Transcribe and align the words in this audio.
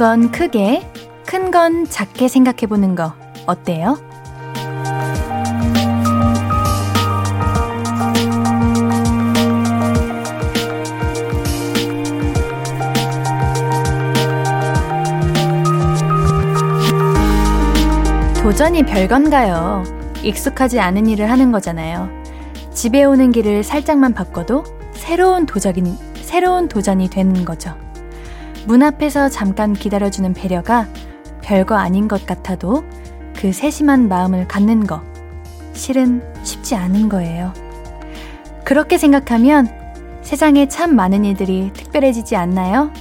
건 0.00 0.32
크게, 0.32 0.80
큰 1.26 1.50
건 1.50 1.84
작게 1.86 2.26
생각해 2.28 2.60
보는 2.68 2.94
거 2.94 3.12
어때요? 3.46 3.98
도전이 18.42 18.84
별건가요? 18.84 19.84
익숙하지 20.22 20.80
않은 20.80 21.06
일을 21.08 21.30
하는 21.30 21.52
거잖아요. 21.52 22.08
집에 22.72 23.04
오는 23.04 23.30
길을 23.32 23.62
살짝만 23.62 24.14
바꿔도 24.14 24.64
새로운 24.94 25.44
도전이, 25.44 25.98
새로운 26.22 26.68
도전이 26.68 27.10
되는 27.10 27.44
거죠. 27.44 27.74
문 28.66 28.82
앞에서 28.82 29.28
잠깐 29.28 29.72
기다려주는 29.72 30.34
배려가 30.34 30.86
별거 31.42 31.76
아닌 31.76 32.08
것 32.08 32.26
같아도 32.26 32.84
그 33.34 33.52
세심한 33.52 34.08
마음을 34.08 34.46
갖는 34.46 34.86
거 34.86 35.02
실은 35.72 36.22
쉽지 36.44 36.74
않은 36.74 37.08
거예요. 37.08 37.52
그렇게 38.64 38.98
생각하면 38.98 39.68
세상에 40.22 40.68
참 40.68 40.94
많은 40.94 41.24
일들이 41.24 41.72
특별해지지 41.72 42.36
않나요? 42.36 42.92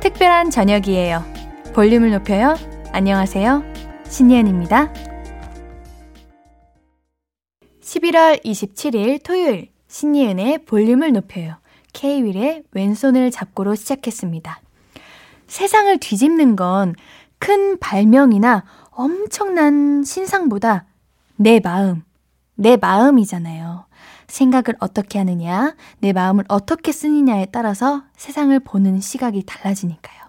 특별한 0.00 0.50
저녁이에요. 0.50 1.24
볼륨을 1.74 2.10
높여요. 2.10 2.56
안녕하세요. 2.92 3.64
신예은입니다. 4.04 4.92
11월 7.82 8.44
27일 8.44 9.22
토요일 9.24 9.68
신예은의 9.88 10.64
볼륨을 10.66 11.12
높여요. 11.12 11.59
K-윌의 11.92 12.64
왼손을 12.72 13.30
잡고로 13.30 13.74
시작했습니다. 13.74 14.60
세상을 15.46 15.98
뒤집는 15.98 16.56
건 16.56 16.94
큰 17.40 17.78
발명이나 17.78 18.64
엄청난 18.90 20.04
신상보다 20.04 20.84
내 21.36 21.58
마음, 21.58 22.04
내 22.54 22.76
마음이잖아요. 22.76 23.86
생각을 24.28 24.76
어떻게 24.78 25.18
하느냐, 25.18 25.74
내 25.98 26.12
마음을 26.12 26.44
어떻게 26.48 26.92
쓰느냐에 26.92 27.46
따라서 27.46 28.04
세상을 28.16 28.56
보는 28.60 29.00
시각이 29.00 29.44
달라지니까요. 29.44 30.20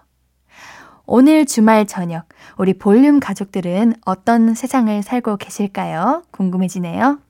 오늘 1.04 1.44
주말 1.44 1.86
저녁, 1.86 2.24
우리 2.56 2.72
볼륨 2.72 3.20
가족들은 3.20 3.94
어떤 4.06 4.54
세상을 4.54 5.02
살고 5.02 5.36
계실까요? 5.36 6.24
궁금해지네요. 6.30 7.20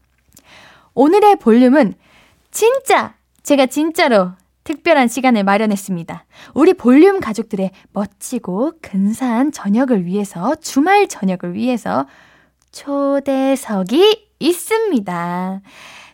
오늘의 0.95 1.37
볼륨은 1.41 1.95
진짜, 2.53 3.15
제가 3.43 3.67
진짜로 3.67 4.33
특별한 4.65 5.09
시간을 5.09 5.43
마련했습니다. 5.43 6.25
우리 6.55 6.73
볼륨 6.75 7.19
가족들의 7.21 7.71
멋지고 7.93 8.73
근사한 8.81 9.51
저녁을 9.51 10.05
위해서, 10.07 10.55
주말 10.57 11.09
저녁을 11.09 11.55
위해서 11.55 12.07
초대석이 12.71 14.29
있습니다. 14.39 15.61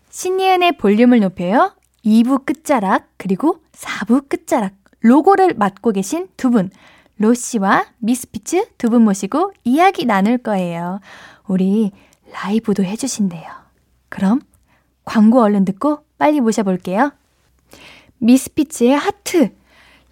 신예은의 0.09 0.79
볼륨을 0.79 1.21
높여요. 1.21 1.75
2부 2.05 2.47
끝자락, 2.47 3.09
그리고 3.19 3.61
4부 3.73 4.29
끝자락, 4.29 4.73
로고를 5.01 5.55
맡고 5.55 5.93
계신 5.93 6.29
두 6.37 6.51
분, 6.51 6.71
로씨와 7.19 7.87
미스피츠 7.99 8.69
두 8.79 8.89
분 8.89 9.03
모시고 9.03 9.53
이야기 9.65 10.07
나눌 10.07 10.39
거예요. 10.39 11.01
우리 11.47 11.93
라이브도 12.33 12.85
해주신대요. 12.85 13.45
그럼 14.09 14.41
광고 15.05 15.43
얼른 15.43 15.65
듣고 15.65 16.01
빨리 16.17 16.41
모셔볼게요. 16.41 17.13
미스피츠의 18.19 18.97
하트 18.97 19.51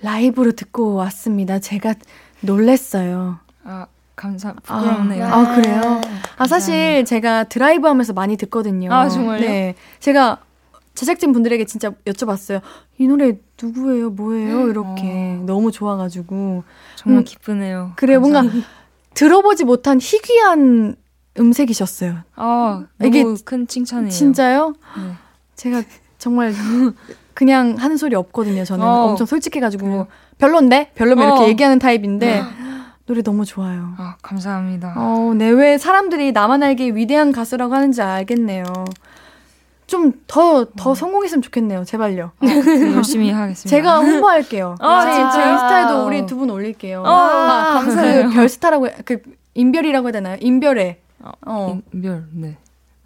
라이브로 0.02 0.52
듣고 0.52 0.94
왔습니다. 0.94 1.58
제가 1.58 1.94
놀랬어요. 2.40 3.38
아, 3.64 3.86
감사, 4.14 4.52
부끄럽네요. 4.52 5.24
아, 5.24 5.38
아 5.38 5.54
그래요? 5.56 6.00
아, 6.36 6.46
사실 6.46 7.04
제가 7.04 7.44
드라이브 7.44 7.86
하면서 7.88 8.12
많이 8.12 8.36
듣거든요. 8.36 8.92
아, 8.92 9.08
정말요? 9.08 9.40
네. 9.40 9.74
제가 10.00 10.38
제작진 10.94 11.32
분들에게 11.32 11.64
진짜 11.66 11.90
여쭤봤어요. 12.06 12.60
이 12.98 13.06
노래 13.06 13.38
누구예요? 13.60 14.10
뭐예요? 14.10 14.68
이렇게. 14.68 15.02
어. 15.04 15.42
너무 15.44 15.70
좋아가지고. 15.70 16.64
정말 16.96 17.20
음, 17.20 17.24
기쁘네요. 17.24 17.92
그래, 17.96 18.16
뭔가 18.16 18.42
들어보지 19.14 19.64
못한 19.64 19.98
희귀한 20.00 20.96
음색이셨어요. 21.38 22.18
아, 22.36 22.86
이게 23.02 23.24
큰 23.44 23.66
칭찬이에요. 23.66 24.10
진짜요? 24.10 24.74
네. 24.96 25.12
제가 25.54 25.82
정말 26.18 26.54
그냥 27.36 27.76
하는 27.78 27.96
소리 27.98 28.16
없거든요. 28.16 28.64
저는 28.64 28.84
어. 28.84 29.08
엄청 29.10 29.26
솔직해가지고 29.26 29.84
그래요. 29.86 30.06
별론데 30.38 30.92
별로면 30.94 31.24
어. 31.30 31.34
이렇게 31.36 31.48
얘기하는 31.50 31.78
타입인데 31.78 32.42
노래 33.06 33.22
너무 33.22 33.44
좋아요. 33.44 33.92
아 33.98 34.16
감사합니다. 34.22 34.94
어, 34.96 35.34
내외 35.36 35.76
사람들이 35.78 36.32
나만 36.32 36.62
알기에 36.62 36.90
위대한 36.94 37.30
가수라고 37.32 37.74
하는지 37.74 38.00
알겠네요. 38.02 38.64
좀 39.86 40.12
더, 40.26 40.64
더 40.76 40.90
음. 40.90 40.94
성공했으면 40.96 41.42
좋겠네요. 41.42 41.84
제발요. 41.84 42.32
어, 42.42 42.46
열심히 42.96 43.30
하겠습니다. 43.30 43.68
제가 43.68 44.00
홍보할게요. 44.00 44.74
아, 44.80 45.02
제, 45.30 45.38
제 45.38 45.48
인스타에도 45.50 46.06
우리 46.06 46.26
두 46.26 46.36
분 46.38 46.50
올릴게요. 46.50 47.04
아, 47.06 47.10
아, 47.10 47.72
감사해요. 47.74 48.26
그 48.30 48.34
별스타라고, 48.34 48.88
그, 49.04 49.18
인별이라고 49.54 50.08
해야 50.08 50.12
되나요? 50.12 50.36
인별에. 50.40 50.98
어. 51.46 51.78
인별, 51.92 52.24
네. 52.32 52.56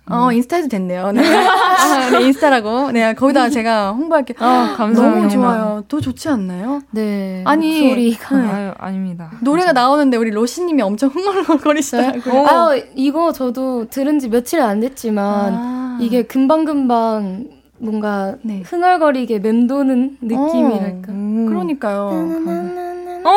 어, 0.08 0.26
음. 0.26 0.32
인스타에도 0.32 0.68
됐네요. 0.68 1.12
네. 1.12 1.22
아, 1.46 2.10
네, 2.10 2.22
인스타라고. 2.26 2.90
네, 2.92 3.14
거기다 3.14 3.48
제가 3.50 3.92
홍보할게요. 3.92 4.36
아, 4.40 4.74
감사합니다. 4.76 5.02
너무 5.02 5.28
좋아요. 5.28 5.84
더 5.88 6.00
좋지 6.00 6.28
않나요? 6.28 6.80
네. 6.90 7.42
아니, 7.46 7.90
소리가. 7.90 8.36
네. 8.36 8.48
아유, 8.48 8.72
아닙니다. 8.78 9.30
노래가 9.40 9.66
감사합니다. 9.72 9.80
나오는데 9.80 10.16
우리 10.16 10.30
로시님이 10.30 10.82
엄청 10.82 11.10
흥얼흥얼거리시더라고요. 11.10 12.46
아, 12.46 12.70
이거 12.94 13.32
저도 13.32 13.86
들은 13.88 14.18
지 14.18 14.28
며칠 14.28 14.60
안 14.60 14.80
됐지만, 14.80 15.54
아. 15.54 15.98
이게 16.00 16.22
금방금방 16.22 17.44
뭔가 17.78 18.34
네. 18.42 18.62
흥얼거리게 18.64 19.38
맴도는 19.38 20.18
느낌이랄까. 20.20 21.12
어, 21.12 21.14
음. 21.14 21.46
그러니까요. 21.48 21.98
어! 23.24 23.30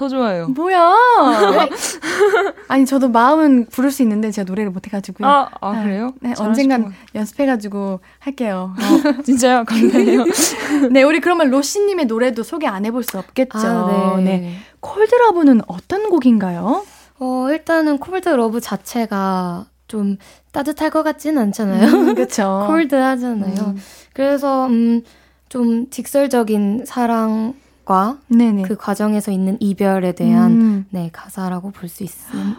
더 0.00 0.08
좋아요. 0.08 0.48
뭐야? 0.48 0.94
아니 2.68 2.86
저도 2.86 3.10
마음은 3.10 3.66
부를 3.66 3.90
수 3.90 4.00
있는데 4.00 4.30
제가 4.30 4.46
노래를 4.46 4.70
못 4.70 4.86
해가지고요. 4.86 5.28
아, 5.28 5.50
아 5.60 5.82
그래요? 5.82 6.14
네, 6.20 6.32
언젠간 6.38 6.94
연습해가지고 7.14 8.00
할게요. 8.18 8.74
어, 8.78 9.22
진짜요? 9.22 9.64
감사해요. 9.68 10.24
네, 10.90 11.02
우리 11.02 11.20
그러면 11.20 11.50
로시님의 11.50 12.06
노래도 12.06 12.42
소개 12.42 12.66
안 12.66 12.86
해볼 12.86 13.02
수 13.02 13.18
없겠죠. 13.18 13.58
아, 13.58 14.16
네. 14.16 14.38
네. 14.38 14.54
콜드러브는 14.80 15.60
어떤 15.66 16.08
곡인가요? 16.08 16.82
어, 17.18 17.48
일단은 17.50 17.98
콜드러브 17.98 18.62
자체가 18.62 19.66
좀 19.86 20.16
따뜻할 20.52 20.88
것 20.88 21.02
같진 21.02 21.36
않잖아요. 21.36 21.86
음, 21.86 22.14
그렇죠. 22.14 22.64
콜드하잖아요. 22.68 23.54
음. 23.66 23.76
그래서 24.14 24.66
음, 24.66 25.02
좀 25.50 25.90
직설적인 25.90 26.84
사랑 26.86 27.52
과그 28.62 28.76
과정에서 28.76 29.32
있는 29.32 29.56
이별에 29.60 30.12
대한 30.12 30.50
음. 30.52 30.86
네 30.90 31.10
가사라고 31.12 31.70
볼 31.72 31.88
수 31.88 32.04
있으면 32.04 32.56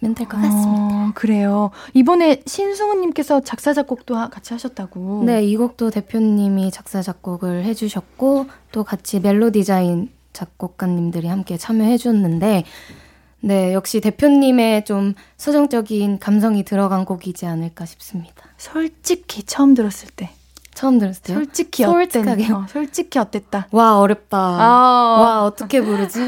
될것 0.00 0.28
같습니다. 0.28 0.70
어, 0.70 1.12
그래요. 1.14 1.70
이번에 1.94 2.42
신승우님께서 2.46 3.40
작사 3.42 3.72
작곡도 3.72 4.14
같이 4.30 4.52
하셨다고. 4.52 5.22
네, 5.24 5.44
이 5.44 5.56
곡도 5.56 5.90
대표님이 5.90 6.72
작사 6.72 7.00
작곡을 7.02 7.64
해주셨고 7.64 8.46
또 8.72 8.82
같이 8.82 9.20
멜로 9.20 9.52
디자인 9.52 10.10
작곡가님들이 10.32 11.28
함께 11.28 11.56
참여해줬는데 11.56 12.64
네, 13.44 13.74
역시 13.74 14.00
대표님의 14.00 14.84
좀 14.84 15.14
서정적인 15.36 16.18
감성이 16.18 16.64
들어간 16.64 17.04
곡이지 17.04 17.46
않을까 17.46 17.86
싶습니다. 17.86 18.34
솔직히 18.56 19.42
처음 19.44 19.74
들었을 19.74 20.08
때 20.14 20.30
처음 20.74 20.98
들었을 20.98 21.22
때요? 21.22 21.36
솔직히 21.38 21.84
어땠나요? 21.84 22.54
어, 22.56 22.66
솔직히 22.68 23.18
어땠다. 23.18 23.68
와 23.72 23.98
어렵다. 23.98 24.38
아~ 24.38 25.18
와 25.20 25.44
어떻게 25.44 25.80
부르지? 25.82 26.20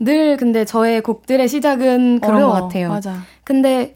늘 0.00 0.36
근데 0.36 0.64
저의 0.64 1.00
곡들의 1.00 1.48
시작은 1.48 2.20
그런 2.20 2.36
어려워. 2.36 2.52
것 2.54 2.62
같아요. 2.62 2.88
맞아. 2.90 3.16
근데 3.44 3.94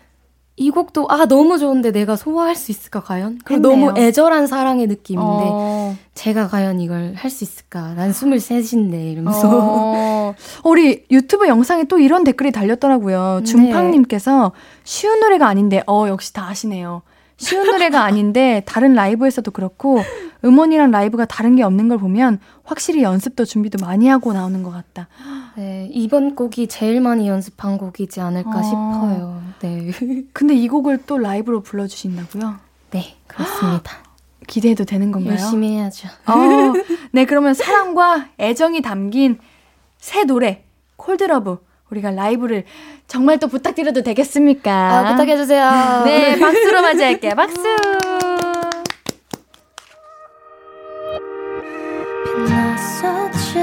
이 0.60 0.70
곡도 0.70 1.06
아 1.08 1.26
너무 1.26 1.56
좋은데 1.58 1.92
내가 1.92 2.16
소화할 2.16 2.56
수 2.56 2.72
있을까 2.72 3.00
과연? 3.00 3.38
그리고 3.44 3.62
너무 3.62 3.92
애절한 3.96 4.48
사랑의 4.48 4.88
느낌인데 4.88 5.44
어... 5.50 5.96
제가 6.14 6.48
과연 6.48 6.80
이걸 6.80 7.14
할 7.14 7.30
수 7.30 7.44
있을까? 7.44 7.94
난 7.94 8.10
23인데 8.10 9.12
이러면서 9.12 9.48
어... 9.52 10.34
우리 10.64 11.04
유튜브 11.12 11.46
영상에 11.46 11.84
또 11.84 12.00
이런 12.00 12.24
댓글이 12.24 12.50
달렸더라고요. 12.50 13.42
준팡님께서 13.44 14.52
네. 14.52 14.60
쉬운 14.82 15.20
노래가 15.20 15.46
아닌데 15.46 15.84
어 15.86 16.08
역시 16.08 16.32
다 16.32 16.48
아시네요. 16.48 17.02
쉬운 17.38 17.66
노래가 17.66 18.02
아닌데 18.02 18.62
다른 18.66 18.94
라이브에서도 18.94 19.50
그렇고 19.52 20.02
음원이랑 20.44 20.90
라이브가 20.90 21.24
다른 21.24 21.56
게 21.56 21.62
없는 21.62 21.88
걸 21.88 21.98
보면 21.98 22.40
확실히 22.64 23.02
연습도 23.02 23.44
준비도 23.44 23.84
많이 23.84 24.08
하고 24.08 24.32
나오는 24.32 24.62
것 24.62 24.70
같다. 24.70 25.08
네, 25.56 25.88
이번 25.92 26.34
곡이 26.34 26.66
제일 26.68 27.00
많이 27.00 27.28
연습한 27.28 27.78
곡이지 27.78 28.20
않을까 28.20 28.58
어. 28.58 28.62
싶어요. 28.62 29.42
네. 29.60 29.90
근데 30.32 30.54
이 30.54 30.68
곡을 30.68 31.04
또 31.06 31.18
라이브로 31.18 31.62
불러주신다고요? 31.62 32.56
네, 32.90 33.16
그렇습니다. 33.26 33.92
기대해도 34.46 34.84
되는 34.84 35.12
건가요? 35.12 35.32
열심히 35.32 35.72
해야죠. 35.72 36.08
어, 36.26 36.34
네, 37.12 37.24
그러면 37.24 37.54
사랑과 37.54 38.28
애정이 38.38 38.82
담긴 38.82 39.38
새 39.98 40.24
노래 40.24 40.64
콜드러브 40.96 41.58
우리가 41.90 42.10
라이브를 42.10 42.64
정말 43.06 43.38
또 43.38 43.48
부탁드려도 43.48 44.02
되겠습니까? 44.02 44.70
아, 44.72 45.10
부탁해주세요. 45.12 46.02
네, 46.04 46.38
박수로 46.38 46.82
맞이할게요. 46.82 47.34
박수! 47.36 47.62
빛났었지 52.24 53.58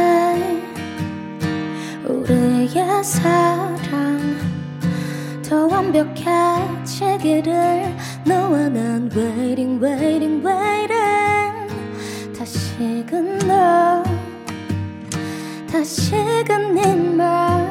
우리의 2.08 3.04
사랑 3.04 4.36
더 5.48 5.68
완벽해지기를 5.68 7.54
너와 8.26 8.70
난 8.70 9.10
waiting 9.16 9.84
waiting 9.84 10.46
waiting 10.46 11.68
다시금 12.38 13.38
너 13.48 14.04
다시금 15.72 16.74
네말 16.74 17.65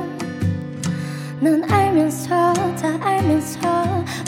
난 1.45 1.63
알면서 1.71 2.55
다 2.55 2.89
알면서. 3.03 3.59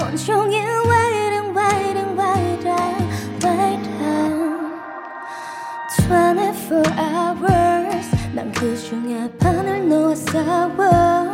온종일 0.03 0.61
waiting 0.85 1.57
waiting 1.57 2.21
waiting 2.21 2.77
waiting 3.43 3.97
24 5.89 6.85
hours. 6.99 8.11
난 8.35 8.53
그 8.53 8.77
중에 8.77 9.31
반을 9.39 9.89
놓았어. 9.89 11.33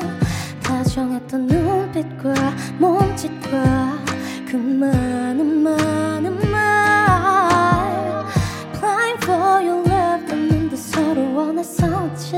다정했던 0.63 1.49
눈빛과 1.49 2.33
몸짓과 2.79 3.99
그 4.49 4.55
많은 4.57 5.65
많은 5.65 6.49
말. 6.49 8.25
Blind 8.79 9.19
for 9.25 9.67
your 9.67 9.83
love. 9.91 10.27
떴는데 10.29 10.77
서로 10.77 11.35
원했었지. 11.35 12.37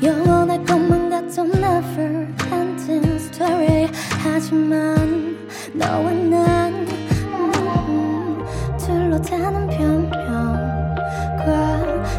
영원할 0.00 0.64
것만 0.64 1.03
같던 1.24 1.50
never 1.54 2.26
ending 2.52 3.14
story 3.16 3.88
하지만 4.22 5.36
너와 5.72 6.10
난 6.12 6.86
음, 7.32 8.44
둘로 8.78 9.20
다는 9.22 9.66
변명과 9.68 11.44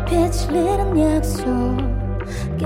빛을 0.06 0.56
잃은 0.56 1.00
약속에 1.00 2.66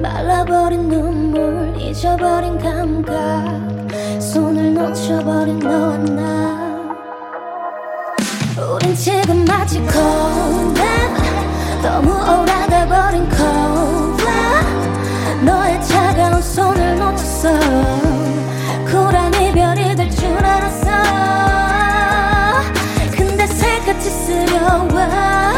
말라버린 0.00 0.88
눈물 0.88 1.76
잊어버린 1.78 2.58
감각. 2.58 3.70
손을 4.20 4.72
놓쳐버린 4.74 5.58
너와 5.58 5.98
나. 5.98 6.70
우린 8.56 8.94
지금 8.94 9.44
마치 9.44 9.76
cold 9.76 10.80
너무 11.82 12.12
오래돼버린 12.12 13.28
cold 13.30 13.59
놓쳤어. 17.40 17.50
쿨한 18.86 19.32
이별이 19.34 19.96
될 19.96 20.10
줄 20.10 20.26
알았어. 20.44 20.90
근데 23.16 23.46
새같이 23.46 24.10
쓰려와 24.10 25.52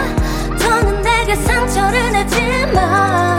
더는 0.58 1.02
내게 1.02 1.34
상처를 1.34 2.12
내지 2.12 2.66
마 2.72 3.31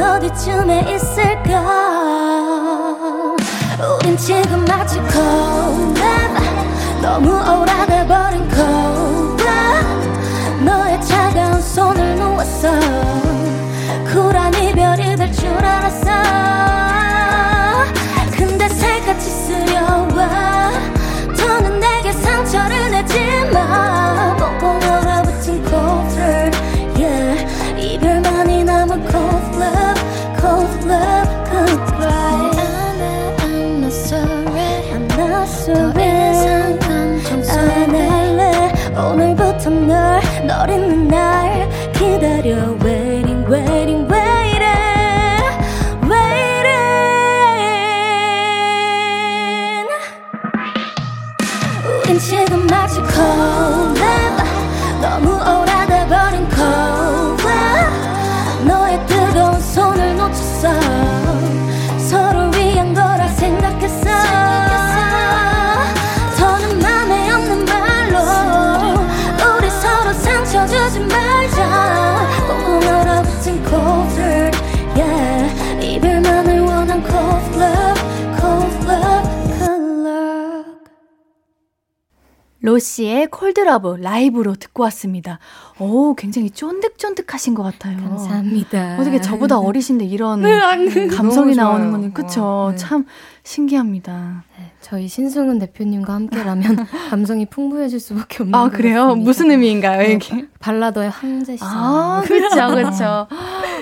어디쯤에 0.00 0.94
있을까? 0.94 2.40
우린 3.98 4.16
지금 4.16 4.64
마치 4.64 4.96
cold 5.10 6.00
너무 7.02 7.30
오래 7.30 7.89
있는 40.68 41.08
날 41.08 41.68
기다려 41.92 42.76
waiting 42.82 43.46
waiting 43.50 44.06
waiting 44.10 44.70
waiting 46.10 46.78
우린 52.04 52.18
지금 52.18 52.66
마치 52.66 52.96
cold 52.96 53.59
로시의 82.70 83.26
콜드러브 83.32 83.96
라이브로 84.00 84.54
듣고 84.54 84.84
왔습니다. 84.84 85.40
오, 85.80 86.14
굉장히 86.14 86.50
쫀득쫀득하신 86.50 87.54
것 87.54 87.64
같아요. 87.64 87.96
감사합니다. 87.96 88.96
어떻게 89.00 89.20
저보다 89.20 89.58
어리신데 89.60 90.04
이런 90.04 90.42
네, 90.42 91.08
감성이. 91.08 91.56
나오는 91.56 91.90
거는 91.90 92.12
그쵸? 92.14 92.44
와, 92.44 92.70
네. 92.70 92.76
참 92.76 93.06
신기합니다. 93.42 94.44
네, 94.56 94.72
저희 94.80 95.08
신승훈 95.08 95.58
대표님과 95.58 96.12
함께라면 96.14 96.86
감성이 97.10 97.46
풍부해질 97.46 97.98
수밖에 97.98 98.44
없는 98.44 98.54
아것 98.54 98.72
그래요? 98.72 99.06
같습니다. 99.08 99.24
무슨 99.28 99.50
의미인가요 99.50 99.98
네, 99.98 100.12
이게? 100.12 100.46
발라더의 100.60 101.10
황제시. 101.10 101.64
아 101.66 102.22
그렇죠 102.24 102.68
그렇죠. 102.70 103.26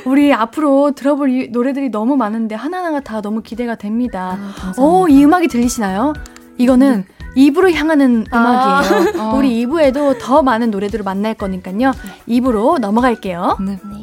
우리 0.06 0.32
앞으로 0.32 0.92
들어볼 0.92 1.30
이 1.30 1.48
노래들이 1.48 1.90
너무 1.90 2.16
많은데 2.16 2.54
하나하나가 2.54 3.00
다 3.00 3.20
너무 3.20 3.42
기대가 3.42 3.74
됩니다. 3.74 4.38
아. 4.40 4.72
오, 4.80 5.08
이 5.08 5.22
음악이 5.24 5.48
들리시나요? 5.48 6.14
이거는 6.56 7.04
2부로 7.38 7.72
향하는 7.72 8.26
아. 8.30 8.82
음악이에요. 8.82 9.12
어. 9.22 9.36
우리 9.36 9.64
2부에도 9.64 10.18
더 10.20 10.42
많은 10.42 10.70
노래들을 10.70 11.04
만날 11.04 11.34
거니까요. 11.34 11.92
2부로 12.28 12.78
넘어갈게요. 12.78 13.58
네. 13.60 13.78
네. 13.84 14.02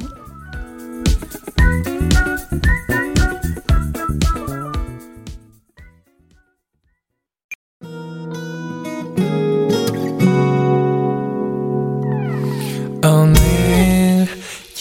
오늘 13.08 14.28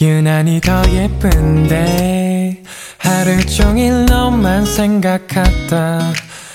유난히 0.00 0.60
더 0.60 0.82
예쁜데 0.90 2.62
하루 2.98 3.44
종일 3.46 4.06
너만 4.06 4.64
생각하다 4.64 6.12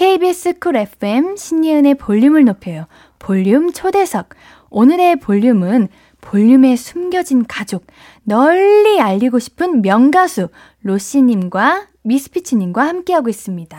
KBS 0.00 0.54
쿨 0.60 0.76
FM 0.76 1.36
신예은의 1.36 1.96
볼륨을 1.96 2.46
높여요. 2.46 2.86
볼륨 3.18 3.70
초대석. 3.70 4.30
오늘의 4.70 5.16
볼륨은 5.16 5.88
볼륨에 6.22 6.74
숨겨진 6.76 7.44
가족, 7.46 7.86
널리 8.22 8.98
알리고 8.98 9.38
싶은 9.38 9.82
명가수 9.82 10.48
로시님과 10.84 11.88
미스피치님과 12.00 12.82
함께하고 12.82 13.28
있습니다. 13.28 13.78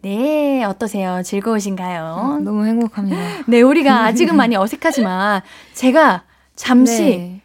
네, 0.00 0.64
어떠세요? 0.64 1.22
즐거우신가요? 1.22 2.40
너무 2.42 2.66
행복합니다. 2.66 3.16
네, 3.46 3.62
우리가 3.62 4.06
아직은 4.06 4.34
많이 4.34 4.56
어색하지만 4.56 5.42
제가 5.74 6.24
잠시 6.56 7.02
네. 7.02 7.40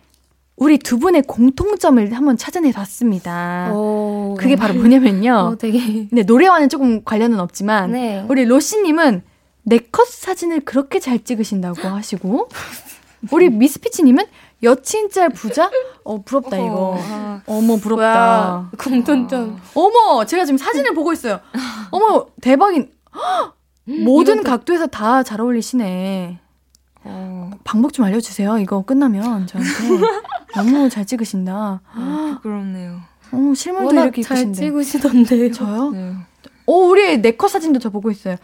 우리 0.58 0.80
두 0.80 0.98
분의 0.98 1.22
공통점을 1.24 2.12
한번 2.14 2.36
찾아내 2.36 2.72
봤습니다. 2.72 3.72
오. 3.74 4.36
그게 4.40 4.56
바로 4.56 4.74
뭐냐면요. 4.74 5.32
어, 5.54 5.56
되게. 5.58 6.08
네, 6.12 6.24
노래와는 6.24 6.68
조금 6.70 7.04
관련은 7.04 7.40
없지만 7.40 7.92
네. 7.92 8.26
우리 8.28 8.44
로시님은 8.46 9.22
네컷 9.64 10.08
사진을 10.08 10.62
그렇게 10.62 11.00
잘 11.00 11.24
찍으신다고 11.24 11.88
하시고 11.88 12.50
우리 13.32 13.50
미스피치님은 13.50 14.26
여친 14.64 15.12
짤 15.12 15.30
부자? 15.30 15.70
어 16.04 16.22
부럽다 16.24 16.58
이거. 16.58 16.98
아, 17.00 17.42
어머 17.46 17.76
부럽다. 17.76 18.04
와, 18.04 18.72
공통점. 18.80 19.60
어머 19.76 20.26
제가 20.26 20.46
지금 20.46 20.58
사진을 20.58 20.96
보고 20.96 21.14
있어요. 21.14 21.40
어머 21.92 22.26
대박인. 22.42 22.90
헉! 23.16 23.54
모든 23.86 24.42
각도에서 24.44 24.88
다 24.88 25.22
잘 25.24 25.40
어울리시네. 25.42 26.40
어, 27.10 27.52
방법 27.64 27.94
좀 27.94 28.06
알려주세요. 28.06 28.58
이거 28.60 28.82
끝나면 28.84 29.48
저한테 29.48 29.70
너무 30.56 30.90
잘 30.90 31.06
찍으신다. 31.06 31.82
어, 31.96 32.32
부끄럽네요. 32.36 33.00
어 33.32 33.54
실물도 33.56 33.88
워낙 33.88 34.04
이렇게 34.04 34.22
잘 34.22 34.38
이쁘신데. 34.38 34.58
찍으시던데요. 34.60 35.52
저요? 35.52 35.92
네. 35.92 36.14
어 36.66 36.74
우리 36.74 37.18
네컷 37.20 37.50
사진도 37.52 37.80
저 37.80 37.90
보고 37.90 38.10
있어요. 38.12 38.36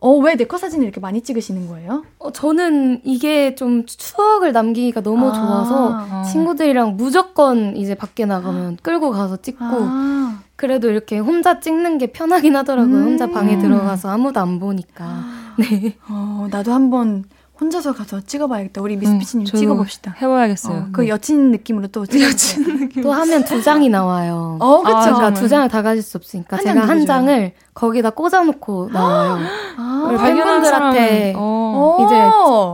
어 0.00 0.18
왜 0.20 0.34
네컷 0.34 0.60
사진을 0.60 0.84
이렇게 0.84 1.00
많이 1.00 1.22
찍으시는 1.22 1.68
거예요? 1.68 2.04
어, 2.18 2.30
저는 2.32 3.00
이게 3.04 3.54
좀 3.54 3.86
추억을 3.86 4.52
남기기가 4.52 5.00
너무 5.02 5.30
아. 5.30 5.32
좋아서 5.32 5.98
어. 6.10 6.22
친구들이랑 6.30 6.96
무조건 6.96 7.76
이제 7.76 7.94
밖에 7.94 8.26
나가면 8.26 8.78
끌고 8.82 9.10
가서 9.12 9.36
찍고 9.38 9.64
아. 9.64 10.40
그래도 10.56 10.90
이렇게 10.90 11.18
혼자 11.18 11.58
찍는 11.60 11.98
게 11.98 12.08
편하긴 12.08 12.54
하더라고요. 12.56 12.94
음. 12.96 13.02
혼자 13.04 13.28
방에 13.28 13.58
들어가서 13.58 14.10
아무도 14.10 14.40
안 14.40 14.60
보니까. 14.60 15.24
네. 15.58 15.96
어, 16.08 16.48
나도 16.50 16.72
한번 16.72 17.24
혼자서 17.60 17.92
가서 17.92 18.20
찍어봐야겠다. 18.20 18.82
우리 18.82 18.96
미스피치님 18.96 19.46
저도 19.46 19.58
찍어봅시다. 19.58 20.16
해봐야겠어요. 20.20 20.76
어, 20.76 20.86
그 20.92 21.08
여친 21.08 21.52
느낌으로 21.52 21.86
또 21.88 22.04
찍어보세요. 22.04 22.88
또 23.02 23.12
하면 23.12 23.44
두 23.44 23.62
장이 23.62 23.88
나와요. 23.88 24.58
어, 24.60 24.82
그쵸. 24.82 24.96
아, 24.96 25.04
그러니까. 25.04 25.34
두 25.34 25.48
장을 25.48 25.68
다 25.68 25.82
가질 25.82 26.02
수 26.02 26.16
없으니까 26.18 26.56
한 26.56 26.64
제가 26.64 26.80
장 26.80 26.88
한? 26.90 27.06
장을 27.06 27.52
거기다 27.74 28.10
꽂아놓고 28.10 28.90
나와요. 28.92 29.38
아, 29.78 30.16
팬분들한테 30.20 31.34
어, 31.36 31.98
어, 32.00 32.04
이제 32.04 32.22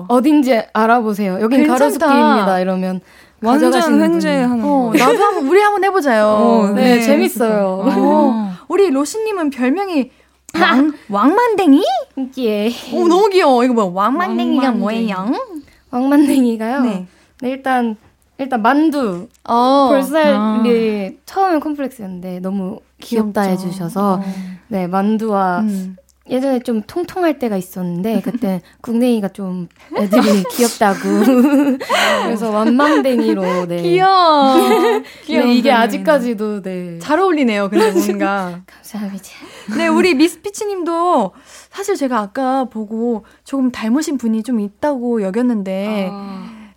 어딘지 0.08 0.62
알아보세요. 0.72 1.40
여긴. 1.40 1.66
가로수길입니다. 1.68 2.60
이러면 2.60 3.00
완전 3.42 3.72
횡재하는 3.74 4.64
어. 4.64 4.92
나도 4.96 5.22
한번, 5.22 5.46
우리 5.48 5.60
한번 5.60 5.84
해보자요. 5.84 6.26
어, 6.26 6.70
네, 6.74 6.96
네. 6.96 7.00
재밌어요. 7.02 7.82
어, 7.84 8.52
우리 8.68 8.90
로시님은 8.90 9.50
별명이 9.50 10.10
왕, 10.58 10.92
왕만댕이? 11.08 11.82
예. 12.38 12.68
오, 12.92 13.06
너무 13.08 13.28
귀여워. 13.28 13.64
이거 13.64 13.74
뭐야? 13.74 13.92
왕만댕이가 13.92 14.62
왕만댕이. 14.68 14.80
뭐예요? 14.80 15.32
왕만댕이가요. 15.90 16.80
네. 16.82 17.06
네. 17.42 17.50
일단 17.50 17.96
일단 18.38 18.62
만두 18.62 19.28
어. 19.44 19.88
볼살이 19.90 21.18
처음엔 21.26 21.60
콤플렉스였는데 21.60 22.40
너무 22.40 22.80
귀엽다 23.00 23.46
귀엽죠. 23.46 23.66
해주셔서 23.68 24.22
네 24.68 24.86
만두와 24.86 25.60
음. 25.60 25.96
예전에 26.28 26.60
좀 26.60 26.82
통통할 26.82 27.38
때가 27.38 27.56
있었는데 27.56 28.20
그때 28.24 28.60
국내이가 28.82 29.28
좀 29.28 29.68
애들이 29.96 30.44
귀엽다고 30.52 30.98
그래서 32.24 32.50
완망댕이로 32.50 33.66
네. 33.66 33.82
귀여워. 33.82 34.54
귀여운 35.24 35.46
네, 35.48 35.54
이게. 35.56 35.72
아직까지도 35.72 36.62
네 36.62 36.98
잘 37.00 37.18
어울리네요, 37.18 37.68
근데 37.70 37.90
뭔가. 37.90 38.60
감사합니다. 38.66 39.24
네, 39.76 39.88
우리 39.88 40.14
미스피치 40.14 40.66
님도 40.66 41.32
사실 41.70 41.96
제가 41.96 42.18
아까 42.18 42.64
보고 42.64 43.24
조금 43.44 43.70
닮으신 43.72 44.18
분이 44.18 44.42
좀 44.42 44.60
있다고 44.60 45.22
여겼는데 45.22 46.08
아, 46.12 46.70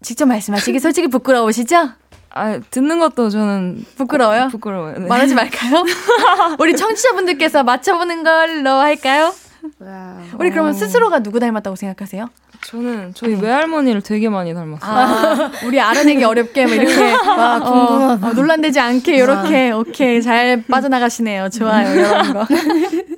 직접 0.00 0.26
말씀하시기 0.26 0.78
솔직히 0.80 1.08
부끄러우시죠? 1.08 1.90
아, 2.30 2.60
듣는 2.70 2.98
것도 3.00 3.30
저는 3.30 3.84
부끄러워요? 3.96 4.48
부끄러워요. 4.48 4.98
네. 4.98 5.06
말하지 5.06 5.34
말까요? 5.34 5.84
우리 6.58 6.76
청취자분들께서 6.76 7.62
맞춰보는 7.64 8.22
걸로 8.22 8.70
할까요? 8.70 9.32
우리 10.38 10.50
그러면 10.50 10.70
어. 10.70 10.72
스스로가 10.72 11.20
누구 11.20 11.40
닮았다고 11.40 11.74
생각하세요? 11.76 12.28
저는 12.66 13.12
저희 13.14 13.34
외할머니를 13.34 14.02
되게 14.02 14.28
많이 14.28 14.52
닮았어요. 14.52 14.90
아, 14.90 15.50
우리 15.64 15.80
알아내기 15.80 16.24
어렵게 16.24 16.66
뭐 16.66 16.74
이렇게 16.74 17.12
와 17.26 17.60
궁금하다. 17.60 18.26
어, 18.26 18.30
어, 18.30 18.32
논란되지 18.34 18.80
않게 18.80 19.16
이렇게 19.16 19.70
오케이 19.72 20.20
잘 20.22 20.64
빠져나가시네요. 20.68 21.50
좋아요 21.50 21.94
이런 21.94 22.32
거. 22.32 22.46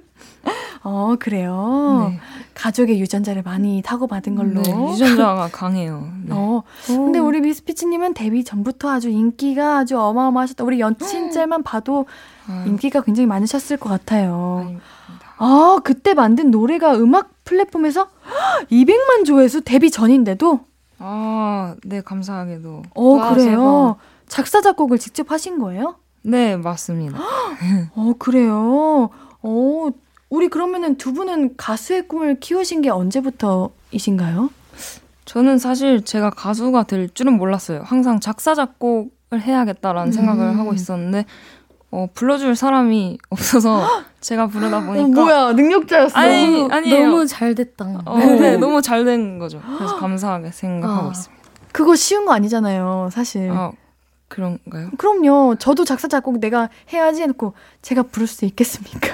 어 0.83 1.15
그래요. 1.19 2.09
네. 2.11 2.21
가족의 2.55 3.01
유전자를 3.01 3.43
많이 3.43 3.83
타고 3.85 4.07
받은 4.07 4.35
걸로. 4.35 4.63
네, 4.63 4.71
유전자가 4.93 5.49
강해요. 5.53 6.09
네. 6.25 6.35
어, 6.35 6.63
근데 6.87 7.19
우리 7.19 7.41
미스피치님은 7.41 8.15
데뷔 8.15 8.45
전부터 8.45 8.89
아주 8.91 9.11
인기가 9.11 9.79
아주 9.79 9.99
어마어마하셨다. 9.99 10.65
우리 10.65 10.81
연친 10.81 11.33
짤만 11.33 11.63
봐도 11.63 12.07
아, 12.47 12.65
인기가 12.67 13.03
굉장히 13.03 13.27
많으셨을 13.27 13.77
것 13.77 13.89
같아요. 13.91 14.61
아닙니다. 14.63 14.85
아, 15.37 15.79
그때 15.85 16.15
만든 16.15 16.51
노래가 16.51 16.95
음악 16.97 17.31
플랫폼에서 17.45 18.09
200만 18.71 19.25
조회수 19.27 19.63
데뷔 19.63 19.91
전인데도? 19.91 20.61
아, 20.99 21.75
네, 21.85 22.01
감사하게도. 22.03 22.83
어, 22.95 23.03
와, 23.03 23.35
그래요. 23.35 23.97
작사, 24.29 24.61
작곡을 24.61 24.99
직접 24.99 25.31
하신 25.31 25.59
거예요? 25.59 25.97
네, 26.23 26.57
맞습니다. 26.57 27.19
어, 27.95 28.13
그래요. 28.19 29.09
어, 29.43 29.89
우리 30.31 30.49
그러면은 30.49 30.97
두 30.97 31.13
분은 31.13 31.57
가수의 31.57 32.07
꿈을 32.09 32.39
키우신 32.39 32.83
게 32.83 32.89
언제부터이신가요? 32.89 34.51
저는 35.25 35.59
사실 35.59 36.05
제가 36.05 36.31
가수가 36.31 36.85
될 36.85 37.09
줄은 37.13 37.35
몰랐어요. 37.37 37.83
항상 37.85 38.21
작사, 38.21 38.55
작곡을 38.55 39.11
해야겠다라는 39.41 40.09
음. 40.09 40.13
생각을 40.13 40.57
하고 40.59 40.73
있었는데, 40.73 41.27
어, 41.91 42.07
불러줄 42.15 42.55
사람이 42.55 43.19
없어서 43.31 43.85
제가 44.21 44.47
부르다 44.47 44.79
어, 44.79 44.83
보니까. 44.83 45.09
뭐야, 45.21 45.53
능력자였어. 45.53 46.17
아니, 46.19 46.69
아니에요. 46.71 47.07
너무 47.09 47.27
잘 47.27 47.55
됐다. 47.57 48.03
어, 48.05 48.19
네, 48.19 48.57
너무 48.57 48.81
잘 48.83 49.05
된 49.05 49.39
거죠. 49.41 49.61
그래서 49.79 49.97
감사하게 49.97 50.53
생각하고 50.53 51.09
아. 51.09 51.11
있습니다. 51.11 51.45
그거 51.73 51.97
쉬운 51.97 52.25
거 52.25 52.33
아니잖아요, 52.33 53.09
사실. 53.13 53.51
아, 53.51 53.73
그런가요? 54.29 54.91
그럼요. 54.97 55.57
저도 55.59 55.85
작사, 55.85 56.07
작곡 56.07 56.39
내가 56.39 56.69
해야지 56.93 57.23
해놓고 57.23 57.55
제가 57.83 58.05
부를 58.05 58.27
수 58.29 58.45
있겠습니까? 58.45 59.09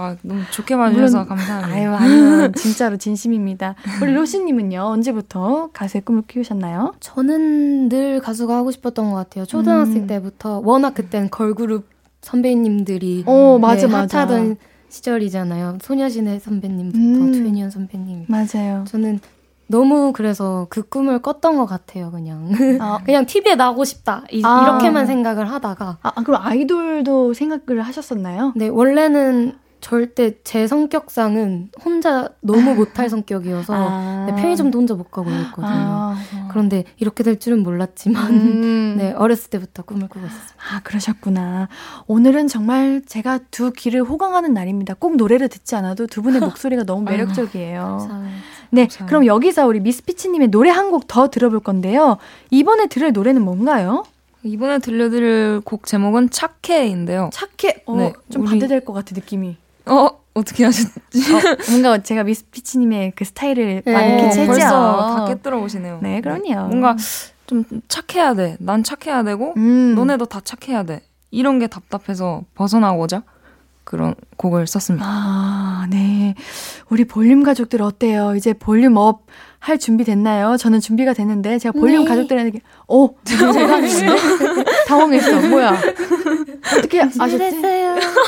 아, 0.00 0.16
너무 0.22 0.40
좋게 0.50 0.76
봐주셔서 0.76 1.26
감사합니다. 1.26 1.74
아유, 1.74 1.90
아유, 1.90 2.52
진짜로 2.56 2.96
진심입니다. 2.96 3.74
우리 4.02 4.14
로시님은요, 4.14 4.80
언제부터 4.80 5.68
가수의 5.74 6.02
꿈을 6.06 6.22
키우셨나요? 6.26 6.94
저는 7.00 7.90
늘 7.90 8.20
가수가 8.20 8.56
하고 8.56 8.70
싶었던 8.70 9.10
것 9.10 9.16
같아요. 9.16 9.44
초등학생 9.44 10.04
음. 10.04 10.06
때부터 10.06 10.62
워낙 10.64 10.94
그땐 10.94 11.28
걸그룹 11.30 11.86
선배님들이 12.22 13.24
어, 13.26 13.58
맞아, 13.60 13.86
네, 13.86 13.92
맞아. 13.92 14.18
핫하던 14.20 14.56
시절이잖아요. 14.88 15.78
소녀시대 15.82 16.38
선배님부터 16.38 16.98
음. 16.98 17.32
트웬니언 17.32 17.70
선배님. 17.70 18.26
맞아요. 18.28 18.84
저는 18.88 19.20
너무 19.66 20.12
그래서 20.12 20.66
그 20.68 20.82
꿈을 20.82 21.20
꿨던 21.20 21.56
것 21.56 21.64
같아요. 21.66 22.10
그냥 22.10 22.50
아, 22.80 22.98
그냥 23.06 23.24
TV에 23.24 23.54
나오고 23.54 23.84
싶다 23.84 24.24
이, 24.32 24.42
아. 24.44 24.62
이렇게만 24.64 25.06
생각을 25.06 25.48
하다가 25.48 25.98
아, 26.02 26.10
그럼 26.24 26.40
아이돌도 26.44 27.34
생각을 27.34 27.82
하셨었나요? 27.82 28.52
네 28.56 28.68
원래는 28.68 29.56
절대 29.80 30.34
제 30.44 30.66
성격상은 30.66 31.70
혼자 31.84 32.28
너무 32.40 32.74
못할 32.74 33.08
성격이어서 33.08 33.74
아. 33.74 34.26
네, 34.28 34.34
편의점도 34.40 34.78
혼자 34.78 34.94
못 34.94 35.10
가고 35.10 35.30
이랬거든요. 35.30 35.68
아, 35.68 36.16
그런데 36.50 36.84
이렇게 36.98 37.22
될 37.24 37.38
줄은 37.38 37.62
몰랐지만 37.62 38.30
음. 38.30 38.94
네 38.98 39.12
어렸을 39.12 39.50
때부터 39.50 39.82
꿈을 39.82 40.08
꾸고 40.08 40.26
있었어요. 40.26 40.56
아, 40.72 40.80
그러셨구나. 40.82 41.68
오늘은 42.06 42.48
정말 42.48 43.02
제가 43.06 43.40
두 43.50 43.72
귀를 43.72 44.02
호강하는 44.02 44.52
날입니다. 44.52 44.94
꼭 44.94 45.16
노래를 45.16 45.48
듣지 45.48 45.74
않아도 45.76 46.06
두 46.06 46.22
분의 46.22 46.40
목소리가 46.40 46.84
너무 46.84 47.02
매력적이에요. 47.10 47.80
감사합니다. 47.80 48.36
네, 48.70 48.82
감사합니다. 48.82 49.06
그럼 49.06 49.26
여기서 49.26 49.66
우리 49.66 49.80
미스피치님의 49.80 50.48
노래 50.48 50.68
한 50.70 50.90
곡 50.90 51.06
더 51.06 51.28
들어볼 51.28 51.60
건데요. 51.60 52.18
이번에 52.50 52.86
들을 52.86 53.12
노래는 53.12 53.42
뭔가요? 53.42 54.04
이번에 54.42 54.78
들려드릴 54.78 55.60
곡 55.64 55.86
제목은 55.86 56.30
착해인데요. 56.30 57.30
착해. 57.32 57.82
어, 57.86 57.96
네, 57.96 58.12
좀 58.30 58.42
우리... 58.42 58.50
반대될 58.50 58.84
것 58.84 58.92
같아 58.92 59.14
느낌이. 59.14 59.56
어 59.90 60.20
어떻게 60.34 60.64
하셨지? 60.64 60.90
어, 61.34 61.40
뭔가 61.70 61.98
제가 62.02 62.22
미스피치님의 62.24 63.12
그 63.16 63.24
스타일을 63.24 63.82
네. 63.84 63.92
많이 63.92 64.16
캐치했죠. 64.22 64.46
벌써 64.52 65.16
다 65.16 65.24
깨뜨려 65.26 65.58
보시네요. 65.58 65.98
네, 66.02 66.20
그럼요. 66.20 66.68
뭔가 66.68 66.96
좀 67.46 67.64
착해야 67.88 68.34
돼. 68.34 68.56
난 68.60 68.82
착해야 68.84 69.22
되고 69.24 69.54
음. 69.56 69.94
너네도 69.96 70.26
다 70.26 70.40
착해야 70.42 70.84
돼. 70.84 71.02
이런 71.32 71.58
게 71.58 71.66
답답해서 71.66 72.42
벗어나고자 72.54 73.22
그런 73.84 74.14
곡을 74.36 74.66
썼습니다. 74.66 75.04
아, 75.08 75.86
네. 75.90 76.34
우리 76.90 77.04
볼륨 77.04 77.42
가족들 77.42 77.82
어때요? 77.82 78.34
이제 78.36 78.52
볼륨 78.52 78.96
up 78.96 79.26
할 79.60 79.78
준비 79.78 80.04
됐나요? 80.04 80.56
저는 80.56 80.80
준비가 80.80 81.12
됐는데 81.12 81.58
제가 81.58 81.78
볼륨 81.78 82.04
네. 82.04 82.08
가족들에게 82.08 82.60
어, 82.88 83.08
제가 83.24 83.52
당황했어. 84.88 85.40
뭐야? 85.48 85.78
어떻게 86.78 87.00
아셨지? 87.02 87.34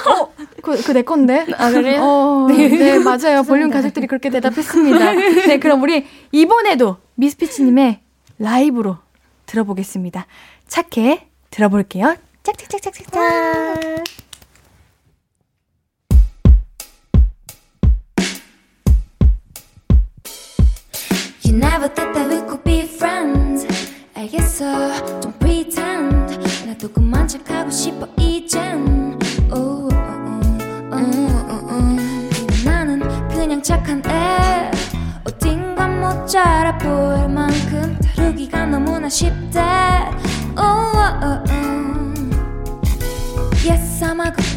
어, 0.08 0.32
그, 0.62 0.82
그 0.82 0.92
내 0.92 1.02
건데? 1.02 1.46
아, 1.56 1.70
그래요? 1.70 2.00
어, 2.02 2.46
네, 2.48 2.68
네 2.68 2.98
맞아요. 2.98 3.42
볼륨 3.42 3.70
가족들이 3.70 4.06
그렇게 4.06 4.30
대답했습니다. 4.30 5.12
네, 5.46 5.58
그럼 5.58 5.82
우리 5.82 6.06
이번에도 6.32 6.98
미스피치님의 7.14 8.00
라이브로 8.38 8.98
들어보겠습니다. 9.46 10.26
착해 10.68 11.26
들어볼게요. 11.50 12.16
짝짝짝짝짝짝. 12.42 13.22
You 21.44 21.52
never 21.56 21.88
thought 21.88 22.14
that 22.14 22.28
we 22.28 22.40
could 22.48 22.64
be 22.64 22.82
friends. 22.82 23.66
알겠어, 24.14 24.88
don't 26.78 26.92
pretend. 26.92 26.92
나도 26.92 26.92
그만 26.92 27.28
척하고 27.28 27.70
싶어 27.70 28.08
이젠. 28.18 29.18
Oh, 29.50 29.88
oh, 29.88 30.32
oh, 30.92 31.02
oh, 31.50 31.68
oh. 31.70 32.64
나는 32.64 33.00
그냥 33.28 33.62
착한 33.62 34.02
애. 34.06 34.70
어딘가 35.24 35.86
못 35.86 36.26
자라 36.26 36.76
보일 36.78 37.28
만큼 37.28 37.98
다루기가 38.16 38.66
너무나 38.66 39.08
쉽대. 39.08 39.60
Oh, 40.56 40.62
oh, 40.62 41.20
oh, 41.22 41.42
oh. 41.50 41.72
Yes, 43.64 44.02
I'm 44.02 44.20
a 44.20 44.30
good 44.30 44.51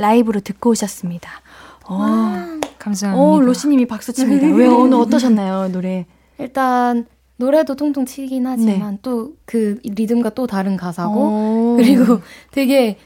라이브로 0.00 0.40
듣고 0.40 0.70
오셨습니다. 0.70 1.30
어, 1.86 1.98
감사합니다. 2.78 3.22
어, 3.22 3.40
로시님이 3.40 3.86
박수 3.86 4.12
칩니다. 4.12 4.46
왜 4.48 4.66
오늘 4.68 4.98
어떠셨나요 4.98 5.68
노래? 5.68 6.06
일단 6.38 7.06
노래도 7.36 7.74
통통 7.74 8.06
치긴 8.06 8.46
하지만 8.46 8.98
또그 9.02 9.80
리듬과 9.84 10.30
또 10.30 10.46
다른 10.46 10.76
가사고 10.76 11.14
어. 11.16 11.76
그리고 11.76 12.20
되게 12.50 12.98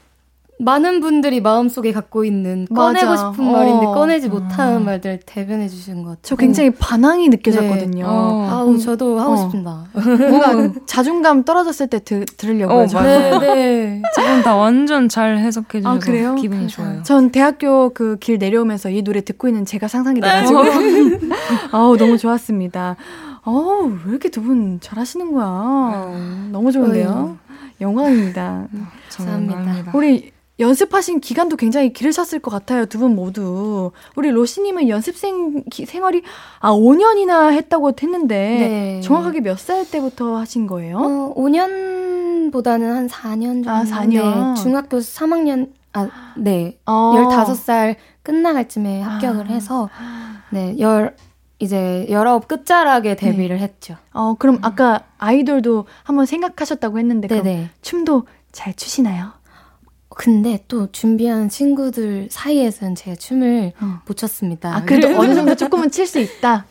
많은 0.57 1.01
분들이 1.01 1.41
마음속에 1.41 1.91
갖고 1.91 2.23
있는 2.23 2.65
꺼내고 2.73 3.05
맞아. 3.07 3.31
싶은 3.31 3.47
어. 3.47 3.51
말인데 3.51 3.85
꺼내지 3.87 4.29
못하는 4.29 4.77
음. 4.77 4.85
말들 4.85 5.19
대변해 5.25 5.67
주시는 5.67 6.03
것 6.03 6.09
같아요. 6.11 6.21
저 6.23 6.35
굉장히 6.37 6.69
반항이 6.71 7.27
느껴졌거든요. 7.29 8.03
네. 8.05 8.09
어. 8.09 8.47
아우 8.49 8.71
음. 8.71 8.79
저도 8.79 9.19
하고 9.19 9.33
어. 9.33 9.37
싶습니다. 9.37 9.83
뭔가 9.93 10.71
자존감 10.87 11.43
떨어졌을 11.43 11.87
때 11.87 11.99
드, 11.99 12.23
들으려고요. 12.37 12.77
어, 12.77 13.01
네, 13.03 13.39
네. 13.39 14.01
지금 14.15 14.41
다 14.43 14.55
완전 14.55 15.09
잘 15.09 15.37
해석해 15.39 15.79
주셔서 15.79 15.95
아, 15.95 15.99
그래요? 15.99 16.35
기분이 16.35 16.67
좋아요. 16.67 17.03
전 17.03 17.31
대학교 17.31 17.89
그 17.89 18.17
길 18.21 18.37
내려오면서 18.37 18.89
이 18.89 19.01
노래 19.03 19.19
듣고 19.21 19.47
있는 19.49 19.65
제가 19.65 19.87
상상이 19.89 20.21
돼가지고 20.21 20.59
아우 21.73 21.97
너무 21.97 22.17
좋았습니다. 22.17 22.95
어우 23.43 23.91
왜 24.05 24.11
이렇게 24.11 24.29
두 24.29 24.41
분 24.41 24.79
잘하시는 24.79 25.31
거야? 25.33 26.11
너무 26.51 26.71
좋은데요. 26.71 27.37
영광입니다. 27.81 28.67
감사합니다. 29.17 29.91
우리 29.93 30.31
연습하신 30.59 31.19
기간도 31.19 31.57
굉장히 31.57 31.91
길으셨을 31.91 32.39
것 32.39 32.49
같아요. 32.51 32.85
두 32.85 32.99
분 32.99 33.15
모두. 33.15 33.91
우리 34.15 34.31
로시님은 34.31 34.87
연습생 34.89 35.63
기, 35.69 35.85
생활이 35.85 36.23
아 36.59 36.71
5년이나 36.71 37.51
했다고 37.51 37.91
했는데 38.01 38.35
네. 38.37 39.01
정확하게 39.01 39.41
몇 39.41 39.57
살 39.57 39.89
때부터 39.89 40.37
하신 40.37 40.67
거예요? 40.67 40.97
어, 40.97 41.33
5년보다는 41.35 42.83
한 42.93 43.07
4년 43.07 43.63
정도. 43.63 43.71
아 43.71 43.83
4년. 43.83 44.55
네, 44.55 44.61
중학교 44.61 44.97
3학년 44.99 45.71
아 45.93 46.09
네. 46.37 46.77
어. 46.85 47.13
15살 47.15 47.95
끝나갈 48.23 48.67
쯤에 48.67 49.01
합격을 49.01 49.45
아. 49.45 49.53
해서 49.53 49.89
네, 50.51 50.75
열 50.79 51.15
이제 51.59 52.05
19 52.09 52.47
끝자락에 52.47 53.15
데뷔를 53.15 53.57
네. 53.57 53.63
했죠. 53.63 53.95
어, 54.13 54.35
그럼 54.37 54.59
아까 54.61 55.03
아이돌도 55.17 55.85
한번 56.03 56.25
생각하셨다고 56.25 56.99
했는데 56.99 57.27
그럼 57.27 57.43
네네. 57.43 57.69
춤도 57.81 58.27
잘 58.51 58.73
추시나요? 58.73 59.31
근데 60.15 60.63
또 60.67 60.91
준비한 60.91 61.49
친구들 61.49 62.29
사이에서는 62.31 62.95
제가 62.95 63.15
춤을 63.17 63.73
어. 63.81 63.99
못 64.07 64.15
췄습니다. 64.17 64.75
아, 64.75 64.81
그래도 64.85 65.19
어느 65.19 65.35
정도 65.35 65.53
조금은 65.55 65.91
칠 65.91 66.07
수 66.07 66.19
있다. 66.19 66.65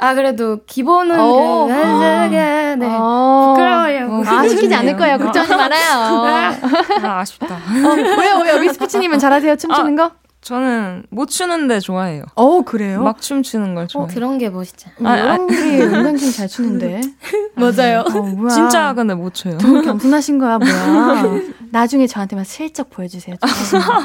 아, 0.00 0.14
그래도 0.14 0.60
기본은 0.64 1.18
오, 1.18 1.66
그, 1.66 1.72
아, 1.72 2.28
네. 2.28 2.76
어. 2.86 3.54
부끄러워요. 3.56 4.22
아, 4.26 4.48
시키지 4.48 4.72
않을 4.74 4.96
거예요. 4.96 5.18
걱정하지 5.18 5.54
말아요. 5.56 6.54
아, 7.02 7.18
아쉽다. 7.20 7.56
어, 7.56 8.18
왜요, 8.18 8.38
왜요? 8.44 8.60
미스피치님은 8.60 9.18
잘하세요? 9.18 9.56
춤추는 9.56 9.98
아, 9.98 10.08
거? 10.08 10.14
저는 10.48 11.04
못 11.10 11.26
추는데 11.28 11.78
좋아해요. 11.78 12.24
어, 12.34 12.62
그래요? 12.62 13.02
막 13.02 13.20
춤추는 13.20 13.74
걸 13.74 13.86
좋아해요. 13.86 14.10
어, 14.10 14.14
그런 14.14 14.38
게 14.38 14.48
멋있죠. 14.48 14.88
아, 15.04 15.10
아, 15.10 15.36
우리 15.38 15.82
은근 15.82 16.16
춤잘 16.16 16.48
추는데. 16.48 17.02
맞아요. 17.54 18.00
어, 18.00 18.22
뭐야. 18.22 18.48
진짜 18.48 18.94
근데 18.94 19.12
못 19.12 19.34
춰요. 19.34 19.58
너무 19.58 19.82
겸손하신 19.82 20.38
거야, 20.38 20.56
뭐야. 20.56 21.38
나중에 21.70 22.06
저한테만 22.06 22.46
슬쩍 22.46 22.88
보여주세요. 22.88 23.36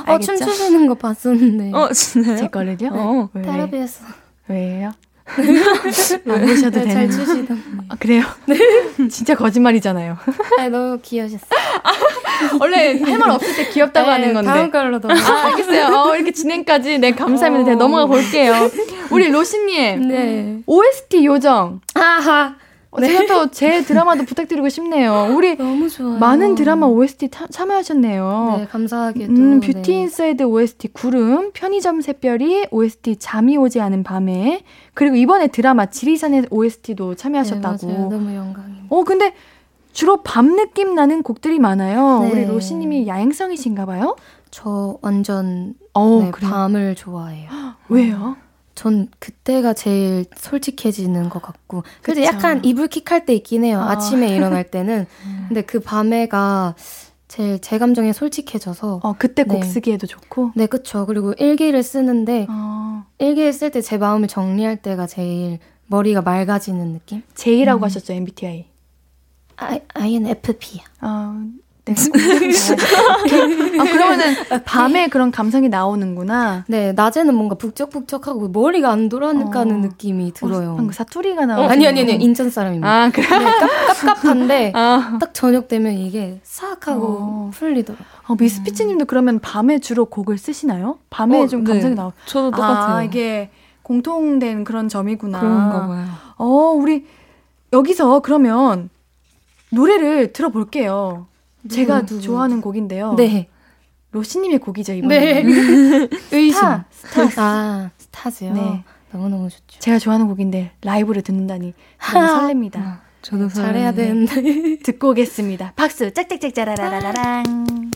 어, 0.05 0.19
춤 0.19 0.35
추시는 0.35 0.87
거 0.87 0.95
봤었는데. 0.95 1.71
어, 1.73 1.89
진짜요? 1.93 2.35
제 2.35 2.47
거를요? 2.47 2.89
어. 2.91 3.29
테레비에서. 3.33 4.03
왜요? 4.49 4.91
안 5.25 6.41
보셔도 6.45 6.79
네, 6.79 6.85
되는. 6.85 6.93
잘 6.93 7.09
추시던. 7.09 7.63
아, 7.89 7.95
그래요? 7.97 8.23
네. 8.45 8.57
진짜 9.09 9.35
거짓말이잖아요. 9.35 10.17
아, 10.59 10.69
너무 10.69 10.99
귀여우셨어요. 11.01 11.49
원래 12.59 12.99
할 12.99 13.17
말 13.17 13.29
없을 13.31 13.55
때 13.55 13.69
귀엽다고 13.69 14.05
네, 14.07 14.11
하는 14.13 14.33
건데. 14.33 14.49
다음 14.49 14.71
걸로 14.71 14.99
더. 14.99 15.09
아, 15.09 15.45
알겠어요. 15.47 15.85
어, 15.87 16.15
이렇게 16.15 16.31
진행까지 16.31 16.99
네 16.99 17.11
감사합니다. 17.11 17.71
어. 17.71 17.75
넘어가 17.75 18.05
볼게요. 18.05 18.53
우리 19.11 19.29
로시님. 19.29 20.07
네. 20.07 20.57
OST 20.65 21.25
요정. 21.25 21.79
아하. 21.93 22.55
어, 22.95 22.99
네. 22.99 23.07
제가 23.07 23.25
또 23.33 23.51
제 23.51 23.81
드라마도 23.83 24.23
부탁드리고 24.23 24.69
싶네요. 24.69 25.33
우리. 25.35 25.57
많은 26.19 26.55
드라마 26.55 26.85
OST 26.87 27.29
타, 27.29 27.47
참여하셨네요. 27.47 28.55
네, 28.59 28.67
감사하게도. 28.67 29.31
음, 29.33 29.59
뷰티 29.59 29.91
네. 29.91 30.01
인사이드 30.01 30.43
OST 30.43 30.89
구름, 30.89 31.51
편의점 31.53 32.01
샛별이 32.01 32.67
OST 32.71 33.17
잠이 33.17 33.57
오지 33.57 33.81
않은 33.81 34.03
밤에, 34.03 34.63
그리고 34.93 35.15
이번에 35.15 35.47
드라마 35.47 35.87
지리산의 35.87 36.47
OST도 36.49 37.15
참여하셨다고. 37.15 37.77
네, 37.87 37.93
맞아요. 37.93 38.09
너무 38.09 38.35
영광입니다. 38.35 38.85
어, 38.89 39.03
근데 39.03 39.33
주로 39.91 40.23
밤 40.23 40.55
느낌 40.55 40.95
나는 40.95 41.23
곡들이 41.23 41.59
많아요. 41.59 42.21
네. 42.23 42.31
우리 42.31 42.45
로시 42.45 42.75
님이 42.75 43.07
야행성이신가 43.07 43.85
봐요? 43.85 44.15
저 44.51 44.97
완전 45.01 45.73
어, 45.93 46.19
네, 46.23 46.31
밤을 46.31 46.95
좋아해요. 46.95 47.49
왜요? 47.89 48.35
전 48.75 49.07
그때가 49.19 49.73
제일 49.73 50.25
솔직해지는 50.35 51.29
것 51.29 51.41
같고 51.41 51.83
그래서 52.01 52.23
약간 52.23 52.63
이불킥 52.65 53.11
할 53.11 53.25
때 53.25 53.33
있긴 53.35 53.63
해요. 53.63 53.79
아. 53.81 53.97
침에 53.99 54.35
일어날 54.35 54.63
때는. 54.69 55.05
음. 55.25 55.45
근데 55.47 55.61
그 55.61 55.79
밤에가 55.79 56.75
제일 57.27 57.59
제 57.59 57.77
감정에 57.77 58.13
솔직해져서 58.13 58.99
어, 59.03 59.15
그때 59.17 59.43
곡 59.43 59.61
네. 59.61 59.65
쓰기에도 59.65 60.05
좋고. 60.07 60.51
네, 60.55 60.65
그렇죠. 60.67 61.05
그리고 61.05 61.33
일기를 61.33 61.81
쓰는데 61.83 62.47
어. 62.49 63.05
일기를 63.19 63.53
쓸 63.53 63.69
때 63.71 63.81
제 63.81 63.97
마음을 63.97 64.27
정리할 64.27 64.77
때가 64.77 65.07
제일 65.07 65.59
머리가 65.87 66.21
맑아지는 66.21 66.93
느낌? 66.93 67.21
제이라고 67.35 67.81
음. 67.81 67.83
하셨죠, 67.85 68.13
MBTI. 68.13 68.65
I, 69.57 69.81
INFP야. 69.93 70.83
어, 71.01 71.43
네. 71.85 71.93
아, 73.79 73.83
그러면은 73.83 74.35
밤에 74.63 75.09
그런 75.09 75.31
감성이 75.31 75.67
나오는구나. 75.67 76.63
네, 76.67 76.93
낮에는 76.93 77.35
뭔가 77.35 77.55
북적북적하고 77.55 78.47
머리가 78.49 78.89
안 78.89 79.09
돌아가는 79.09 79.75
어. 79.75 79.77
느낌이 79.79 80.31
들어요. 80.33 80.77
어, 80.79 80.91
사투리가 80.91 81.45
나오는. 81.45 81.69
아니 81.69 81.85
아니 81.85 81.99
아니 81.99 82.13
인천 82.15 82.49
사람입니다. 82.49 82.87
아 82.89 83.09
그래. 83.09 83.27
네, 83.27 83.45
깝깝한데 83.59 84.71
아. 84.75 85.17
딱 85.19 85.33
저녁 85.33 85.67
되면 85.67 85.93
이게 85.93 86.39
싹 86.43 86.87
하고 86.87 87.17
어. 87.19 87.51
풀리더라고. 87.53 88.03
어, 88.27 88.35
미스피치님도 88.39 89.03
그러면 89.05 89.39
밤에 89.39 89.79
주로 89.79 90.05
곡을 90.05 90.37
쓰시나요? 90.37 90.99
밤에 91.09 91.41
어, 91.41 91.47
좀 91.47 91.65
감성이 91.65 91.95
네. 91.95 91.95
나오. 91.95 92.13
저도 92.27 92.51
똑같아요. 92.51 92.95
아, 92.95 93.03
이게 93.03 93.49
공통된 93.81 94.63
그런 94.63 94.87
점이구나. 94.87 95.41
그런가 95.41 95.87
봐요. 95.87 96.05
어, 96.37 96.45
우리 96.73 97.05
여기서 97.73 98.21
그러면 98.21 98.89
노래를 99.69 100.31
들어볼게요. 100.31 101.27
제가 101.69 102.05
누구? 102.05 102.21
좋아하는 102.21 102.61
곡인데요. 102.61 103.13
네. 103.15 103.47
로시님의 104.11 104.59
곡이죠, 104.59 104.93
이번에. 104.93 105.43
네. 105.43 106.07
의심. 106.31 106.59
스타. 106.59 106.85
스타. 106.91 107.43
아, 107.43 107.91
스타즈요? 107.97 108.53
네. 108.53 108.83
너무 109.11 109.29
너무 109.29 109.49
좋죠. 109.49 109.79
제가 109.79 109.99
좋아하는 109.99 110.27
곡인데, 110.27 110.71
라이브를 110.81 111.21
듣는다니. 111.21 111.73
너무 112.13 112.27
설렙니다. 112.27 112.77
아, 112.77 113.01
저도 113.21 113.47
잘해야 113.49 113.91
되는데. 113.93 114.77
듣고 114.83 115.11
오겠습니다. 115.11 115.73
박수, 115.75 116.13
짝짝짝 116.13 116.53
짜라라라랑. 116.53 117.91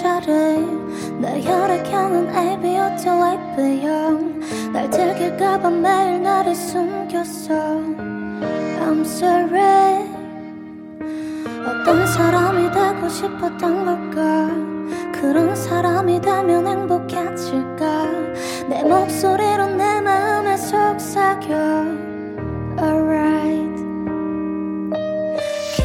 자리 0.00 0.32
내 1.18 1.42
혈액형은 1.42 2.32
AB였죠 2.36 3.10
AB형 3.58 4.40
날 4.72 4.88
들킬까봐 4.90 5.70
매일 5.70 6.22
나를 6.22 6.54
숨겼어. 6.54 7.54
I'm 8.80 9.00
sorry. 9.00 10.06
어떤 11.66 12.06
사람이 12.06 12.70
되고 12.70 13.08
싶었던 13.08 13.84
걸까? 13.84 15.20
그런 15.20 15.56
사람이 15.56 16.20
되면 16.20 16.66
행복해질까? 16.66 18.04
내 18.68 18.84
목소리로 18.84 19.66
내 19.74 20.00
마음에 20.00 20.56
속삭여. 20.56 22.08
Alright 22.80 23.27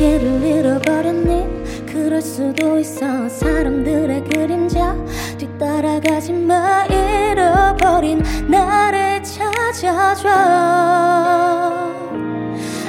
길을 0.04 0.44
잃어버렸니 0.44 1.86
그럴 1.86 2.22
수도 2.22 2.78
있어. 2.78 3.30
사람들의 3.30 4.26
그림자 4.26 4.94
뒤따라가지 5.38 6.34
마. 6.34 6.84
잃어버린 6.88 8.22
나를 8.50 9.24
찾아줘. 9.24 10.28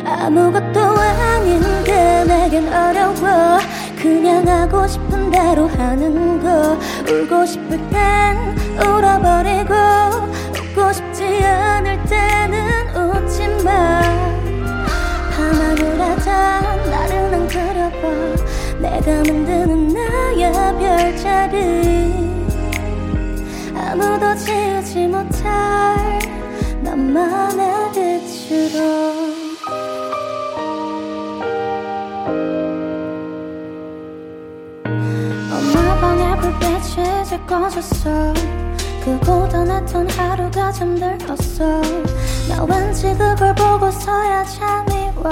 아무것도 0.05 0.81
아닌데 0.81 2.25
내겐 2.27 2.67
어려워. 2.67 3.61
그냥 3.97 4.49
하고 4.49 4.85
싶은 4.89 5.31
대로 5.31 5.69
하는 5.69 6.43
거. 6.43 6.77
울고 7.09 7.47
싶을 7.47 7.79
땐 7.91 8.37
울어버리고 8.77 9.73
웃고 10.51 10.93
싶지 10.93 11.45
않을 11.45 11.97
때는 12.07 12.89
웃지 12.97 13.47
마 13.63 14.34
밤하늘에다 16.25 16.91
나를 16.91 17.35
안 17.35 17.47
그려봐. 17.47 18.03
내가 18.81 19.07
만드는 19.17 19.89
나의 19.89 20.53
별자리. 20.79 22.15
아무도 23.77 24.35
지우지 24.37 25.07
못할 25.09 26.19
나만의 26.83 27.93
빛으로. 27.93 29.35
불빛이 36.41 37.23
이제 37.23 37.39
꺼졌어. 37.47 38.35
그 39.03 39.19
고단했던 39.21 40.11
하루가 40.11 40.71
잠들었어. 40.73 41.81
나 42.49 42.65
왠지 42.65 43.15
그걸 43.17 43.55
보고서야 43.55 44.45
잠이 44.45 45.11
와 45.17 45.31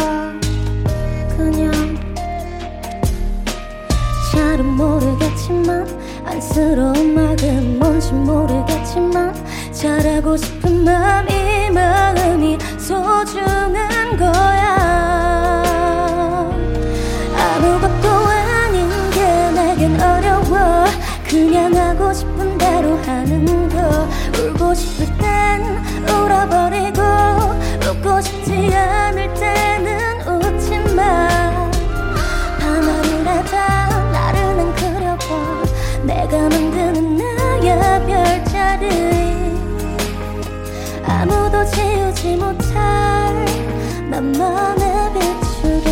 그냥 1.43 1.73
잘은 4.31 4.65
모르겠지만 4.65 5.89
안쓰러운 6.25 7.15
말은 7.15 7.81
뭔지 7.81 8.13
모르겠지만 8.13 9.35
잘하고 9.73 10.37
싶은 10.37 10.85
마음 10.85 11.29
이 11.29 11.69
마음이 11.71 12.57
소중한 12.79 14.17
거야. 14.17 14.73
아무것도 17.37 18.09
아닌 18.09 18.89
게 19.11 19.51
내겐 19.51 20.01
어려워. 20.01 20.85
그냥 21.29 21.75
하고 21.75 22.13
싶은 22.13 22.57
대로 22.57 22.97
하는 22.99 23.69
거. 23.69 24.09
울고 24.41 24.75
싶을 24.75 25.07
땐 25.19 25.63
울어버리고 26.09 27.03
웃고 27.91 28.21
싶지 28.21 28.42
않을 28.42 28.42
지우지 42.23 42.37
못할 42.37 43.45
나만의 44.09 45.13
빛으로. 45.13 45.91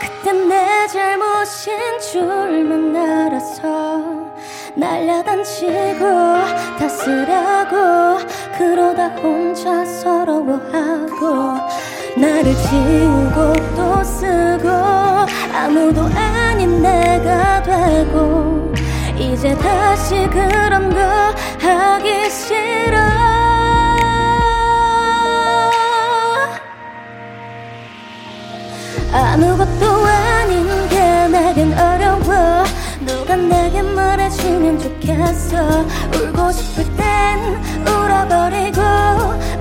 그땐 0.00 0.48
내 0.48 0.86
잘못인 0.86 2.00
줄만 2.00 2.96
알아서 2.96 4.02
날려단치고 4.74 5.98
다스라고 6.78 8.26
그러다 8.56 9.08
혼자 9.16 9.84
서러워하고 9.84 11.58
나를 12.16 12.54
지우고 12.54 13.52
또 13.76 14.02
쓰고 14.02 14.68
아무도 15.52 16.02
아닌 16.16 16.80
내가 16.80 17.62
되고 17.62 18.72
이제 19.18 19.54
다시 19.56 20.26
그런 20.30 20.88
거 20.88 21.00
하기 21.60 22.30
싫어 22.30 23.17
아무것도 29.12 29.86
아닌 30.06 30.88
게 30.88 31.28
내겐 31.28 31.72
어려워. 31.78 32.64
누가 33.00 33.36
내게 33.36 33.82
말해주면 33.82 34.78
좋겠어. 34.78 35.84
울고 36.14 36.52
싶을 36.52 36.84
땐 36.96 37.38
울어버리고 37.86 38.80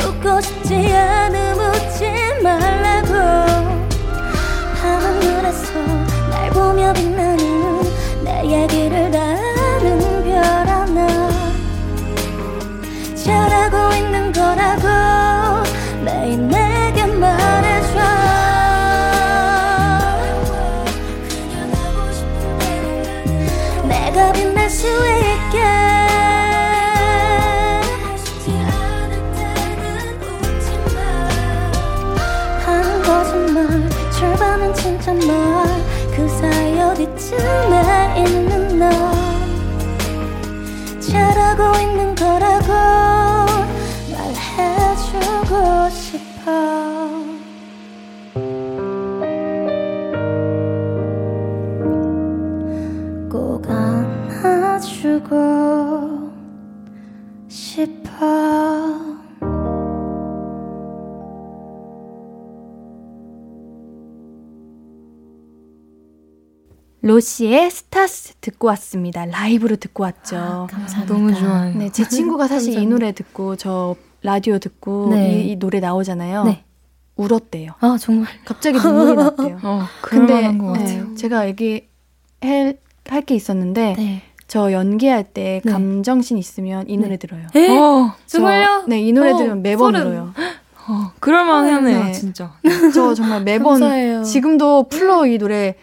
웃고 0.05 0.41
싶지 0.41 0.93
않음 0.93 1.59
웃지 1.59 2.11
말라고. 2.43 3.13
하늘에서 4.81 5.79
날 6.29 6.49
보며 6.51 6.91
빛나는 6.93 7.83
내 8.23 8.43
얘기를 8.43 9.11
다 9.11 9.19
아는 9.19 10.23
별 10.23 10.43
하나. 10.43 11.29
잘하고 13.15 13.95
있는 13.95 14.31
거라고 14.33 14.96
로시의 67.17 67.71
스타스 67.71 68.35
듣고 68.41 68.67
왔습니다. 68.67 69.25
라이브로 69.25 69.75
듣고 69.77 70.03
왔죠. 70.03 70.35
아, 70.37 70.67
감사합니다. 70.69 71.05
너무 71.13 71.33
좋아요. 71.33 71.73
네, 71.75 71.89
제 71.91 72.07
친구가 72.07 72.45
사실 72.47 72.77
이. 72.79 72.85
노래 72.85 73.11
듣고 73.11 73.55
저 73.55 73.95
라디오 74.21 74.59
듣고 74.59 75.09
네. 75.15 75.41
이, 75.41 75.51
이 75.51 75.55
노래 75.55 75.79
나오잖아요. 75.79 76.43
네. 76.43 76.63
울었대요. 77.15 77.71
아 77.79 77.97
정말 77.99 78.27
갑자기 78.45 78.77
눈물이 78.77 79.15
났대요. 79.23 79.59
어, 79.63 79.81
근데 80.03 80.27
그럴만한 80.27 80.57
것 80.59 80.67
같아요. 80.73 81.07
네, 81.09 81.15
제가 81.15 81.47
얘기 81.47 81.87
할게 83.09 83.33
있었는데 83.33 83.95
네. 83.97 84.21
저 84.47 84.71
연기할 84.71 85.23
때 85.23 85.61
네. 85.65 85.71
감정신 85.71 86.37
있으면 86.37 86.87
이 86.87 86.97
노래 86.97 87.17
들어요. 87.17 87.47
에? 87.55 87.67
어, 87.79 88.13
저- 88.27 88.37
정말요? 88.37 88.83
네, 88.87 89.01
이 89.01 89.11
노래 89.11 89.31
어, 89.31 89.37
들으면 89.37 89.63
매번 89.63 89.93
소름. 89.95 90.07
울어요. 90.07 90.33
어, 90.89 91.11
그럴만하네요, 91.19 92.03
네. 92.03 92.11
진짜. 92.11 92.53
저 92.93 93.15
정말 93.15 93.41
매번 93.43 93.79
감사해요. 93.79 94.23
지금도 94.23 94.87
풀로 94.87 95.25
이 95.25 95.37
노래 95.39 95.75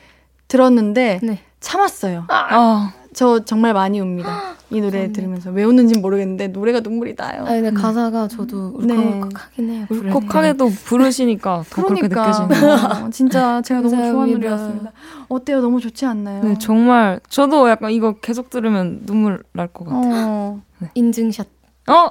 들었는데 0.59 1.19
네. 1.21 1.41
참았어요. 1.59 2.27
아, 2.29 2.93
저 3.13 3.45
정말 3.45 3.75
많이 3.75 3.99
웁니다. 4.01 4.55
이 4.71 4.81
노래 4.81 5.11
들으면서 5.13 5.51
왜 5.51 5.65
웃는지 5.65 5.99
모르겠는데 5.99 6.49
노래가 6.49 6.79
눈물이 6.81 7.17
나요. 7.17 7.43
아 7.43 7.51
근데 7.51 7.71
가사가 7.73 8.29
저도 8.29 8.81
네. 8.83 8.95
울컥하긴 8.95 9.71
해요. 9.71 9.87
울컥하게도 9.91 10.69
부르시니까 10.85 11.65
더 11.71 11.83
그렇게 11.87 12.07
그러니까 12.09 12.47
느껴지네요. 12.49 13.11
진짜 13.11 13.63
제가 13.63 13.81
너무 13.81 13.97
좋아하는. 13.97 14.33
노래였습니다. 14.35 14.93
어때요? 15.29 15.61
너무 15.61 15.81
좋지 15.81 16.07
않나요? 16.07 16.45
네, 16.45 16.57
정말 16.61 17.19
저도 17.29 17.69
약간 17.69 17.91
이거 17.91 18.13
계속 18.21 18.49
들으면 18.51 19.01
눈물 19.07 19.43
날 19.53 19.67
것 19.69 19.85
같아요. 19.87 20.13
어. 20.15 20.63
인증샷. 20.95 21.49
어, 21.87 22.09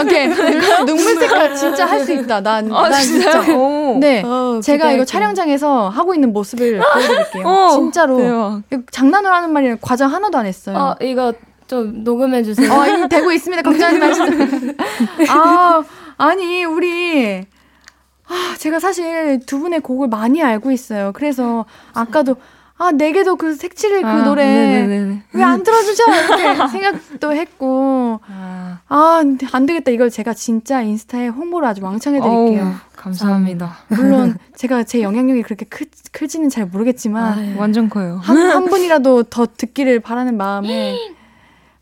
오케이. 0.00 0.28
눈물 0.84 0.98
색깔 1.16 1.54
진짜 1.54 1.86
할 1.86 2.00
수 2.04 2.12
있다. 2.12 2.40
난, 2.40 2.72
아, 2.72 2.88
난 2.88 3.00
진짜요? 3.00 3.42
진짜. 3.42 3.56
오. 3.56 3.98
네. 4.00 4.22
어, 4.24 4.60
제가 4.62 4.90
이거. 4.92 5.04
촬영장에서 5.04 5.88
하고 5.88 6.14
있는 6.14 6.32
모습을 6.32 6.80
보여드릴게요. 6.80 7.46
어, 7.46 7.70
진짜로. 7.70 8.18
대박. 8.18 8.62
장난으로 8.90 9.32
하는 9.32 9.52
말이 9.52 9.76
과장 9.80 10.12
하나도 10.12 10.38
안 10.38 10.46
했어요. 10.46 10.76
아 10.76 10.96
이거 11.00 11.32
좀 11.68 12.02
녹음해 12.02 12.42
주세요. 12.42 12.72
어, 12.72 12.86
이거 12.86 13.06
되고 13.06 13.30
있습니다. 13.30 13.62
걱정하지 13.62 13.98
마시고. 13.98 14.26
아, 15.30 15.82
아니, 16.18 16.64
우리. 16.64 17.44
아, 18.28 18.54
제가 18.58 18.80
사실 18.80 19.40
두 19.46 19.60
분의 19.60 19.80
곡을 19.80 20.08
많이 20.08 20.42
알고 20.42 20.70
있어요. 20.72 21.12
그래서 21.14 21.64
아까도, 21.94 22.36
아, 22.82 22.90
내게도 22.90 23.36
그 23.36 23.54
색칠의 23.54 24.02
그 24.02 24.08
아, 24.08 24.24
노래. 24.24 25.22
왜 25.32 25.42
안 25.42 25.62
들어주죠? 25.62 26.02
이렇게 26.10 26.66
생각도 26.68 27.32
했고. 27.32 28.20
아, 28.26 28.80
아, 28.88 29.22
안 29.52 29.66
되겠다. 29.66 29.90
이걸 29.92 30.10
제가 30.10 30.34
진짜 30.34 30.82
인스타에 30.82 31.28
홍보를 31.28 31.68
아주 31.68 31.82
왕창 31.84 32.14
해드릴게요. 32.16 32.62
어우, 32.64 32.72
감사합니다. 32.96 33.76
물론 33.88 34.36
제가 34.56 34.82
제 34.82 35.00
영향력이 35.02 35.42
그렇게 35.42 35.64
크, 35.66 35.84
클지는 36.12 36.48
잘 36.48 36.66
모르겠지만 36.66 37.54
완전 37.56 37.88
커요. 37.88 38.18
한, 38.22 38.36
한 38.50 38.64
분이라도 38.66 39.24
더 39.24 39.46
듣기를 39.46 40.00
바라는 40.00 40.36
마음에 40.36 40.96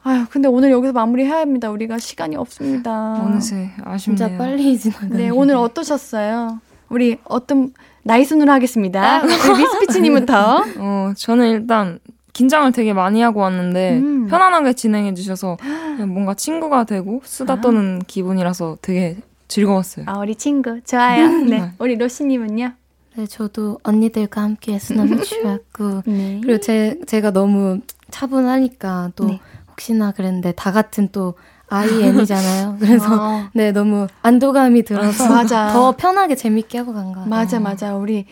아유 0.02 0.24
근데 0.30 0.48
오늘 0.48 0.70
여기서 0.70 0.92
마무리해야 0.92 1.38
합니다. 1.40 1.70
우리가 1.70 1.98
시간이 1.98 2.36
없습니다. 2.36 3.14
어느새 3.22 3.70
아쉽네요. 3.84 3.98
진짜 4.28 4.36
빨리 4.38 4.78
지나가네. 4.78 5.16
네 5.16 5.28
오늘 5.30 5.56
어떠셨어요? 5.56 6.60
우리 6.88 7.18
어떤 7.24 7.72
나이 8.02 8.24
순으로 8.24 8.50
하겠습니다. 8.52 9.22
우리 9.22 9.32
미스피치님부터 9.58 10.64
어, 10.78 11.12
저는 11.16 11.50
일단 11.50 11.98
긴장을 12.32 12.70
되게 12.72 12.92
많이 12.92 13.20
하고 13.20 13.40
왔는데 13.40 13.98
음. 13.98 14.26
편안하게 14.28 14.72
진행해 14.74 15.14
주셔서 15.14 15.56
그냥 15.60 16.12
뭔가 16.12 16.34
친구가 16.34 16.84
되고 16.84 17.20
수다 17.24 17.60
떠는 17.60 18.00
기분이라서 18.06 18.78
되게 18.80 19.16
즐거웠어요. 19.48 20.06
아 20.08 20.18
우리 20.18 20.34
친구 20.36 20.80
좋아요. 20.82 21.28
네 21.28 21.72
우리 21.78 21.96
로시님은요? 21.96 22.72
네, 23.16 23.26
저도 23.26 23.78
언니들과 23.82 24.42
함께해서 24.42 24.94
너무 24.94 25.22
좋았고 25.24 26.02
네 26.06 26.40
그리고 26.42 26.60
제 26.60 26.98
제가 27.06 27.32
너무 27.32 27.80
차분하니까 28.10 29.12
또 29.16 29.26
네. 29.26 29.40
혹시나 29.68 30.12
그랬는데 30.12 30.52
다 30.52 30.72
같은 30.72 31.08
또 31.10 31.34
IN이잖아요. 31.70 32.76
그래서 32.80 33.06
어, 33.10 33.44
네 33.54 33.72
너무 33.72 34.06
안도감이 34.22 34.82
들어서 34.82 35.28
맞아. 35.32 35.72
더 35.72 35.92
편하게 35.96 36.34
재밌게 36.34 36.78
하고 36.78 36.92
간 36.92 37.12
거예요. 37.12 37.28
맞아 37.28 37.58
맞아 37.60 37.94
우리 37.96 38.26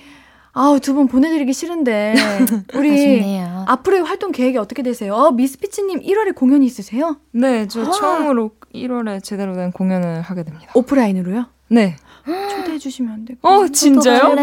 아우, 0.53 0.81
두 0.81 0.93
분 0.95 1.07
보내드리기 1.07 1.53
싫은데. 1.53 2.15
우리 2.75 2.93
아쉽네요. 2.93 3.65
앞으로의 3.69 4.03
활동 4.03 4.33
계획이 4.33 4.59
어떻게 4.59 4.83
되세요? 4.83 5.15
어, 5.15 5.31
미스피치님 5.31 6.01
1월에 6.01 6.35
공연이 6.35 6.67
있으세요? 6.67 7.17
네, 7.31 7.69
저 7.69 7.83
아. 7.87 7.91
처음으로 7.93 8.51
1월에 8.75 9.23
제대로 9.23 9.55
된 9.55 9.71
공연을 9.71 10.21
하게 10.23 10.43
됩니다. 10.43 10.67
오프라인으로요? 10.75 11.45
네. 11.69 11.95
초대해 12.51 12.77
주시면 12.77 13.13
안 13.13 13.25
돼요? 13.25 13.37
어, 13.43 13.69
진짜요? 13.69 14.35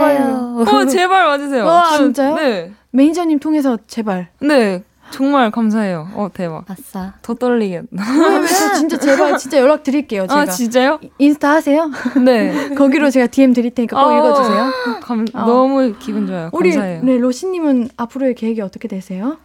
어, 0.66 0.86
제발 0.86 1.26
와주세요. 1.28 1.66
와, 1.66 1.98
진짜요? 1.98 2.36
네. 2.36 2.72
매니저님 2.92 3.40
통해서 3.40 3.78
제발. 3.88 4.30
네. 4.40 4.84
정말 5.12 5.52
감사해요. 5.52 6.10
어, 6.16 6.30
대박. 6.34 6.66
아싸. 6.70 7.14
더 7.22 7.34
떨리겠다. 7.34 7.88
진짜 8.76 8.98
제발 8.98 9.38
진짜 9.38 9.60
연락 9.60 9.84
드릴게요. 9.84 10.24
아, 10.24 10.28
제가. 10.28 10.42
아, 10.42 10.46
진짜요? 10.46 11.00
인스타 11.18 11.52
하세요? 11.52 11.90
네. 12.24 12.70
거기로 12.76 13.10
제가 13.10 13.28
DM 13.28 13.54
드릴 13.54 13.72
테니까 13.74 13.96
꼭 13.96 14.10
어, 14.10 14.18
읽어주세요. 14.18 14.72
감, 15.02 15.26
어. 15.34 15.46
너무 15.46 15.94
기분 16.00 16.28
좋아요. 16.28 16.50
우리, 16.52 16.72
감사해요. 16.72 17.02
네, 17.04 17.18
로시님은 17.18 17.90
앞으로의 17.98 18.36
계획이 18.36 18.62
어떻게 18.62 18.88
되세요? 18.88 19.38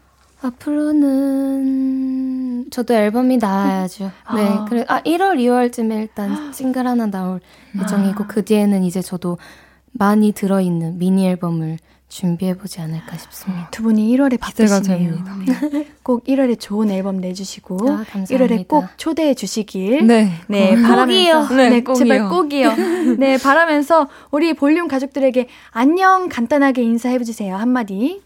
앞으로는 1.41 2.71
저도 2.71 2.95
앨범이 2.95 3.37
나와야죠. 3.37 4.11
아. 4.25 4.37
네, 4.37 4.59
그래 4.69 4.85
아 4.89 5.03
1월, 5.03 5.37
2월쯤에 5.37 6.01
일단 6.01 6.31
싱글 6.55 6.87
하나 6.87 7.07
나올 7.07 7.41
예정이고 7.79 8.25
아. 8.25 8.27
그 8.27 8.45
뒤에는 8.45 8.83
이제 8.85 9.03
저도 9.03 9.37
많이 9.93 10.33
들어있는 10.33 10.99
미니 10.99 11.27
앨범을 11.27 11.79
준비해보지 12.11 12.81
않을까 12.81 13.17
싶습니다. 13.17 13.69
두 13.71 13.85
분이 13.85 14.15
1월에 14.17 14.39
바쁘시네요. 14.39 15.15
네. 15.73 15.87
꼭 16.03 16.25
1월에 16.25 16.59
좋은 16.59 16.91
앨범 16.91 17.19
내주시고 17.19 17.89
아, 17.89 18.05
1월에 18.05 18.67
꼭 18.67 18.87
초대해 18.97 19.33
주시길 19.33 20.07
네, 20.07 20.33
네 20.49 20.75
바라면서 20.83 21.55
네, 21.55 21.69
네 21.71 21.85
제발 21.97 22.29
꼭이요. 22.29 22.75
네 23.19 23.39
바라면서 23.39 24.09
우리 24.33 24.55
볼륨 24.55 24.89
가족들에게 24.89 25.47
안녕 25.71 26.29
간단하게 26.29 26.83
인사해 26.83 27.19
주세요 27.21 27.57
한마디. 27.57 28.21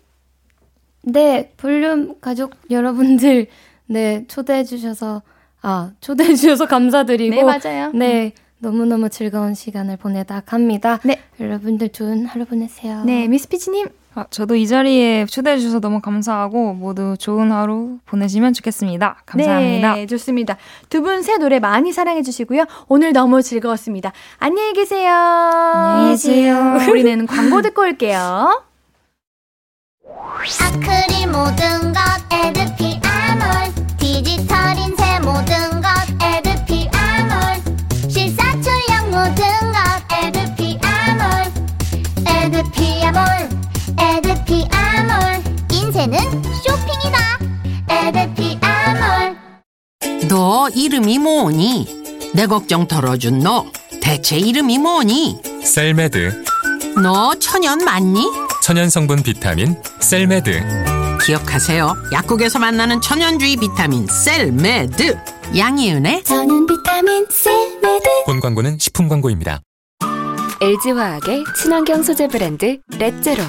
네 1.03 1.53
볼륨 1.59 2.19
가족 2.21 2.57
여러분들 2.71 3.49
네 3.87 4.25
초대해 4.29 4.65
주셔서 4.65 5.21
아 5.61 5.93
초대해 6.01 6.35
주셔서 6.35 6.67
감사드리고 6.67 7.37
네 7.37 7.43
맞아요. 7.43 7.93
네. 7.93 8.33
너무너무 8.59 9.09
즐거운 9.11 9.55
시간을 9.55 9.97
보내다 9.99 10.41
갑니다. 10.47 10.99
네. 11.05 11.21
여러분들 11.41 11.91
좋은 11.91 12.27
하루 12.27 12.45
보내세요. 12.45 13.05
네, 13.05 13.29
미스 13.29 13.49
피치님. 13.49 13.89
아, 14.17 14.27
저도 14.31 14.55
이 14.55 14.67
자리에 14.69 15.27
초대해 15.27 15.59
주셔서 15.59 15.81
너무 15.81 16.01
감사하고 16.01 16.75
모두 16.75 17.17
좋은 17.19 17.51
하루 17.51 17.99
보내시면 18.07 18.53
좋겠습니다. 18.53 19.23
감사합니다. 19.27 19.95
네, 19.97 20.07
좋습니다. 20.07 20.57
두 20.89 21.03
분 21.03 21.23
새 21.23 21.37
노래 21.37 21.59
많이 21.59 21.93
사랑해 21.93 22.23
주시고요. 22.23 22.65
오늘 22.89 23.13
너무 23.13 23.43
즐거웠습니다. 23.43 24.13
안녕히 24.39 24.73
계세요. 24.73 25.13
안녕히 25.13 26.11
계세요. 26.13 26.77
우리는 26.91 27.27
광고 27.27 27.61
듣고 27.61 27.83
올게요. 27.83 28.63
아크릴 30.61 31.27
모든 31.33 31.93
것 31.93 32.01
에드피 32.31 32.84
너 50.29 50.69
이름이 50.75 51.19
뭐니? 51.19 51.87
내 52.35 52.47
걱정 52.47 52.87
덜어준 52.87 53.41
너 53.41 53.67
대체 54.01 54.37
이름이 54.37 54.79
뭐니? 54.79 55.41
셀메드 55.63 56.45
너 57.03 57.35
천연 57.37 57.85
맞니? 57.85 58.25
천연 58.63 58.89
성분 58.89 59.23
비타민 59.23 59.77
셀메드 60.01 61.19
기억하세요 61.25 61.95
약국에서 62.13 62.59
만나는 62.59 63.01
천연주의 63.01 63.57
비타민 63.57 64.07
셀메드 64.07 65.19
양이은의 65.57 66.25
저는 66.25 66.67
비타민 66.67 67.27
셀메드 67.29 68.09
본 68.27 68.41
광고는 68.41 68.79
식품 68.79 69.09
광고입니다. 69.09 69.61
LG화학의 70.61 71.45
친환경 71.61 72.03
소재 72.03 72.29
브랜드 72.29 72.79
렛제로 72.99 73.43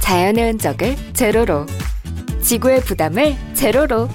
자연의 0.00 0.52
흔적을 0.52 0.96
제로로 1.12 1.66
지구의 2.42 2.80
부담을 2.82 3.36
제로로 3.54 4.08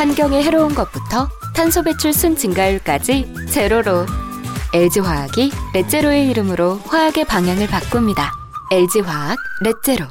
환경에 0.00 0.42
해로운 0.42 0.74
것부터 0.74 1.28
탄소 1.54 1.82
배출 1.82 2.14
순 2.14 2.34
증가율까지 2.34 3.34
제로로 3.50 4.06
LG화학이 4.72 5.52
렛제로의 5.74 6.30
이름으로 6.30 6.80
화학의 6.86 7.26
방향을 7.26 7.66
바꿉니다. 7.66 8.32
LG화학 8.72 9.36
렛제로 9.60 10.06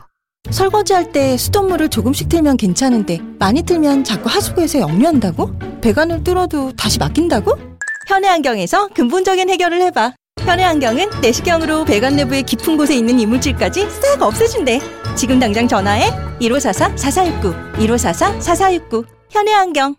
설거지할 0.52 1.12
때 1.12 1.38
수돗물을 1.38 1.90
조금씩 1.90 2.30
틀면 2.30 2.58
괜찮은데 2.58 3.20
많이 3.40 3.64
틀면 3.64 4.04
자꾸 4.04 4.30
하수구에서 4.30 4.78
역류한다고? 4.78 5.58
배관을 5.82 6.24
뚫어도 6.24 6.72
다시 6.74 7.00
막힌다고? 7.00 7.58
현해안경에서 8.08 8.90
근본적인 8.90 9.50
해결을 9.50 9.82
해봐. 9.82 10.14
현해안경은 10.42 11.22
내시경으로 11.22 11.86
배관 11.86 12.16
내부의 12.16 12.44
깊은 12.44 12.78
곳에 12.78 12.94
있는 12.96 13.20
이물질까지 13.20 13.90
싹 13.90 14.22
없애준대. 14.22 14.82
지금 15.16 15.40
당장 15.40 15.68
전화해 15.68 16.12
1544-4469 16.40 17.74
1544-4469 17.74 19.19
현해안경. 19.30 19.96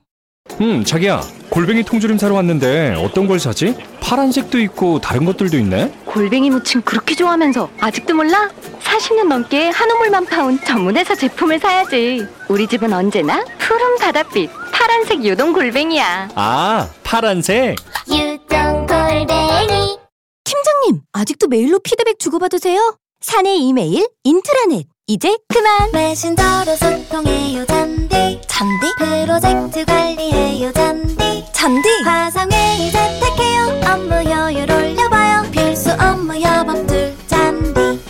음 0.60 0.84
자기야 0.84 1.20
골뱅이 1.50 1.82
통조림 1.84 2.18
사러 2.18 2.34
왔는데 2.34 2.94
어떤 2.98 3.26
걸 3.26 3.38
사지? 3.38 3.74
파란색도 4.00 4.58
있고 4.60 5.00
다른 5.00 5.24
것들도 5.24 5.56
있네. 5.58 5.92
골뱅이 6.06 6.50
무침 6.50 6.82
그렇게 6.82 7.14
좋아하면서 7.14 7.70
아직도 7.80 8.14
몰라? 8.14 8.50
40년 8.82 9.28
넘게 9.28 9.68
한우물만 9.68 10.26
파온 10.26 10.58
전문회사 10.64 11.14
제품을 11.14 11.60
사야지. 11.60 12.26
우리 12.48 12.66
집은 12.66 12.92
언제나 12.92 13.44
푸른 13.58 13.96
바닷빛 13.98 14.50
파란색 14.72 15.24
유동 15.24 15.52
골뱅이야. 15.52 16.30
아 16.34 16.88
파란색? 17.04 17.76
유동 18.08 18.86
골뱅이. 18.86 19.98
팀장님 20.44 21.02
아직도 21.12 21.46
메일로 21.48 21.78
피드백 21.80 22.18
주고받으세요? 22.18 22.96
사내 23.20 23.54
이메일 23.54 24.08
인트라넷 24.24 24.86
이제 25.10 25.36
그만 25.48 25.90
메신저로 25.92 26.76
소통해요 26.76 27.66
잔디 27.66 28.40
잔디? 28.46 28.94
프로젝트 28.96 29.84
관리해요 29.84 30.70
잔디 30.72 31.44
잔디? 31.52 31.88
화상회의 32.04 32.92
재택해요 32.92 33.80
업무 33.92 34.14
효율 34.14 34.70
올려봐요 34.70 35.50
필수 35.50 35.90
업무 35.94 36.34
협업들 36.34 37.16
잔디 37.26 38.00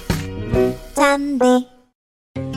잔디 0.95 1.67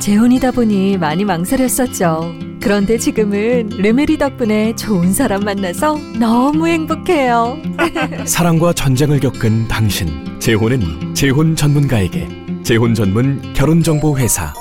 재혼이다 0.01 0.51
보니 0.51 0.97
많이 0.97 1.23
망설였었죠. 1.23 2.33
그런데 2.61 2.97
지금은 2.97 3.69
르메리 3.69 4.17
덕분에 4.17 4.75
좋은 4.75 5.13
사람 5.13 5.45
만나서 5.45 5.97
너무 6.19 6.67
행복해요. 6.67 7.55
사랑과 8.27 8.73
전쟁을 8.73 9.21
겪은 9.21 9.69
당신. 9.69 10.37
재혼은 10.39 11.15
재혼 11.15 11.55
전문가에게. 11.55 12.42
재혼 12.63 12.93
전문 12.93 13.41
결혼 13.53 13.83
정보 13.83 14.17
회사. 14.17 14.53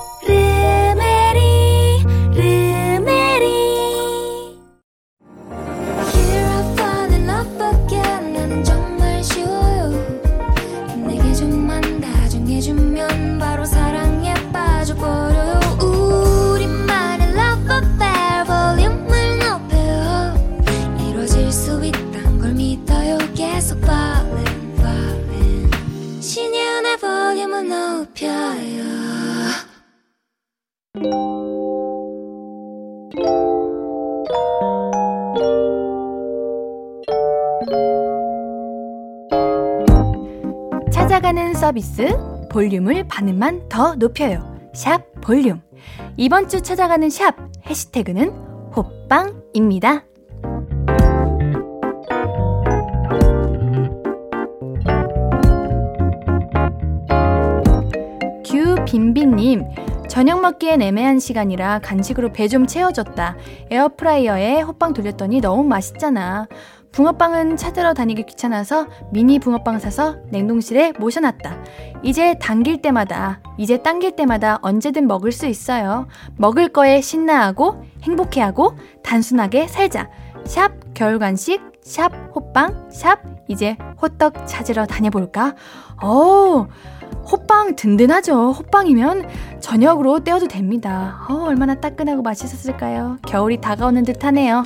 찾아가는 41.22 41.54
서비스 41.54 42.18
볼륨을 42.50 43.06
반음만 43.06 43.68
더 43.68 43.94
높여요. 43.94 44.58
샵 44.74 45.04
볼륨. 45.20 45.62
이번 46.16 46.48
주 46.48 46.60
찾아가는 46.60 47.08
샵 47.10 47.36
해시태그는 47.64 48.30
호빵입니다. 48.74 50.02
규빈빈님, 58.44 59.64
저녁 60.08 60.40
먹기엔 60.40 60.82
애매한 60.82 61.18
시간이라 61.18 61.80
간식으로 61.80 62.32
배 62.32 62.48
좀 62.48 62.66
채워줬다. 62.66 63.36
에어프라이어에 63.70 64.60
호빵 64.62 64.92
돌렸더니 64.92 65.40
너무 65.40 65.62
맛있잖아. 65.64 66.48
붕어빵은 66.92 67.56
찾으러 67.56 67.94
다니기 67.94 68.24
귀찮아서 68.24 68.86
미니 69.10 69.38
붕어빵 69.38 69.78
사서 69.78 70.16
냉동실에 70.30 70.92
모셔놨다. 70.98 71.56
이제 72.02 72.34
당길 72.38 72.82
때마다, 72.82 73.40
이제 73.56 73.78
당길 73.78 74.14
때마다 74.14 74.58
언제든 74.60 75.06
먹을 75.06 75.32
수 75.32 75.46
있어요. 75.46 76.06
먹을 76.36 76.68
거에 76.68 77.00
신나하고 77.00 77.82
행복해하고 78.02 78.76
단순하게 79.02 79.68
살자. 79.68 80.10
샵 80.44 80.72
겨울간식, 80.92 81.80
샵 81.82 82.12
호빵, 82.34 82.90
샵 82.92 83.20
이제 83.48 83.76
호떡 84.00 84.46
찾으러 84.46 84.84
다녀볼까? 84.84 85.54
어우, 86.02 86.66
호빵 87.30 87.76
든든하죠. 87.76 88.52
호빵이면 88.52 89.28
저녁으로 89.60 90.20
떼어도 90.20 90.46
됩니다. 90.46 91.24
어, 91.28 91.44
얼마나 91.44 91.74
따끈하고 91.74 92.22
맛있었을까요? 92.22 93.18
겨울이 93.26 93.60
다가오는 93.60 94.02
듯 94.04 94.24
하네요. 94.24 94.64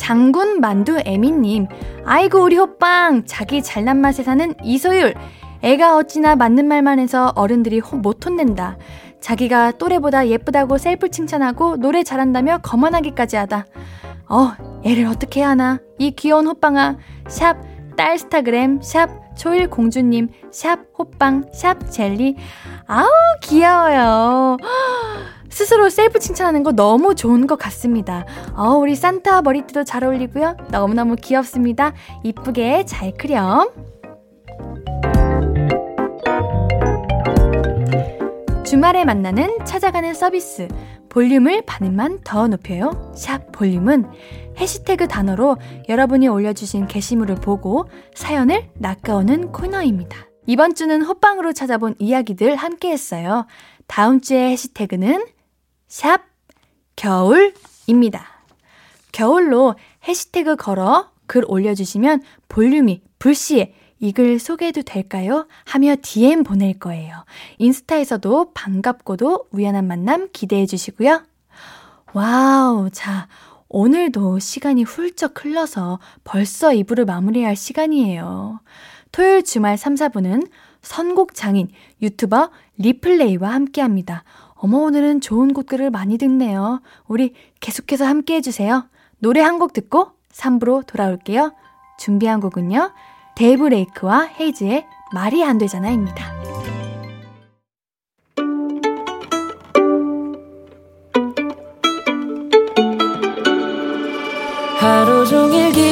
장군 0.00 0.60
만두 0.60 0.98
에미님, 1.04 1.66
아이고 2.06 2.42
우리 2.42 2.56
호빵, 2.56 3.24
자기 3.26 3.62
잘난 3.62 3.98
맛에 3.98 4.22
사는 4.22 4.54
이소율. 4.64 5.14
애가 5.60 5.94
어찌나 5.98 6.36
맞는 6.36 6.66
말만 6.66 6.98
해서 6.98 7.34
어른들이 7.36 7.82
못 7.92 8.24
혼낸다. 8.24 8.78
자기가 9.20 9.72
또래보다 9.72 10.28
예쁘다고 10.28 10.78
셀프 10.78 11.10
칭찬하고 11.10 11.76
노래 11.76 12.02
잘한다며 12.02 12.60
거만하기까지 12.62 13.36
하다. 13.36 13.66
어, 14.30 14.52
애를 14.84 15.04
어떻게 15.04 15.40
해야 15.40 15.50
하나? 15.50 15.78
이 15.98 16.12
귀여운 16.12 16.46
호빵아. 16.46 16.96
샵 17.28 17.58
딸스타그램, 17.98 18.80
샵 18.80 19.10
초일공주님, 19.36 20.28
샵 20.50 20.78
호빵, 20.98 21.44
샵 21.52 21.90
젤리. 21.90 22.36
아우, 22.86 23.06
귀여워요. 23.42 24.56
스스로 25.50 25.88
셀프 25.90 26.18
칭찬하는 26.18 26.62
거 26.62 26.72
너무 26.72 27.14
좋은 27.14 27.46
것 27.46 27.56
같습니다. 27.56 28.24
어, 28.54 28.70
우리 28.74 28.94
산타 28.94 29.42
머리띠도 29.42 29.84
잘 29.84 30.04
어울리고요. 30.04 30.56
너무너무 30.70 31.16
귀엽습니다. 31.16 31.92
이쁘게 32.22 32.84
잘 32.86 33.12
크렴. 33.12 33.68
주말에 38.64 39.04
만나는 39.04 39.64
찾아가는 39.64 40.14
서비스. 40.14 40.68
볼륨을 41.08 41.62
반음만 41.66 42.20
더 42.22 42.46
높여요. 42.46 43.12
샵 43.16 43.50
볼륨은 43.50 44.06
해시태그 44.58 45.08
단어로 45.08 45.56
여러분이 45.88 46.28
올려주신 46.28 46.86
게시물을 46.86 47.34
보고 47.36 47.86
사연을 48.14 48.70
낚아오는 48.74 49.50
코너입니다. 49.50 50.28
이번 50.46 50.76
주는 50.76 51.02
호빵으로 51.02 51.52
찾아본 51.52 51.96
이야기들 51.98 52.54
함께 52.54 52.90
했어요. 52.90 53.46
다음 53.88 54.20
주의 54.20 54.52
해시태그는 54.52 55.24
샵 55.90 56.22
겨울입니다. 56.96 58.24
겨울로 59.12 59.74
해시태그 60.06 60.56
걸어 60.56 61.10
글 61.26 61.44
올려주시면 61.46 62.22
볼륨이 62.48 63.02
불시에 63.18 63.74
이 64.02 64.12
글 64.12 64.38
소개해도 64.38 64.80
될까요? 64.82 65.46
하며 65.66 65.94
DM 66.00 66.42
보낼 66.42 66.78
거예요. 66.78 67.24
인스타에서도 67.58 68.52
반갑고도 68.54 69.48
우연한 69.50 69.86
만남 69.86 70.28
기대해 70.32 70.64
주시고요. 70.64 71.22
와우, 72.14 72.88
자, 72.90 73.28
오늘도 73.68 74.38
시간이 74.38 74.84
훌쩍 74.84 75.44
흘러서 75.44 75.98
벌써 76.24 76.70
2부를 76.70 77.04
마무리할 77.04 77.56
시간이에요. 77.56 78.60
토요일 79.12 79.44
주말 79.44 79.76
3, 79.76 79.96
4부는 79.96 80.48
선곡 80.80 81.34
장인 81.34 81.68
유튜버 82.00 82.50
리플레이와 82.78 83.52
함께 83.52 83.82
합니다. 83.82 84.24
어머, 84.62 84.78
오늘은 84.78 85.20
좋은 85.20 85.54
곡들을 85.54 85.90
많이 85.90 86.18
듣네요. 86.18 86.80
우리 87.08 87.32
계속해서 87.60 88.04
함께 88.04 88.34
해주세요. 88.36 88.86
노래 89.18 89.40
한 89.40 89.58
곡 89.58 89.72
듣고 89.72 90.12
3부로 90.32 90.86
돌아올게요. 90.86 91.52
준비한 91.98 92.40
곡은요. 92.40 92.92
데이브 93.36 93.64
레이크와 93.68 94.30
헤이즈의 94.38 94.86
말이 95.14 95.42
안 95.44 95.58
되잖아입니다. 95.58 96.24
하루 104.78 105.26
종일 105.26 105.72
기 105.72 105.89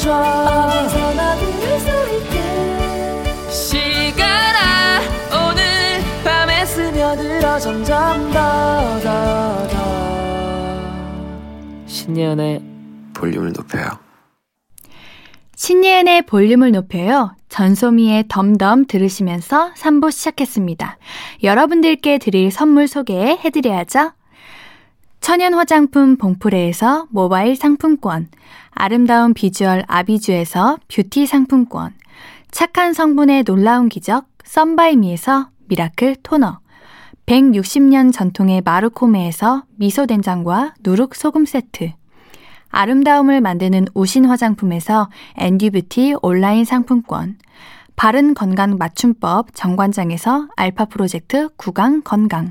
높여줘 0.00 0.12
어디서나 0.12 1.36
들을 1.36 1.78
수 1.80 1.88
있게 2.16 3.50
시간아 3.50 5.00
오늘 5.36 5.62
밤에 6.24 6.64
스며들어 6.64 7.58
점점 7.58 8.30
더 8.32 8.38
더 9.02 9.68
더 9.68 9.76
신예은의 11.86 12.62
볼륨을 13.14 13.52
높여요 13.52 13.88
신예은의 15.56 16.22
볼륨을 16.22 16.72
높여요. 16.72 17.36
전소미의 17.50 18.24
덤덤 18.28 18.86
들으시면서 18.86 19.74
3부 19.74 20.10
시작했습니다. 20.10 20.96
여러분들께 21.42 22.16
드릴 22.16 22.50
선물 22.50 22.88
소개해드려야죠. 22.88 24.12
천연 25.20 25.52
화장품 25.52 26.16
봉프레에서 26.16 27.08
모바일 27.10 27.56
상품권, 27.56 28.28
아름다운 28.82 29.34
비주얼 29.34 29.84
아비주에서 29.88 30.78
뷰티 30.88 31.26
상품권, 31.26 31.92
착한 32.50 32.94
성분의 32.94 33.44
놀라운 33.44 33.90
기적 33.90 34.24
썬바이미에서 34.44 35.50
미라클 35.68 36.16
토너, 36.22 36.60
160년 37.26 38.10
전통의 38.10 38.62
마르코메에서 38.62 39.64
미소된장과 39.76 40.76
누룩소금 40.82 41.44
세트, 41.44 41.92
아름다움을 42.70 43.42
만드는 43.42 43.84
우신 43.92 44.24
화장품에서 44.24 45.10
앤듀뷰티 45.36 46.14
온라인 46.22 46.64
상품권, 46.64 47.36
바른 47.96 48.32
건강 48.32 48.78
맞춤법 48.78 49.54
정관장에서 49.54 50.48
알파 50.56 50.86
프로젝트 50.86 51.50
구강 51.58 52.00
건강, 52.00 52.50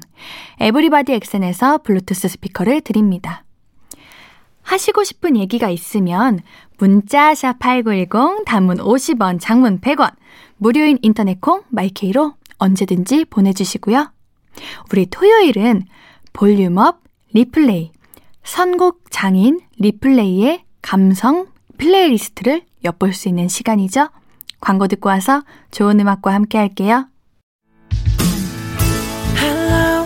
에브리바디 0.59 1.11
엑센에서 1.11 1.79
블루투스 1.79 2.27
스피커를 2.27 2.81
드립니다. 2.81 3.45
하시고 4.69 5.03
싶은 5.03 5.35
얘기가 5.35 5.69
있으면 5.69 6.39
문자 6.77 7.33
샵8910 7.33 8.45
단문 8.45 8.77
50원, 8.77 9.39
장문 9.41 9.81
100원, 9.81 10.13
무료인 10.57 10.99
인터넷 11.01 11.41
콩 11.41 11.63
마이케이로 11.69 12.35
언제든지 12.59 13.25
보내주시고요. 13.25 14.11
우리 14.91 15.07
토요일은 15.07 15.85
볼륨업 16.33 17.01
리플레이 17.33 17.91
선곡 18.43 19.05
장인 19.09 19.59
리플레이의 19.79 20.63
감성 20.81 21.47
플레이리스트를 21.77 22.63
엿볼 22.83 23.13
수 23.13 23.27
있는 23.27 23.47
시간이죠. 23.47 24.09
광고 24.59 24.87
듣고 24.87 25.09
와서 25.09 25.43
좋은 25.71 25.99
음악과 25.99 26.33
함께 26.33 26.57
할게요. 26.57 27.07
Hello, 29.37 30.05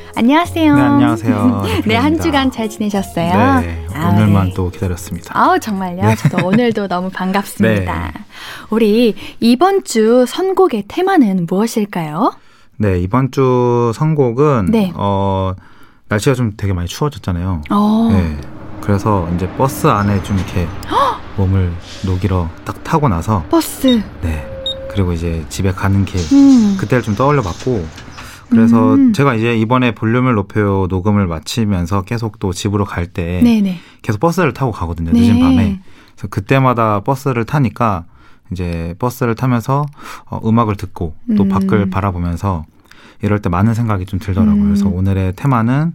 안녕하세요. 0.15 0.75
네, 0.75 0.81
안녕하세요. 0.81 1.63
네, 1.85 1.95
한 1.95 2.19
주간 2.19 2.51
잘 2.51 2.69
지내셨어요? 2.69 3.61
네, 3.61 3.87
오늘만 3.95 4.47
네. 4.47 4.53
또 4.53 4.69
기다렸습니다. 4.69 5.37
아우, 5.37 5.59
정말요? 5.59 6.01
네. 6.01 6.15
저도 6.15 6.45
오늘도 6.47 6.87
너무 6.87 7.09
반갑습니다. 7.09 8.11
네. 8.13 8.25
우리 8.69 9.15
이번 9.39 9.83
주 9.83 10.25
선곡의 10.27 10.85
테마는 10.87 11.47
무엇일까요? 11.49 12.33
네, 12.77 12.99
이번 12.99 13.31
주 13.31 13.91
선곡은 13.95 14.67
네. 14.71 14.91
어 14.95 15.53
날씨가 16.09 16.35
좀 16.35 16.53
되게 16.57 16.73
많이 16.73 16.87
추워졌잖아요. 16.87 17.61
어. 17.69 18.09
네. 18.11 18.37
그래서 18.81 19.29
이제 19.35 19.47
버스 19.57 19.87
안에 19.87 20.21
좀 20.23 20.37
이렇게 20.37 20.67
몸을 21.37 21.71
녹이러 22.05 22.49
딱 22.65 22.83
타고 22.83 23.07
나서 23.07 23.43
버스. 23.49 24.01
네. 24.21 24.45
그리고 24.89 25.13
이제 25.13 25.45
집에 25.47 25.71
가는 25.71 26.03
길 26.03 26.19
음. 26.33 26.75
그때를 26.77 27.01
좀 27.01 27.15
떠올려 27.15 27.41
봤고 27.41 27.85
그래서 28.51 28.93
음. 28.93 29.13
제가 29.13 29.33
이제 29.33 29.57
이번에 29.57 29.95
볼륨을 29.95 30.35
높여 30.35 30.85
녹음을 30.89 31.25
마치면서 31.25 32.03
계속 32.03 32.37
또 32.39 32.53
집으로 32.53 32.85
갈 32.85 33.07
때 33.07 33.41
계속 34.01 34.19
버스를 34.19 34.53
타고 34.53 34.71
가거든요. 34.71 35.11
늦은 35.11 35.35
네. 35.35 35.39
밤에. 35.41 35.79
그래서 36.15 36.27
그때마다 36.29 36.99
버스를 36.99 37.45
타니까 37.45 38.05
이제 38.51 38.93
버스를 38.99 39.35
타면서 39.35 39.85
어, 40.29 40.39
음악을 40.45 40.75
듣고 40.75 41.15
또 41.37 41.43
음. 41.43 41.49
밖을 41.49 41.89
바라보면서 41.89 42.65
이럴 43.21 43.41
때 43.41 43.49
많은 43.49 43.73
생각이 43.73 44.05
좀 44.05 44.19
들더라고요. 44.19 44.63
그래서 44.63 44.87
음. 44.87 44.93
오늘의 44.95 45.33
테마는 45.35 45.93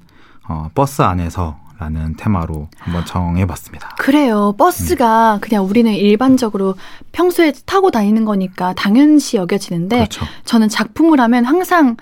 어, 0.48 0.70
버스 0.74 1.02
안에서 1.02 1.58
라는 1.78 2.14
테마로 2.16 2.68
한번 2.78 3.04
정해봤습니다. 3.04 3.96
그래요. 3.98 4.54
버스가 4.56 5.34
음. 5.34 5.40
그냥 5.40 5.64
우리는 5.66 5.92
일반적으로 5.92 6.74
평소에 7.12 7.52
타고 7.66 7.90
다니는 7.90 8.24
거니까 8.24 8.72
당연시 8.74 9.36
여겨지는데 9.36 9.96
그렇죠. 9.96 10.24
저는 10.46 10.70
작품을 10.70 11.20
하면 11.20 11.44
항상 11.44 11.96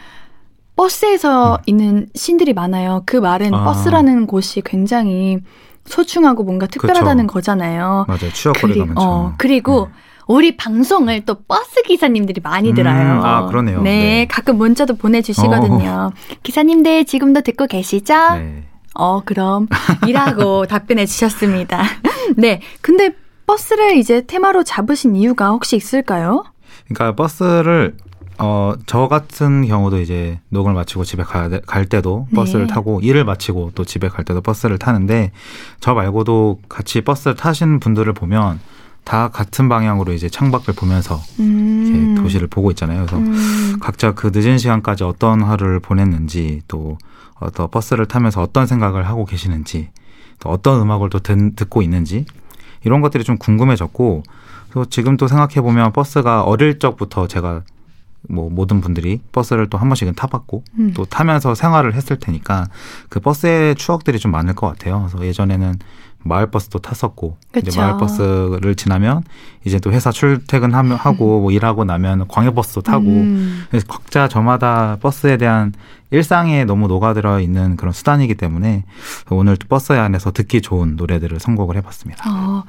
버스에서 0.77 1.55
음. 1.55 1.59
있는 1.67 2.07
신들이 2.15 2.53
많아요. 2.53 3.03
그 3.07 3.17
말은 3.17 3.55
아. 3.55 3.65
버스라는 3.65 4.27
곳이 4.27 4.63
굉장히 4.65 5.39
소중하고 5.85 6.45
뭔가 6.45 6.67
특별하다는 6.67 7.27
그렇죠. 7.27 7.35
거잖아요. 7.35 8.07
맞아요. 8.09 8.33
추억거리가 8.33 8.87
많죠. 8.87 9.01
어, 9.01 9.35
그리고 9.39 9.89
네. 9.89 9.95
우리 10.27 10.57
방송을 10.57 11.25
또 11.27 11.37
버스 11.47 11.83
기사님들이 11.83 12.41
많이 12.43 12.71
음, 12.71 12.75
들어요. 12.75 13.23
아, 13.23 13.47
그러네요. 13.47 13.83
네, 13.83 13.91
네. 13.91 14.27
가끔 14.29 14.57
문자도 14.57 14.97
보내주시거든요. 14.97 15.91
어. 15.91 16.13
기사님들 16.43 17.05
지금도 17.05 17.43
듣고 17.43 17.67
계시죠? 17.67 18.15
네. 18.37 18.65
어, 18.95 19.21
그럼 19.25 19.69
이라고 20.07 20.65
답변해 20.67 21.05
주셨습니다. 21.05 21.83
네. 22.37 22.61
근데 22.81 23.11
버스를 23.47 23.97
이제 23.97 24.23
테마로 24.27 24.65
잡으신 24.65 25.17
이유가 25.17 25.51
혹시 25.51 25.77
있을까요? 25.77 26.45
그러니까 26.89 27.15
버스를 27.15 27.97
어, 28.39 28.75
저 28.87 29.09
같은 29.09 29.67
경우도 29.67 30.01
이제 30.01 30.41
녹음을 30.49 30.75
마치고 30.75 31.05
집에 31.05 31.23
가, 31.23 31.49
갈 31.67 31.87
때도 31.87 32.27
버스를 32.35 32.67
네. 32.67 32.73
타고 32.73 33.01
일을 33.01 33.25
마치고 33.25 33.73
또 33.75 33.85
집에 33.85 34.09
갈 34.09 34.25
때도 34.25 34.41
버스를 34.41 34.79
타는데 34.79 35.31
저 35.81 35.95
말고도 35.95 36.61
같이 36.69 37.01
버스를 37.03 37.37
타신 37.37 37.81
분들을 37.81 38.13
보면 38.13 38.59
다 39.05 39.29
같은 39.29 39.69
방향으로 39.69 40.13
이제 40.13 40.29
창밖을 40.29 40.75
보면서 40.75 41.21
음. 41.39 42.15
이제 42.15 42.23
도시를 42.23 42.49
보고 42.49 42.71
있잖아요. 42.71 43.07
그래서 43.07 43.19
음. 43.19 43.79
각자 43.81 44.13
그 44.13 44.31
늦은 44.35 44.59
시간까지 44.59 45.05
어떤 45.05 45.43
하루를 45.43 45.79
보냈는지 45.79 46.63
또 46.67 46.99
어떤 47.39 47.71
버스를 47.71 48.07
타면서 48.07 48.41
어떤 48.43 48.67
생각을 48.67 49.07
하고 49.07 49.27
계시는지 49.27 49.91
또 50.41 50.49
어떤 50.49 50.81
음악을 50.81 51.11
또 51.11 51.19
듣, 51.21 51.55
듣고 51.55 51.83
있는지 51.83 52.25
이런 52.85 53.01
것들이 53.01 53.25
좀 53.25 53.37
궁금해졌고 53.37 54.23
또 54.73 54.85
지금 54.87 55.17
또 55.17 55.29
생각해 55.29 55.61
보면 55.61 55.93
버스가 55.93 56.43
어릴 56.43 56.79
적부터 56.79 57.29
제가 57.29 57.63
뭐 58.29 58.51
모든 58.51 58.81
분들이 58.81 59.21
버스를 59.33 59.69
또 59.69 59.79
한 59.79 59.89
번씩은 59.89 60.15
타봤고 60.15 60.65
음. 60.79 60.93
또 60.95 61.05
타면서 61.05 61.55
생활을 61.55 61.95
했을 61.95 62.19
테니까 62.19 62.69
그 63.09 63.21
버스의 63.21 63.75
추억들이 63.75 64.19
좀 64.19 64.31
많을 64.31 64.55
것 64.55 64.67
같아요. 64.69 65.07
그래서 65.09 65.27
예전에는 65.27 65.79
마을버스도 66.25 66.81
탔었고 66.81 67.37
그쵸. 67.53 67.69
이제 67.69 67.81
마을버스를 67.81 68.75
지나면 68.75 69.23
이제 69.65 69.79
또 69.79 69.93
회사 69.93 70.11
출퇴근하면 70.11 70.97
하고 70.97 71.41
뭐 71.41 71.53
일하고 71.53 71.85
나면 71.85 72.27
광역버스도 72.29 72.83
타고 72.83 73.07
음. 73.07 73.65
그래서 73.71 73.87
각자 73.87 74.29
저마다 74.29 74.99
버스에 75.01 75.37
대한 75.37 75.73
일상에 76.11 76.65
너무 76.65 76.87
녹아들어 76.87 77.41
있는 77.41 77.77
그런 77.77 77.93
수단이기 77.93 78.37
때문에 78.37 78.85
오늘 79.31 79.57
또 79.57 79.67
버스 79.67 79.93
안에서 79.93 80.31
듣기 80.31 80.63
좋은 80.63 80.97
노래들을 80.97 81.41
선곡을 81.41 81.77
해봤습니다. 81.77 82.31
어, 82.31 82.65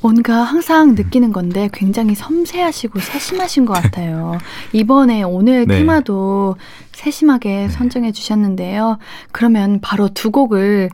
뭔가 0.00 0.42
항상 0.42 0.94
느끼는 0.94 1.32
건데 1.32 1.68
굉장히 1.72 2.14
섬세하시고 2.14 3.00
세심하신 3.00 3.66
것 3.66 3.74
같아요. 3.74 4.38
이번에 4.72 5.22
오늘 5.24 5.66
네. 5.66 5.78
테마도 5.78 6.56
세심하게 6.92 7.48
네. 7.48 7.68
선정해 7.68 8.12
주셨는데요. 8.12 8.98
그러면 9.30 9.80
바로 9.82 10.08
두 10.08 10.30
곡을 10.30 10.88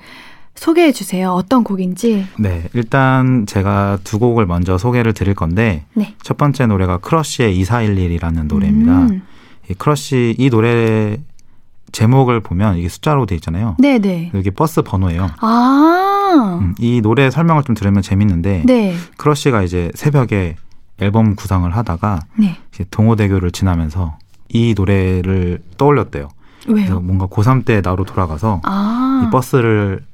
소개해 0.55 0.93
주세요. 0.93 1.31
어떤 1.33 1.65
곡인지. 1.65 2.27
네, 2.39 2.69
일단 2.75 3.47
제가 3.47 3.99
두 4.05 4.19
곡을 4.19 4.47
먼저 4.47 4.79
소개를 4.79 5.13
드릴 5.13 5.35
건데 5.35 5.85
네. 5.95 6.15
첫 6.23 6.37
번째 6.37 6.67
노래가 6.67 6.99
크러쉬의 6.99 7.61
2411이라는 7.63 8.47
노래입니다. 8.47 8.93
음. 9.07 9.23
이 9.71 9.75
크러쉬 9.75 10.35
이 10.39 10.51
노래 10.51 11.19
제목을 11.93 12.41
보면 12.41 12.79
이게 12.79 12.89
숫자로 12.89 13.27
돼 13.27 13.35
있잖아요. 13.37 13.77
네, 13.79 13.99
네. 13.99 14.31
이게 14.35 14.51
버스 14.51 14.83
번호예요. 14.83 15.31
아. 15.41 16.59
음, 16.61 16.75
이 16.79 17.01
노래 17.03 17.31
설명을 17.31 17.65
좀 17.65 17.75
들으면 17.75 18.03
재밌는데 18.03 18.65
네. 18.67 18.95
크러쉬가 19.19 19.63
이제 19.63 19.91
새벽에 19.95 20.57
앨범 20.99 21.35
구상을 21.37 21.71
하다가 21.75 22.21
네. 22.39 22.57
이제 22.73 22.85
동호대교를 22.91 23.51
지나면서 23.51 24.17
이 24.49 24.75
노래를 24.77 25.61
떠올렸대요. 25.77 26.29
왜요? 26.69 27.01
뭔가 27.01 27.27
고3 27.27 27.65
때 27.65 27.81
나로 27.83 28.05
돌아가서 28.05 28.61
아. 28.65 29.25
이 29.27 29.31
버스를 29.31 30.05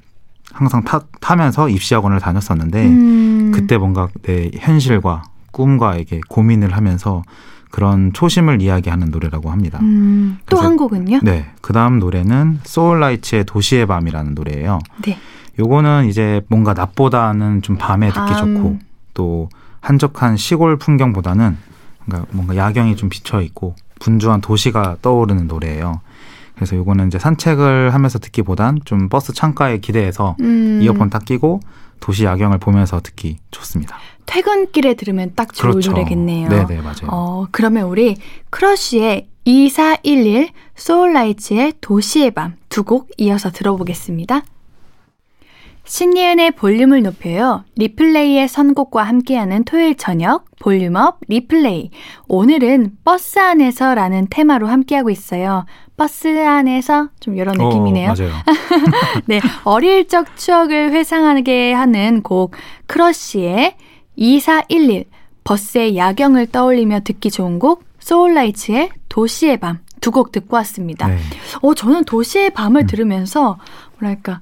항상 0.52 0.82
타, 0.84 1.00
타면서 1.20 1.68
입시 1.68 1.94
학원을 1.94 2.20
다녔었는데 2.20 2.86
음. 2.86 3.52
그때 3.54 3.76
뭔가 3.78 4.08
내 4.22 4.50
현실과 4.54 5.24
꿈과 5.52 5.96
이게 5.96 6.20
고민을 6.28 6.76
하면서 6.76 7.22
그런 7.70 8.12
초심을 8.12 8.62
이야기하는 8.62 9.10
노래라고 9.10 9.50
합니다. 9.50 9.78
음, 9.82 10.38
또한 10.46 10.76
곡은요? 10.76 11.20
네. 11.22 11.46
그 11.60 11.72
다음 11.72 11.98
노래는 11.98 12.60
소울라이츠의 12.64 13.44
도시의 13.44 13.86
밤이라는 13.86 14.34
노래예요. 14.34 14.78
네. 15.04 15.18
요거는 15.58 16.06
이제 16.06 16.40
뭔가 16.48 16.72
낮보다는 16.72 17.62
좀 17.62 17.76
밤에 17.76 18.08
듣기 18.08 18.32
밤. 18.32 18.54
좋고 18.54 18.78
또 19.14 19.48
한적한 19.80 20.36
시골 20.36 20.78
풍경보다는 20.78 21.56
뭔가, 22.06 22.26
뭔가 22.30 22.56
야경이 22.56 22.96
좀 22.96 23.08
비쳐 23.08 23.42
있고 23.42 23.74
분주한 24.00 24.40
도시가 24.40 24.96
떠오르는 25.02 25.46
노래예요. 25.46 26.00
그래서 26.58 26.76
요거는 26.76 27.06
이제 27.08 27.18
산책을 27.18 27.94
하면서 27.94 28.18
듣기보단 28.18 28.80
좀 28.84 29.08
버스 29.08 29.32
창가에 29.32 29.78
기대서 29.78 30.36
음. 30.40 30.80
이어폰 30.82 31.08
딱 31.10 31.24
끼고 31.24 31.60
도시 32.00 32.24
야경을 32.24 32.58
보면서 32.58 33.00
듣기 33.00 33.38
좋습니다. 33.50 33.96
퇴근길에 34.26 34.94
들으면 34.94 35.32
딱 35.34 35.54
좋은 35.54 35.70
그렇죠. 35.72 35.92
노래겠네요. 35.92 36.48
네 36.48 36.66
네, 36.66 36.80
맞아요. 36.80 37.08
어, 37.08 37.46
그러면 37.50 37.84
우리 37.86 38.16
크러쉬의 38.50 39.26
2411, 39.44 40.50
소울라이츠의 40.76 41.74
도시의 41.80 42.32
밤 42.32 42.56
두 42.68 42.82
곡 42.84 43.08
이어서 43.16 43.50
들어보겠습니다. 43.50 44.42
신예은의 45.88 46.52
볼륨을 46.52 47.02
높여요. 47.02 47.64
리플레이의 47.76 48.46
선곡과 48.46 49.02
함께하는 49.02 49.64
토요일 49.64 49.96
저녁 49.96 50.44
volume 50.60 51.05
up 51.05 51.20
리플레이. 51.28 51.90
오늘은 52.28 52.98
버스 53.04 53.38
안에서라는 53.38 54.26
테마로 54.30 54.66
함께하고 54.68 55.10
있어요. 55.10 55.64
버스 55.96 56.28
안에서 56.46 57.08
좀 57.20 57.36
이런 57.36 57.58
어, 57.60 57.68
느낌이네요. 57.68 58.10
어, 58.10 58.14
맞아요. 58.16 58.32
네, 59.26 59.40
어릴 59.64 60.06
적 60.08 60.36
추억을 60.36 60.92
회상하게 60.92 61.72
하는 61.72 62.22
곡 62.22 62.54
크러쉬의 62.86 63.76
2411 64.16 65.06
버스의 65.42 65.96
야경을 65.96 66.48
떠올리며 66.48 67.00
듣기 67.00 67.30
좋은 67.30 67.58
곡 67.58 67.84
소울라이츠의 68.00 68.90
도시의 69.08 69.56
밤 69.56 69.78
두 70.00 70.10
곡 70.10 70.32
듣고 70.32 70.56
왔습니다. 70.58 71.08
네. 71.08 71.18
어, 71.62 71.74
저는 71.74 72.04
도시의 72.04 72.50
밤을 72.50 72.82
음. 72.82 72.86
들으면서 72.86 73.58
뭐랄까 73.98 74.40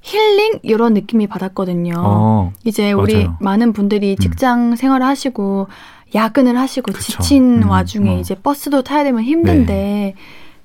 힐링 0.00 0.60
이런 0.62 0.94
느낌이 0.94 1.26
받았거든요. 1.26 1.94
어, 1.96 2.52
이제 2.64 2.92
우리 2.92 3.14
맞아요. 3.14 3.36
많은 3.40 3.72
분들이 3.72 4.12
음. 4.12 4.16
직장 4.16 4.72
음. 4.72 4.76
생활을 4.76 5.06
하시고 5.06 5.68
야근을 6.14 6.56
하시고 6.56 6.92
그쵸. 6.92 7.00
지친 7.00 7.62
음, 7.62 7.70
와중에 7.70 8.16
어. 8.16 8.18
이제 8.18 8.34
버스도 8.34 8.82
타야 8.82 9.04
되면 9.04 9.22
힘든데 9.22 9.72
네. 9.72 10.14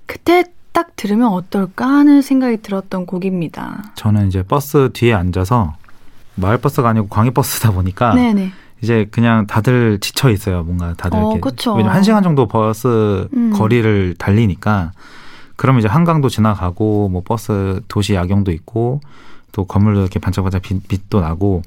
그때 0.06 0.46
딱 0.72 0.96
들으면 0.96 1.28
어떨까 1.30 1.86
하는 1.88 2.22
생각이 2.22 2.58
들었던 2.62 3.06
곡입니다. 3.06 3.84
저는 3.96 4.28
이제 4.28 4.44
버스 4.44 4.90
뒤에 4.94 5.14
앉아서 5.14 5.76
마을 6.36 6.58
버스가 6.58 6.90
아니고 6.90 7.08
광역 7.10 7.34
버스다 7.36 7.72
보니까 7.72 8.16
네네. 8.16 8.52
이제 8.82 9.08
그냥 9.12 9.46
다들 9.48 10.00
지쳐 10.00 10.30
있어요. 10.30 10.64
뭔가 10.64 10.94
다들 10.96 11.18
어, 11.18 11.34
이렇게 11.34 11.70
왜냐면 11.70 11.94
한 11.94 12.04
시간 12.04 12.24
정도 12.24 12.48
버스 12.48 13.28
음. 13.34 13.52
거리를 13.54 14.16
달리니까 14.18 14.92
그러면 15.56 15.80
이제 15.80 15.88
한강도 15.88 16.30
지나가고 16.30 17.10
뭐 17.10 17.22
버스 17.26 17.82
도시 17.88 18.14
야경도 18.16 18.51
있고 18.51 19.01
또 19.51 19.66
건물도 19.66 20.01
이렇게 20.01 20.20
반짝반짝 20.20 20.62
빛, 20.64 20.88
빛도 20.88 21.22
나고 21.22 21.62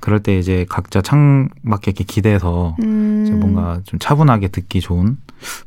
그럴 0.00 0.20
때 0.20 0.38
이제 0.38 0.64
각자 0.68 1.02
창밖에 1.02 1.90
이렇게 1.90 2.04
기대서 2.04 2.76
음. 2.82 3.38
뭔가 3.40 3.80
좀 3.84 3.98
차분하게 3.98 4.48
듣기 4.48 4.80
좋은 4.80 5.04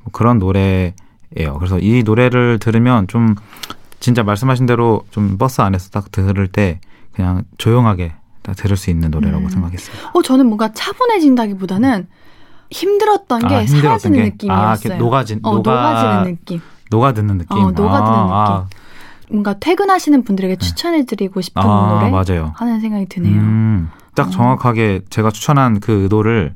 뭐 0.03 0.11
그런 0.13 0.39
노래 0.39 0.93
예요. 1.37 1.55
그래서 1.57 1.79
이 1.79 2.03
노래를 2.03 2.59
들으면 2.59 3.07
좀 3.07 3.35
진짜 3.99 4.23
말씀하신 4.23 4.65
대로 4.65 5.01
좀 5.11 5.37
버스 5.37 5.61
안에서 5.61 5.89
딱 5.89 6.11
들을 6.11 6.47
때 6.47 6.79
그냥 7.13 7.43
조용하게 7.57 8.13
딱 8.41 8.55
들을 8.55 8.77
수 8.77 8.89
있는 8.89 9.11
노래라고 9.11 9.43
음. 9.45 9.49
생각했어요. 9.49 9.95
어, 10.13 10.21
저는 10.21 10.45
뭔가 10.45 10.71
차분해진다기보다는 10.71 12.07
힘들었던 12.71 13.39
게 13.47 13.55
아, 13.55 13.59
힘들었던 13.63 13.81
사라지는 13.99 14.17
게? 14.17 14.23
느낌이었어요. 14.31 14.67
아, 14.67 14.75
이렇게 14.75 14.97
녹아진- 14.97 15.39
어, 15.43 15.55
녹아- 15.55 15.55
녹아지는 15.57 16.23
느낌. 16.35 16.61
녹아드는 16.91 17.37
느낌. 17.39 17.57
어, 17.57 17.71
녹아드는 17.71 18.11
아, 18.11 18.67
뭔가 19.29 19.55
퇴근하시는 19.59 20.23
분들에게 20.23 20.57
추천해드리고 20.57 21.41
싶은 21.41 21.61
아, 21.61 21.99
노래 21.99 22.11
맞아요. 22.11 22.53
하는 22.55 22.79
생각이 22.79 23.07
드네요. 23.07 23.33
음, 23.33 23.89
딱 24.13 24.31
정확하게 24.31 25.01
제가 25.09 25.31
추천한 25.31 25.79
그 25.79 26.03
의도를 26.03 26.53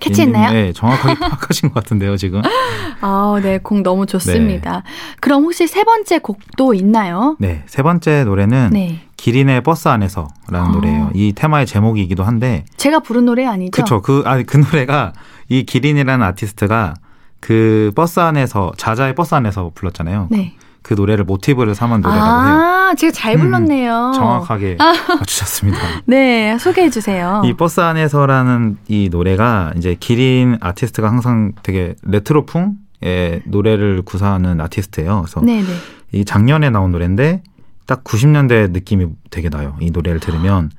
캐치했나요? 0.00 0.52
네, 0.52 0.72
정확하게 0.72 1.14
파악하신 1.20 1.68
것 1.68 1.74
같은데요, 1.74 2.16
지금. 2.16 2.40
아, 3.02 3.38
네, 3.42 3.58
곡 3.58 3.82
너무 3.82 4.06
좋습니다. 4.06 4.82
그럼 5.20 5.44
혹시 5.44 5.66
세 5.66 5.84
번째 5.84 6.18
곡도 6.18 6.74
있나요? 6.74 7.36
네, 7.38 7.62
세 7.66 7.82
번째 7.82 8.24
노래는 8.24 8.70
네. 8.72 9.00
기린의 9.16 9.62
버스 9.62 9.88
안에서라는 9.88 10.30
아. 10.54 10.68
노래예요. 10.72 11.10
이 11.14 11.34
테마의 11.34 11.66
제목이기도 11.66 12.24
한데, 12.24 12.64
제가 12.78 13.00
부른 13.00 13.26
노래 13.26 13.44
아니죠? 13.46 13.70
그쵸. 13.70 14.00
그, 14.00 14.22
아니, 14.24 14.44
그 14.44 14.56
노래가 14.56 15.12
이 15.50 15.64
기린이라는 15.64 16.26
아티스트가 16.26 16.94
그 17.40 17.90
버스 17.94 18.20
안에서, 18.20 18.72
자자의 18.76 19.14
버스 19.14 19.34
안에서 19.34 19.72
불렀잖아요. 19.74 20.28
네. 20.30 20.54
그 20.82 20.94
노래를 20.94 21.24
모티브를 21.24 21.74
삼은 21.74 22.00
노래라고 22.00 22.46
해요. 22.46 22.54
아, 22.54 22.94
제가 22.96 23.12
잘 23.12 23.36
불렀네요. 23.36 24.12
정확하게 24.14 24.76
아. 24.78 24.92
맞추셨습니다. 25.18 25.78
네, 26.06 26.56
소개해 26.58 26.88
주세요. 26.90 27.42
이 27.44 27.54
버스 27.54 27.80
안에서라는 27.80 28.78
이 28.88 29.08
노래가 29.10 29.72
이제 29.76 29.94
기린 29.98 30.56
아티스트가 30.60 31.08
항상 31.08 31.52
되게 31.62 31.94
레트로풍의 32.02 33.42
노래를 33.44 34.02
구사하는 34.02 34.60
아티스트예요. 34.60 35.22
그래서 35.22 35.40
네네. 35.42 35.66
이 36.12 36.24
작년에 36.24 36.70
나온 36.70 36.92
노래인데 36.92 37.42
딱 37.86 38.02
90년대 38.02 38.70
느낌이 38.70 39.06
되게 39.30 39.50
나요. 39.50 39.76
이 39.80 39.90
노래를 39.90 40.18
들으면 40.20 40.70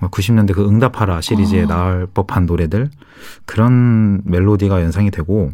90년대 0.00 0.54
그 0.54 0.66
응답하라 0.66 1.20
시리즈에 1.20 1.64
어. 1.64 1.66
나올 1.66 2.06
법한 2.14 2.46
노래들 2.46 2.90
그런 3.44 4.22
멜로디가 4.24 4.80
연상이 4.82 5.10
되고 5.10 5.52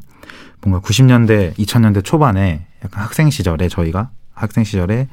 뭔가 0.62 0.86
90년대 0.86 1.54
2000년대 1.56 2.04
초반에 2.04 2.66
약간 2.84 3.02
학생 3.04 3.30
시절에 3.30 3.68
저희가 3.68 4.10
학생 4.34 4.64
시절에 4.64 5.08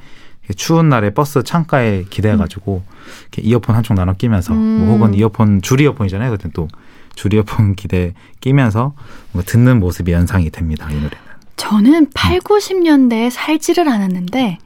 추운 0.56 0.88
날에 0.88 1.10
버스 1.10 1.42
창가에 1.42 2.04
기대가지고 2.10 2.82
이렇게 3.22 3.42
이어폰 3.42 3.74
한쪽 3.74 3.94
나눠 3.94 4.14
끼면서 4.14 4.52
뭐 4.52 4.60
음. 4.62 4.90
혹은 4.90 5.14
이어폰 5.14 5.62
줄 5.62 5.80
이어폰이잖아요. 5.80 6.30
그때 6.30 6.50
또 6.52 6.68
줄 7.14 7.34
이어폰 7.34 7.74
기대 7.76 8.14
끼면서 8.40 8.94
뭔가 9.32 9.50
듣는 9.50 9.80
모습이 9.80 10.12
연상이 10.12 10.50
됩니다. 10.50 10.88
이 10.90 10.94
노래는. 10.94 11.16
저는 11.56 12.10
8, 12.14 12.40
90년대에 12.40 13.30
살지를 13.30 13.88
않았는데 13.88 14.58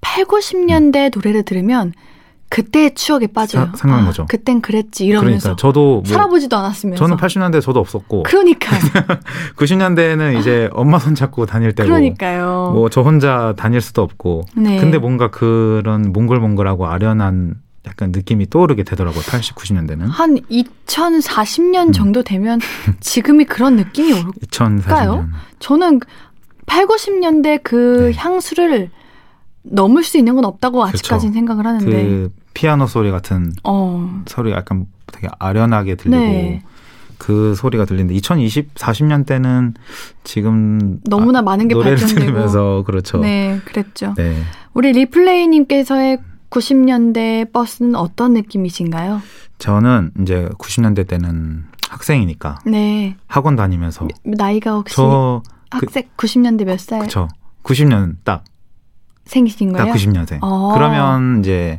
8, 0.00 0.24
90년대 0.24 1.10
노래를 1.14 1.42
들으면 1.44 1.92
그때의 2.50 2.94
추억에 2.94 3.26
빠져요. 3.26 3.66
사- 3.72 3.76
생각나죠. 3.76 4.22
아, 4.22 4.26
그땐 4.26 4.60
그랬지 4.60 5.06
이러면서 5.06 5.42
그러니까 5.42 5.56
저도 5.60 6.02
뭐 6.02 6.04
살아보지도 6.06 6.56
않았으면서. 6.56 7.02
저는 7.04 7.16
80년대 7.16 7.60
저도 7.60 7.80
없었고 7.80 8.22
그러니까요. 8.24 8.80
90년대에는 9.56 10.38
이제 10.38 10.68
엄마 10.72 10.98
손 10.98 11.14
잡고 11.14 11.46
다닐 11.46 11.72
때고 11.74 11.88
그러니까요. 11.88 12.70
뭐 12.74 12.88
저 12.90 13.00
혼자 13.00 13.54
다닐 13.56 13.80
수도 13.80 14.02
없고 14.02 14.44
네. 14.54 14.78
근데 14.78 14.98
뭔가 14.98 15.30
그런 15.30 16.12
몽글몽글하고 16.12 16.86
아련한 16.86 17.54
약간 17.86 18.12
느낌이 18.12 18.48
떠오르게 18.48 18.82
되더라고요. 18.84 19.22
80, 19.28 19.56
90년대는. 19.56 20.06
한 20.08 20.38
2040년 20.50 21.92
정도 21.92 22.22
되면 22.22 22.60
지금이 23.00 23.44
그런 23.44 23.76
느낌이 23.76 24.12
올까요? 24.12 24.32
2040년. 24.50 25.28
저는 25.58 26.00
8, 26.66 26.86
90년대 26.86 27.60
그 27.62 28.10
네. 28.14 28.18
향수를 28.18 28.90
넘을 29.64 30.04
수 30.04 30.18
있는 30.18 30.34
건 30.34 30.44
없다고 30.44 30.84
아직까지는 30.84 31.32
생각을 31.34 31.66
하는데. 31.66 31.86
그 31.90 32.32
피아노 32.54 32.86
소리 32.86 33.10
같은 33.10 33.52
어. 33.64 34.22
소리 34.26 34.52
약간 34.52 34.86
되게 35.06 35.28
아련하게 35.38 35.96
들리고 35.96 36.16
네. 36.22 36.62
그 37.18 37.54
소리가 37.54 37.84
들리는데 37.84 38.14
2020, 38.14 38.74
40년 38.74 39.26
때는 39.26 39.74
지금 40.24 41.00
너무나 41.08 41.42
많은 41.42 41.68
게 41.68 41.74
노래를 41.74 41.96
발전되고. 41.98 42.26
들으면서 42.32 42.82
그렇죠. 42.86 43.18
네, 43.18 43.60
그랬죠. 43.64 44.14
네. 44.16 44.36
우리 44.74 44.92
리플레이님께서의 44.92 46.18
90년대 46.50 47.52
버스는 47.52 47.94
어떤 47.96 48.34
느낌이신가요? 48.34 49.20
저는 49.58 50.12
이제 50.22 50.48
90년대 50.58 51.06
때는 51.08 51.64
학생이니까 51.88 52.58
네. 52.66 53.16
학원 53.26 53.56
다니면서 53.56 54.06
나이가 54.24 54.74
혹시 54.74 54.94
저 54.96 55.42
그, 55.70 55.78
학생 55.86 56.04
90년대 56.16 56.64
몇 56.64 56.78
살 56.78 57.00
그쵸. 57.00 57.28
90년 57.62 58.16
딱, 58.24 58.44
생기신 59.26 59.72
딱 59.72 59.84
거예요? 59.84 59.94
90년생. 59.94 60.38
어. 60.42 60.72
그러면 60.74 61.40
이제 61.40 61.76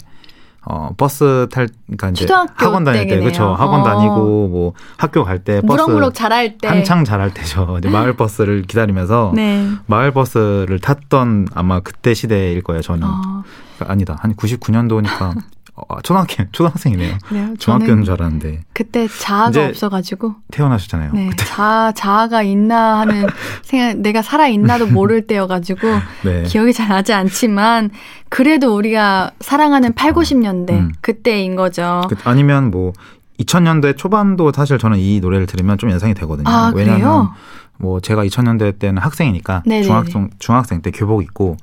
어 0.67 0.89
버스 0.97 1.47
탈 1.51 1.69
그러니까 1.85 2.09
이제 2.09 2.25
학원 2.55 2.83
다닐 2.83 3.07
때. 3.07 3.19
그렇죠. 3.19 3.53
학원 3.53 3.81
어. 3.81 3.83
다니고 3.83 4.47
뭐 4.47 4.73
학교 4.97 5.23
갈 5.23 5.39
때 5.43 5.61
버스 5.61 5.65
무럭무럭 5.65 6.13
자랄 6.15 6.57
때. 6.57 6.67
한창 6.67 7.03
자랄 7.05 7.33
때죠. 7.35 7.75
이제 7.79 7.87
마을 7.89 8.13
버스를 8.17 8.63
기다리면서 8.63 9.31
네. 9.35 9.69
마을 9.85 10.11
버스를 10.11 10.79
탔던 10.79 11.49
아마 11.53 11.81
그때 11.81 12.13
시대일 12.15 12.63
거예요. 12.63 12.81
저는 12.81 13.07
어. 13.07 13.43
아니다 13.81 14.17
한 14.21 14.33
99년도니까 14.35 15.35
어, 15.75 16.01
초등학생 16.01 16.47
초등학생이네요. 16.53 17.17
중학교인 17.59 17.89
저는 17.89 18.03
줄 18.05 18.13
알았는데 18.13 18.61
그때 18.73 19.07
자아가 19.09 19.65
없어가지고 19.67 20.35
태어나셨잖아요. 20.51 21.11
네, 21.13 21.29
자아, 21.35 21.91
자아가 21.91 22.43
있나 22.43 22.99
하는 22.99 23.27
생각, 23.61 23.97
내가 23.97 24.21
살아 24.21 24.47
있나도 24.47 24.87
모를 24.87 25.27
때여가지고, 25.27 25.87
네. 26.23 26.43
기억이 26.43 26.71
잘 26.71 26.87
나지 26.87 27.11
않지만, 27.11 27.89
그래도 28.29 28.73
우리가 28.75 29.31
사랑하는 29.41 29.93
8, 29.93 30.13
90년대, 30.13 30.69
음. 30.71 30.91
그때인 31.01 31.55
거죠. 31.57 32.03
그- 32.09 32.15
아니면 32.23 32.71
뭐 32.71 32.93
2000년대 33.39 33.97
초반도 33.97 34.53
사실 34.53 34.77
저는 34.77 34.97
이 34.97 35.19
노래를 35.19 35.45
들으면 35.45 35.77
좀 35.77 35.91
연상이 35.91 36.13
되거든요. 36.13 36.47
아, 36.49 36.71
왜냐하면? 36.73 37.29
뭐 37.77 37.99
제가 37.99 38.23
2000년대 38.23 38.79
때는 38.79 39.01
학생이니까 39.01 39.63
네네네. 39.65 39.83
중학생 39.85 40.29
중학생 40.39 40.81
때 40.81 40.91
교복 40.91 41.21
입고 41.23 41.57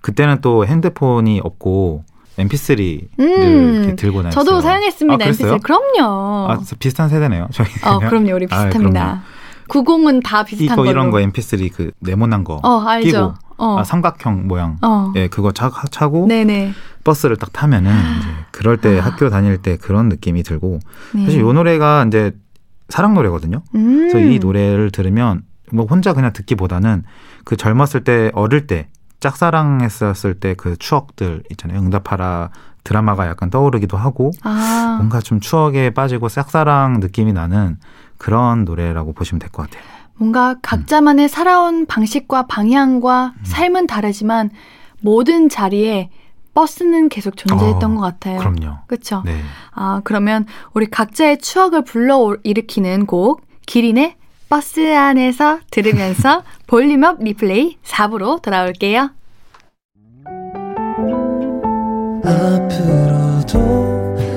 그때는 0.00 0.40
또 0.40 0.66
핸드폰이 0.66 1.40
없고 1.44 2.04
MP3를 2.38 3.08
음, 3.20 3.96
들고 3.96 4.22
다녔어요. 4.22 4.44
저도 4.44 4.60
사용했습니다, 4.60 5.14
아, 5.14 5.18
그랬어요? 5.18 5.56
MP3. 5.56 5.62
그럼요. 5.62 6.50
아, 6.50 6.60
비슷한 6.78 7.08
세대네요. 7.08 7.48
저희. 7.52 7.68
어, 7.84 7.98
그럼요. 7.98 8.34
우리 8.34 8.46
아, 8.50 8.66
비슷합니다. 8.66 9.22
90은 9.68 10.22
다 10.24 10.42
비슷한 10.44 10.66
이거 10.66 10.76
걸로. 10.76 10.90
이런 10.90 11.10
거 11.10 11.18
MP3 11.18 11.72
그 11.72 11.92
네모난 12.00 12.44
거 12.44 12.60
어, 12.62 12.80
알죠. 12.80 13.06
끼고 13.08 13.34
어. 13.58 13.78
아, 13.78 13.84
삼각형 13.84 14.48
모양. 14.48 14.76
어. 14.82 15.12
예, 15.16 15.28
그거 15.28 15.52
차, 15.52 15.70
차고 15.90 16.26
네네. 16.26 16.72
버스를 17.04 17.36
딱 17.36 17.52
타면은 17.52 17.90
이제 17.90 18.28
그럴 18.50 18.76
때 18.76 18.98
학교 18.98 19.30
다닐 19.30 19.58
때 19.58 19.76
그런 19.76 20.08
느낌이 20.08 20.42
들고 20.42 20.80
아. 20.84 21.16
네. 21.16 21.24
사실 21.26 21.40
이 21.40 21.44
노래가 21.44 22.04
이제 22.06 22.32
사랑 22.88 23.14
노래거든요. 23.14 23.62
음. 23.74 24.08
그래서 24.10 24.18
이 24.18 24.38
노래를 24.38 24.90
들으면 24.90 25.42
뭐 25.72 25.86
혼자 25.86 26.12
그냥 26.12 26.32
듣기보다는 26.32 27.04
그 27.44 27.56
젊었을 27.56 28.04
때 28.04 28.30
어릴 28.34 28.66
때 28.66 28.88
짝사랑했었을 29.22 30.34
때 30.34 30.54
그 30.54 30.76
추억들 30.76 31.42
있잖아요. 31.52 31.78
응답하라 31.80 32.50
드라마가 32.84 33.26
약간 33.28 33.48
떠오르기도 33.48 33.96
하고 33.96 34.32
아. 34.42 34.96
뭔가 34.98 35.20
좀 35.20 35.40
추억에 35.40 35.90
빠지고 35.90 36.28
짝사랑 36.28 37.00
느낌이 37.00 37.32
나는 37.32 37.78
그런 38.18 38.64
노래라고 38.64 39.12
보시면 39.12 39.38
될 39.40 39.50
것 39.50 39.70
같아요. 39.70 39.82
뭔가 40.16 40.56
각자만의 40.62 41.28
살아온 41.28 41.86
방식과 41.86 42.46
방향과 42.46 43.32
음. 43.36 43.44
삶은 43.44 43.86
다르지만 43.86 44.50
모든 45.00 45.48
자리에 45.48 46.10
버스는 46.54 47.08
계속 47.08 47.36
존재했던 47.36 47.92
어, 47.92 47.94
것 47.94 48.00
같아요. 48.02 48.38
그럼요. 48.38 48.78
그렇죠. 48.86 49.22
네. 49.24 49.40
아 49.72 50.00
그러면 50.04 50.46
우리 50.74 50.86
각자의 50.86 51.38
추억을 51.38 51.82
불러 51.82 52.36
일으키는 52.44 53.06
곡 53.06 53.40
기린의 53.66 54.16
버스 54.52 54.94
안에서 54.94 55.60
들으면서 55.70 56.42
볼륨업 56.68 57.22
리플레이 57.22 57.78
4부로 57.82 58.42
돌아올게요. 58.42 59.08
앞으로도 62.22 63.58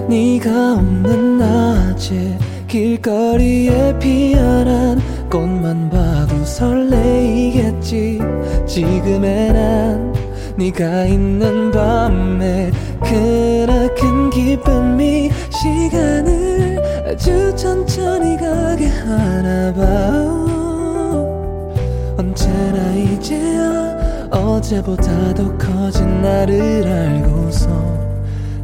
네가 0.07 0.75
없는 0.75 1.37
낮에 1.37 2.39
길거리에 2.69 3.99
피어난 3.99 5.01
꽃만 5.29 5.89
봐도 5.89 6.45
설레이겠지 6.45 8.21
지금의 8.65 9.51
난 9.51 10.13
네가 10.55 11.07
있는 11.07 11.71
밤에 11.71 12.71
크나큰 13.03 14.29
기쁨이 14.29 15.29
시간을 15.49 16.74
아주 17.05 17.55
천천히 17.55 18.35
가게 18.35 18.87
하나 18.87 19.71
봐 19.73 19.83
언제나 22.17 22.93
이제야 22.95 24.29
어제보다 24.31 25.33
더 25.35 25.55
커진 25.55 26.21
나를 26.23 26.87
알고서 26.87 27.69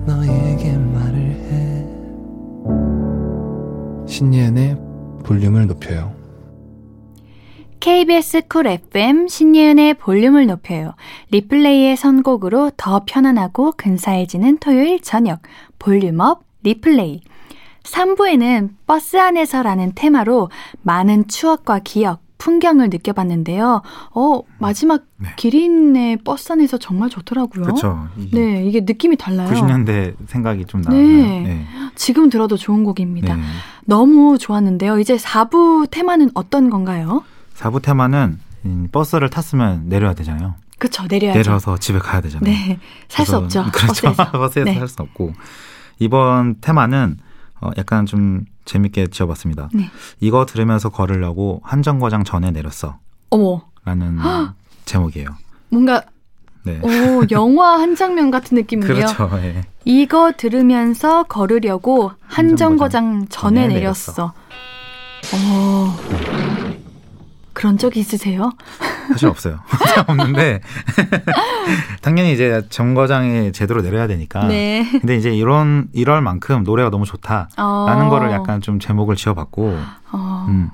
너에게 0.08 0.76
말을 0.76 1.20
해 1.20 1.86
신예은의 4.08 4.78
볼륨을 5.24 5.68
높여요. 5.68 6.20
KBS 7.80 8.48
쿨 8.48 8.66
FM 8.68 9.28
신예은의 9.28 9.94
볼륨을 9.96 10.48
높여요. 10.48 10.96
리플레이의 11.30 11.96
선곡으로 11.96 12.72
더 12.76 13.04
편안하고 13.06 13.74
근사해지는 13.78 14.58
토요일 14.58 15.00
저녁 15.02 15.42
volume 15.78 16.27
up 16.27 16.44
리플레이. 16.64 17.22
3부에는 17.84 18.70
버스 18.88 19.18
안에서라는 19.18 19.94
테마로 19.96 20.50
많은 20.84 21.28
추억과 21.28 21.80
기억, 21.84 22.22
풍경을 22.38 22.90
느껴봤는데요. 22.90 23.82
어, 24.16 24.42
마지막 24.58 25.04
네. 25.18 25.30
기린의 25.36 26.18
버스 26.18 26.52
안에서 26.52 26.78
정말 26.78 27.10
좋더라고요. 27.10 27.64
그렇죠. 27.66 28.08
네, 28.34 28.64
이게 28.66 28.82
느낌이 28.82 29.16
달라요. 29.18 29.50
90년대 29.50 30.16
생각이 30.28 30.66
좀 30.66 30.82
나요. 30.82 30.96
네. 30.96 31.42
네. 31.42 31.66
지금 31.96 32.30
들어도 32.30 32.58
좋은 32.58 32.84
곡입니다. 32.84 33.36
네. 33.36 33.44
너무 33.86 34.38
좋았는데요. 34.40 35.00
이제 35.00 35.18
4부 35.18 35.90
테마는 35.92 36.32
어떤 36.34 36.70
건가요? 36.70 37.24
4부 37.58 37.82
테마는 37.82 38.40
버스를 38.92 39.30
탔으면 39.30 39.84
내려야 39.88 40.14
되잖아요. 40.16 40.56
그렇죠. 40.80 41.04
내려야죠. 41.08 41.38
내려서 41.38 41.78
집에 41.78 42.00
가야 42.00 42.22
되잖아요. 42.22 42.52
네. 42.52 42.80
살 43.08 43.24
수 43.26 43.38
없죠. 43.38 43.66
그렇죠. 43.72 44.08
버스에서, 44.08 44.32
버스에서 44.38 44.66
네. 44.72 44.80
살수 44.80 44.96
없고. 45.04 45.34
이번 46.00 46.56
테마는 46.60 47.18
어, 47.62 47.70
약간 47.78 48.06
좀 48.06 48.46
재밌게 48.66 49.08
지어봤습니다. 49.08 49.70
네. 49.74 49.90
이거 50.20 50.46
들으면서 50.46 50.90
걸으려고 50.90 51.62
한정거장 51.64 52.24
전에 52.24 52.52
내렸어. 52.52 52.98
어머. 53.30 53.62
라는 53.86 54.18
제목이에요. 54.86 55.30
뭔가 55.70 56.04
네. 56.64 56.80
오, 56.82 57.26
영화 57.32 57.80
한 57.80 57.96
장면 57.96 58.30
같은 58.30 58.56
느낌이에요. 58.56 58.94
그렇죠. 58.94 59.30
예. 59.38 59.64
이거 59.86 60.34
들으면서 60.36 61.24
걸으려고 61.24 62.12
한정거장 62.28 63.28
전에 63.30 63.68
내렸어. 63.68 64.34
어. 65.34 66.51
그런 67.54 67.78
적 67.78 67.98
있으세요? 67.98 68.52
사실 69.12 69.28
없어요. 69.28 69.60
없는데 70.08 70.62
당연히 72.02 72.34
이제 72.34 72.62
정거장에 72.70 73.52
제대로 73.52 73.82
내려야 73.82 74.08
되니까. 74.08 74.48
네. 74.48 74.88
근데 74.90 75.16
이제 75.18 75.32
이런 75.32 75.88
이럴 75.94 76.22
만큼 76.22 76.64
노래가 76.64 76.90
너무 76.90 77.06
좋다라는 77.06 77.48
어. 77.58 78.10
거를 78.10 78.32
약간 78.32 78.62
좀 78.62 78.80
제목을 78.80 79.16
지어봤고. 79.16 79.78
어. 80.12 80.46
음, 80.50 80.70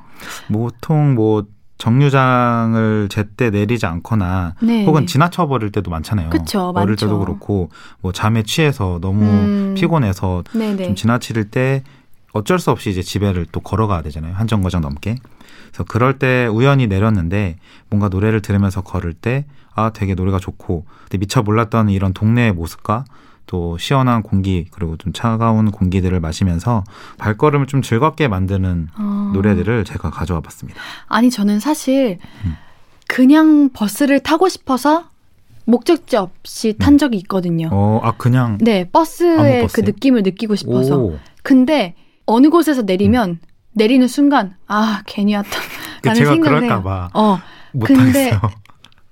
보통 0.51 1.15
뭐 1.15 1.45
정류장을 1.77 3.07
제때 3.09 3.49
내리지 3.49 3.85
않거나 3.85 4.55
네. 4.61 4.83
혹은 4.85 5.05
지나쳐 5.05 5.47
버릴 5.47 5.71
때도 5.71 5.91
많잖아요. 5.91 6.29
그쵸, 6.31 6.71
어릴 6.75 6.89
많죠. 6.91 7.05
때도 7.05 7.19
그렇고 7.19 7.69
뭐 8.01 8.11
잠에 8.11 8.43
취해서 8.43 8.97
너무 9.01 9.23
음. 9.25 9.73
피곤해서 9.77 10.43
네네. 10.53 10.83
좀 10.85 10.95
지나칠 10.95 11.51
때 11.51 11.83
어쩔 12.33 12.59
수 12.59 12.71
없이 12.71 12.89
이제 12.89 13.01
집에를 13.01 13.45
또 13.51 13.59
걸어가야 13.59 14.01
되잖아요. 14.03 14.33
한 14.33 14.47
정거장 14.47 14.81
넘게. 14.81 15.17
그래서 15.77 15.83
그럴 15.87 16.17
때 16.19 16.47
우연히 16.47 16.87
내렸는데 16.87 17.57
뭔가 17.89 18.09
노래를 18.09 18.41
들으면서 18.41 18.81
걸을 18.81 19.13
때 19.13 19.45
아 19.77 19.91
되게 19.91 20.15
노래가 20.15 20.39
좋고 20.39 20.85
미처 21.19 21.43
몰랐던 21.43 21.89
이런 21.89 22.11
동네의 22.11 22.51
모습과 22.53 23.05
또 23.45 23.77
시원한 23.77 24.23
공기 24.23 24.65
그리고 24.71 24.97
좀 24.97 25.13
차가운 25.13 25.71
공기들을 25.71 26.19
마시면서 26.19 26.83
발걸음을 27.19 27.67
좀 27.67 27.83
즐겁게 27.83 28.27
만드는 28.27 28.87
어. 28.97 29.31
노래들을 29.33 29.85
제가 29.85 30.09
가져와 30.09 30.41
봤습니다. 30.41 30.81
아니 31.05 31.29
저는 31.29 31.59
사실 31.59 32.17
음. 32.43 32.55
그냥 33.07 33.69
버스를 33.71 34.19
타고 34.19 34.49
싶어서 34.49 35.09
목적지 35.65 36.17
없이 36.17 36.75
탄 36.79 36.97
적이 36.97 37.17
있거든요. 37.19 37.69
어, 37.71 37.99
아 38.03 38.13
그냥 38.17 38.57
네, 38.59 38.89
버스의 38.89 39.67
그? 39.71 39.81
느낌을 39.81 40.23
느끼고 40.23 40.55
싶어서. 40.55 40.97
오. 40.97 41.19
근데 41.43 41.93
어느 42.25 42.49
곳에서 42.49 42.81
내리면 42.81 43.39
내리는 43.77 44.07
순간 44.07 44.55
아 44.67 45.01
괜히 45.05 45.35
왔다. 45.35 45.49
그 46.01 46.13
제가 46.13 46.37
그럴까봐. 46.37 47.09
어. 47.13 47.39
못 47.73 47.85
근데 47.85 48.31
하겠어요. 48.31 48.51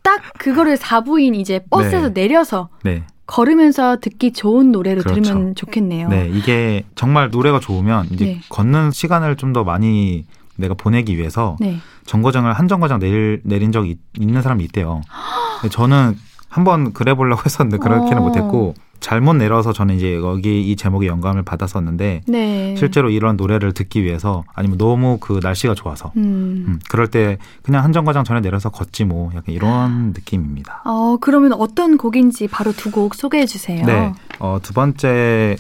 딱 0.01 0.21
그거를 0.37 0.77
사부인 0.77 1.35
이제 1.35 1.61
버스에서 1.69 2.13
네. 2.13 2.21
내려서 2.21 2.69
네. 2.83 3.03
걸으면서 3.27 3.97
듣기 3.99 4.33
좋은 4.33 4.71
노래로 4.71 5.01
그렇죠. 5.01 5.21
들으면 5.21 5.55
좋겠네요. 5.55 6.09
네, 6.09 6.29
이게 6.31 6.83
정말 6.95 7.29
노래가 7.31 7.59
좋으면 7.59 8.07
이제 8.11 8.25
네. 8.25 8.41
걷는 8.49 8.91
시간을 8.91 9.35
좀 9.35 9.53
더 9.53 9.63
많이 9.63 10.25
내가 10.57 10.73
보내기 10.73 11.17
위해서 11.17 11.55
네. 11.59 11.77
정거장을 12.05 12.51
한 12.51 12.67
정거장 12.67 12.99
내릴, 12.99 13.41
내린 13.43 13.71
적이 13.71 13.97
있는 14.19 14.41
사람이 14.41 14.63
있대요. 14.65 15.01
저는 15.71 16.15
한번 16.49 16.93
그래 16.93 17.13
보려고 17.13 17.41
했었는데 17.45 17.77
그렇게는 17.77 18.17
어. 18.19 18.21
못했고 18.21 18.75
잘못 18.99 19.33
내려서 19.35 19.71
저는 19.73 19.95
이제 19.95 20.15
여기 20.15 20.71
이 20.71 20.75
제목에 20.75 21.07
영감을 21.07 21.43
받았었는데 21.43 22.21
네. 22.27 22.75
실제로 22.75 23.09
이런 23.09 23.37
노래를 23.37 23.73
듣기 23.73 24.03
위해서 24.03 24.43
아니면 24.53 24.77
너무 24.77 25.17
그 25.19 25.39
날씨가 25.43 25.75
좋아서 25.75 26.11
음. 26.17 26.65
음, 26.67 26.79
그럴 26.89 27.07
때 27.07 27.37
그냥 27.61 27.83
한 27.83 27.91
정거장 27.93 28.23
전에 28.23 28.41
내려서 28.41 28.69
걷지 28.69 29.05
뭐 29.05 29.31
약간 29.35 29.53
이런 29.53 30.07
느낌입니다. 30.13 30.81
어, 30.85 31.17
그러면 31.19 31.53
어떤 31.53 31.97
곡인지 31.97 32.47
바로 32.47 32.71
두 32.71 32.91
곡 32.95 33.13
소개해 33.15 33.45
주세요. 33.45 33.85
네, 33.85 34.13
어, 34.39 34.57
두 34.61 34.71
번째 34.73 35.57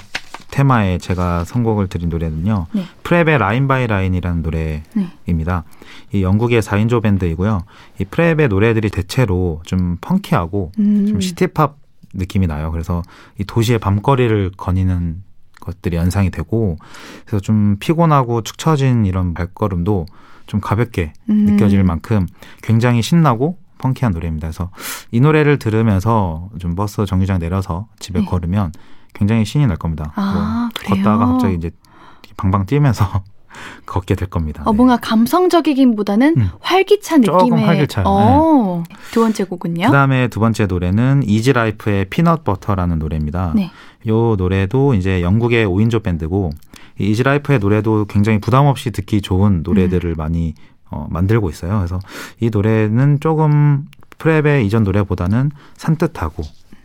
테마에 0.51 0.99
제가 0.99 1.43
선곡을 1.43 1.87
드린 1.87 2.07
노래는요. 2.07 2.67
네. 2.71 2.83
프랩의 3.03 3.37
Line 3.39 3.67
by 3.67 3.87
Line이라는 3.87 4.41
노래입니다. 4.41 5.65
이 6.13 6.23
영국의 6.23 6.61
4인조 6.61 7.01
밴드이고요. 7.03 7.63
이 7.99 8.05
프랩의 8.05 8.47
노래들이 8.47 8.89
대체로 8.89 9.61
좀 9.65 9.97
펑키하고 9.99 10.71
음. 10.79 11.05
좀 11.07 11.19
시티팝 11.19 11.75
느낌이 12.15 12.47
나요. 12.47 12.71
그래서 12.71 13.01
이 13.39 13.43
도시의 13.43 13.79
밤거리를 13.79 14.51
거니는 14.57 15.23
것들이 15.61 15.97
연상이 15.97 16.29
되고 16.29 16.77
그래서 17.25 17.41
좀 17.41 17.77
피곤하고 17.79 18.41
축 18.41 18.57
처진 18.57 19.05
이런 19.05 19.33
발걸음도 19.33 20.05
좀 20.47 20.59
가볍게 20.59 21.13
음. 21.29 21.45
느껴질 21.45 21.83
만큼 21.83 22.27
굉장히 22.61 23.01
신나고 23.01 23.57
펑키한 23.79 24.13
노래입니다. 24.13 24.47
그래서 24.47 24.69
이 25.11 25.19
노래를 25.19 25.59
들으면서 25.59 26.49
좀 26.59 26.75
버스 26.75 27.05
정류장 27.05 27.39
내려서 27.39 27.87
집에 27.99 28.19
네. 28.19 28.25
걸으면 28.25 28.71
굉장히 29.13 29.45
신이 29.45 29.67
날 29.67 29.77
겁니다. 29.77 30.11
아, 30.15 30.69
뭐? 30.87 30.95
걷다가 30.95 31.25
갑자기 31.25 31.55
이제 31.55 31.71
방방 32.37 32.65
뛰면서 32.65 33.23
걷게 33.85 34.15
될 34.15 34.29
겁니다. 34.29 34.63
어, 34.65 34.73
뭔가 34.73 34.97
감성적이긴보다는 34.97 36.35
음. 36.37 36.49
활기찬 36.59 37.21
조금 37.21 37.49
느낌의. 37.49 37.65
활기차요. 37.65 38.05
어, 38.07 38.83
두 39.11 39.21
번째 39.21 39.43
곡은요? 39.43 39.85
그다음에 39.85 40.27
두 40.27 40.39
번째 40.39 40.65
노래는 40.65 41.23
이지라이프의 41.25 42.05
Peanut 42.05 42.43
Butter라는 42.43 42.99
노래입니다. 42.99 43.53
네. 43.55 43.71
요 44.07 44.35
노래도 44.37 44.93
이제 44.93 45.21
영국의 45.21 45.65
5인조 45.67 46.03
밴드고 46.03 46.51
이 46.99 47.09
이지라이프의 47.11 47.59
노래도 47.59 48.05
굉장히 48.05 48.39
부담 48.39 48.65
없이 48.67 48.91
듣기 48.91 49.21
좋은 49.21 49.61
노래들을 49.63 50.11
음. 50.11 50.15
많이 50.17 50.53
어, 50.91 51.07
만들고 51.09 51.49
있어요. 51.49 51.77
그래서 51.77 51.99
이 52.39 52.49
노래는 52.51 53.19
조금 53.19 53.85
프랩의 54.17 54.65
이전 54.65 54.83
노래보다는 54.83 55.51
산뜻하고 55.75 56.43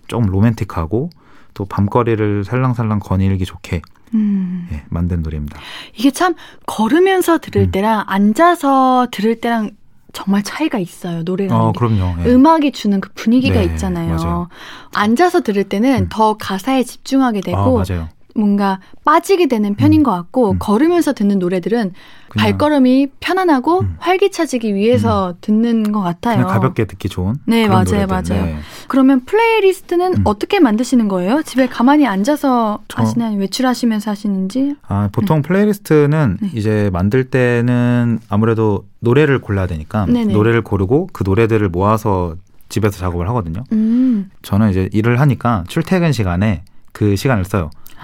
조금 0.09 0.27
로맨틱하고 0.27 1.11
또 1.55 1.65
밤거리를 1.65 2.45
살랑살랑 2.45 2.99
거닐기 3.01 3.45
좋게 3.45 3.83
음. 4.15 4.69
예, 4.73 4.83
만든 4.89 5.23
노래입니다. 5.23 5.59
이게 5.95 6.11
참 6.11 6.35
걸으면서 6.67 7.39
들을 7.39 7.63
음. 7.63 7.71
때랑 7.71 8.05
앉아서 8.07 9.09
들을 9.11 9.41
때랑 9.41 9.71
정말 10.13 10.43
차이가 10.43 10.79
있어요. 10.79 11.23
노래라는 11.23 11.65
어, 11.65 11.73
게. 11.73 11.79
그럼요. 11.79 12.23
예. 12.25 12.33
음악이 12.33 12.73
주는 12.73 13.01
그 13.01 13.11
분위기가 13.15 13.61
네, 13.61 13.67
있잖아요. 13.67 14.17
맞아요. 14.17 14.49
앉아서 14.93 15.41
들을 15.43 15.63
때는 15.65 16.09
더 16.09 16.37
가사에 16.37 16.83
집중하게 16.83 17.43
되고 17.43 17.81
아, 17.81 17.85
맞아요. 17.89 18.09
뭔가 18.35 18.81
빠지게 19.05 19.47
되는 19.49 19.75
편인 19.75 20.03
것 20.03 20.11
같고 20.13 20.57
걸으면서 20.59 21.13
듣는 21.13 21.39
노래들은 21.39 21.93
발걸음이 22.37 23.09
편안하고 23.19 23.85
활기차지기 23.99 24.75
위해서 24.75 25.35
듣는 25.41 25.91
것 25.91 26.01
같아요. 26.01 26.47
가볍게 26.47 26.85
듣기 26.85 27.09
좋은 27.09 27.35
네, 27.47 27.67
맞아요, 27.67 27.85
노래들. 27.85 28.07
맞아요. 28.07 28.45
네. 28.45 28.57
그러면 28.87 29.25
playlist는 29.25 30.23
어떻게 30.25 30.61
만드시는 30.61 31.09
거예요? 31.09 31.43
집에 31.43 31.67
가만히 31.67 32.07
앉아서 32.07 32.81
저- 32.87 33.03
하시나요? 33.03 33.37
외출하시면서 33.39 34.11
하시는지? 34.13 34.77
아, 34.87 35.09
보통 35.11 35.43
playlist는 35.43 36.39
네. 36.41 36.51
이제 36.55 36.89
만들 36.93 37.25
때는 37.25 38.21
아무래도 38.29 38.85
노래를 39.01 39.41
골라야 39.41 39.67
되니까 39.67 40.07
네네. 40.07 40.33
노래를 40.33 40.63
고르고 40.63 41.09
그 41.13 41.25
노래들을 41.27 41.69
모아서 41.71 42.37
집에서 42.69 42.99
작업을 42.99 43.29
하거든요. 43.31 43.65
음. 43.73 44.31
저는 44.43 44.71
이제 44.71 44.89
일을 44.93 45.19
하니까 45.19 45.65
출퇴근 45.67 46.13
시간에 46.13 46.63
그 46.93 47.17
시간을 47.17 47.45
써요. 47.45 47.71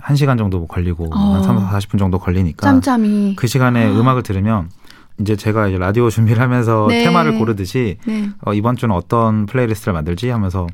한 0.00 0.16
시간 0.16 0.36
정도 0.36 0.58
뭐 0.58 0.66
걸리고 0.66 1.08
어. 1.12 1.34
한 1.34 1.42
3, 1.42 1.58
40분 1.68 1.98
정도 1.98 2.18
걸리니까 2.18 2.66
짬짬이. 2.66 3.36
그 3.36 3.46
시간에 3.46 3.86
음악을 3.88 4.22
들으면 4.22 4.70
이제 5.20 5.36
제가 5.36 5.68
이제 5.68 5.78
라디오 5.78 6.10
준비를 6.10 6.40
하면서 6.42 6.86
네. 6.88 7.04
테마를 7.04 7.38
고르듯이 7.38 7.98
네. 8.06 8.30
어, 8.44 8.54
이번 8.54 8.76
주는 8.76 8.94
어떤 8.94 9.46
playlist를 9.46 9.92
만들지 9.92 10.28
하면서 10.30 10.66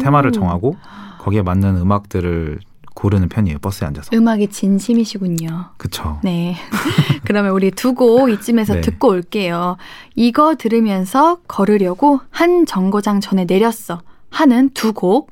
테마를 0.00 0.32
정하고 0.32 0.76
거기에 1.20 1.42
맞는 1.42 1.76
음악들을 1.76 2.58
고르는 2.94 3.28
편이에요. 3.28 3.58
버스에 3.58 3.86
앉아서. 3.86 4.10
음악이 4.14 4.48
진심이시군요. 4.48 5.66
그쵸. 5.76 6.18
네. 6.22 6.56
그러면 7.24 7.52
우리 7.52 7.70
두 7.70 7.92
곡 7.94 8.30
이쯤에서 8.30 8.74
네. 8.74 8.80
듣고 8.80 9.08
올게요. 9.08 9.76
이거 10.14 10.54
들으면서 10.56 11.38
걸으려고 11.46 12.20
한 12.30 12.64
정거장 12.66 13.20
전에 13.20 13.44
내렸어. 13.44 14.00
하는 14.30 14.70
두 14.70 14.92
곡. 14.92 15.30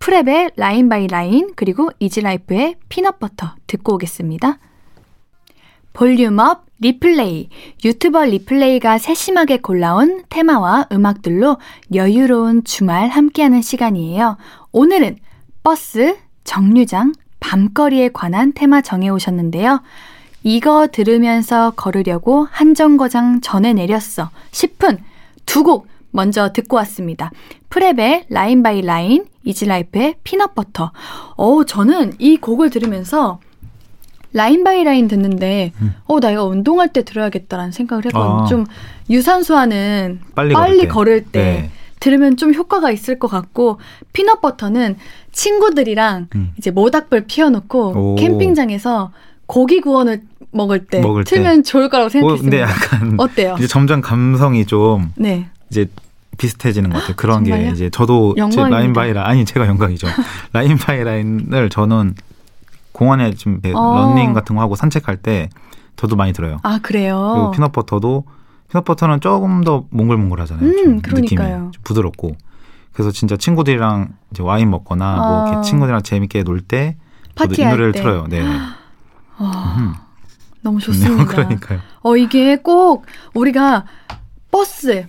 프랩의 0.00 0.52
Line 0.56 0.88
by 0.88 1.06
Line 1.06 1.52
그리고 1.54 1.90
이지라이프의 1.98 2.76
Peanut 2.88 3.21
Butter 3.21 3.54
듣고 3.66 3.94
오겠습니다. 3.94 4.58
volume 5.92 6.46
up 6.46 6.64
리플레이, 6.80 7.50
유튜버 7.84 8.24
리플레이가 8.24 8.96
세심하게 8.96 9.58
골라온 9.58 10.24
테마와 10.30 10.86
음악들로 10.92 11.58
여유로운 11.94 12.64
주말 12.64 13.08
함께하는 13.08 13.60
시간이에요. 13.60 14.38
오늘은 14.72 15.18
버스, 15.62 16.16
정류장, 16.44 17.12
밤거리에 17.40 18.08
관한 18.14 18.52
테마 18.54 18.80
정해오셨는데요. 18.80 19.82
이거 20.42 20.88
들으면서 20.90 21.72
걸으려고 21.76 22.48
한 22.50 22.74
정거장 22.74 23.42
전에 23.42 23.74
내렸어. 23.74 24.30
10분, 24.52 24.98
두 25.44 25.62
곡 25.64 25.89
먼저 26.10 26.52
듣고 26.52 26.76
왔습니다. 26.76 27.30
프랩의 27.70 28.24
Line 28.28 28.62
by 28.62 28.82
Line, 28.82 29.24
이지라이프의 29.44 30.16
Peanut 30.24 30.55
Butter. 30.55 30.92
어 31.36 31.64
저는 31.64 32.14
이 32.18 32.36
곡을 32.36 32.70
들으면서 32.70 33.40
Line 34.32 34.62
by 34.64 34.84
Line 34.84 35.08
듣는데 35.08 35.72
음. 35.80 35.94
어 36.06 36.20
나 36.20 36.30
이거 36.30 36.44
운동할 36.44 36.88
때 36.92 37.02
들어야겠다라는 37.04 37.72
생각을 37.72 38.04
했거든요. 38.06 38.42
아. 38.42 38.46
좀 38.46 38.66
유산소하는 39.08 40.20
빨리, 40.34 40.52
빨리 40.54 40.76
걸을 40.76 40.80
때, 40.80 40.88
걸을 40.88 41.24
때 41.24 41.40
네. 41.62 41.70
들으면 42.00 42.36
좀 42.36 42.54
효과가 42.54 42.90
있을 42.90 43.18
것 43.18 43.28
같고 43.28 43.78
Peanut 44.12 44.43
Butter는 44.43 44.96
친구들이랑 45.32 46.28
음. 46.34 46.52
이제 46.58 46.70
모닥불 46.70 47.26
피워놓고 47.26 48.12
오. 48.12 48.14
캠핑장에서 48.16 49.12
고기 49.46 49.80
구워을 49.80 50.22
먹을 50.52 50.86
때 50.86 51.00
먹을 51.00 51.24
틀면 51.24 51.62
때. 51.62 51.62
좋을 51.70 51.88
거라고 51.88 52.08
생각했습니다. 52.08 52.56
근데 52.56 52.60
약간 52.72 53.14
어때요? 53.20 53.54
이제 53.58 53.66
점점 53.66 54.00
감성이 54.00 54.64
좀 54.64 55.12
네. 55.16 55.48
이제 55.70 55.86
비슷해지는 56.38 56.90
것 56.90 56.98
같아요. 57.00 57.16
그런 57.16 57.44
게 57.44 57.70
이제 57.70 57.90
저도 57.90 58.34
제 58.50 58.62
라인 58.62 58.92
바이 58.92 59.12
라 59.12 59.26
아니 59.26 59.44
제가 59.44 59.66
영광이죠. 59.66 60.06
Line 60.52 60.76
by 60.78 61.02
Line을 61.04 61.68
저는 61.70 62.14
공원에 62.92 63.32
좀 63.34 63.60
어. 63.74 63.94
런닝 63.96 64.32
같은 64.32 64.56
거 64.56 64.62
하고 64.62 64.74
산책할 64.76 65.18
때 65.18 65.48
저도 65.96 66.16
많이 66.16 66.32
들어요. 66.32 66.58
아 66.62 66.78
그래요. 66.82 67.32
그리고 67.34 67.50
Peanut 67.50 67.72
Butter도 67.72 68.24
Peanut 68.70 68.84
Butter는 68.84 69.20
조금 69.20 69.62
더 69.64 69.84
몽글몽글 69.90 70.40
하잖아요. 70.40 70.66
음, 70.66 71.00
그러니까요. 71.02 71.48
느낌이 71.58 71.72
좀 71.72 71.82
부드럽고. 71.84 72.36
그래서 72.92 73.12
진짜 73.12 73.36
친구들이랑 73.36 74.08
이제 74.32 74.42
와인 74.42 74.70
먹거나 74.70 75.16
뭐 75.16 75.24
어. 75.26 75.40
뭐 75.42 75.48
이렇게 75.52 75.66
친구들이랑 75.68 76.02
재밌게 76.02 76.42
놀 76.42 76.60
때 76.62 76.96
저도 77.36 77.54
이 77.60 77.64
노래를 77.64 77.92
때. 77.92 78.00
틀어요. 78.00 78.26
네. 78.28 78.42
어. 79.38 79.92
너무 80.62 80.78
좋습니다. 80.80 81.24
그러니까요. 81.30 81.80
어 82.02 82.16
이게 82.16 82.56
꼭 82.56 83.06
우리가 83.34 83.84
버스 84.50 85.06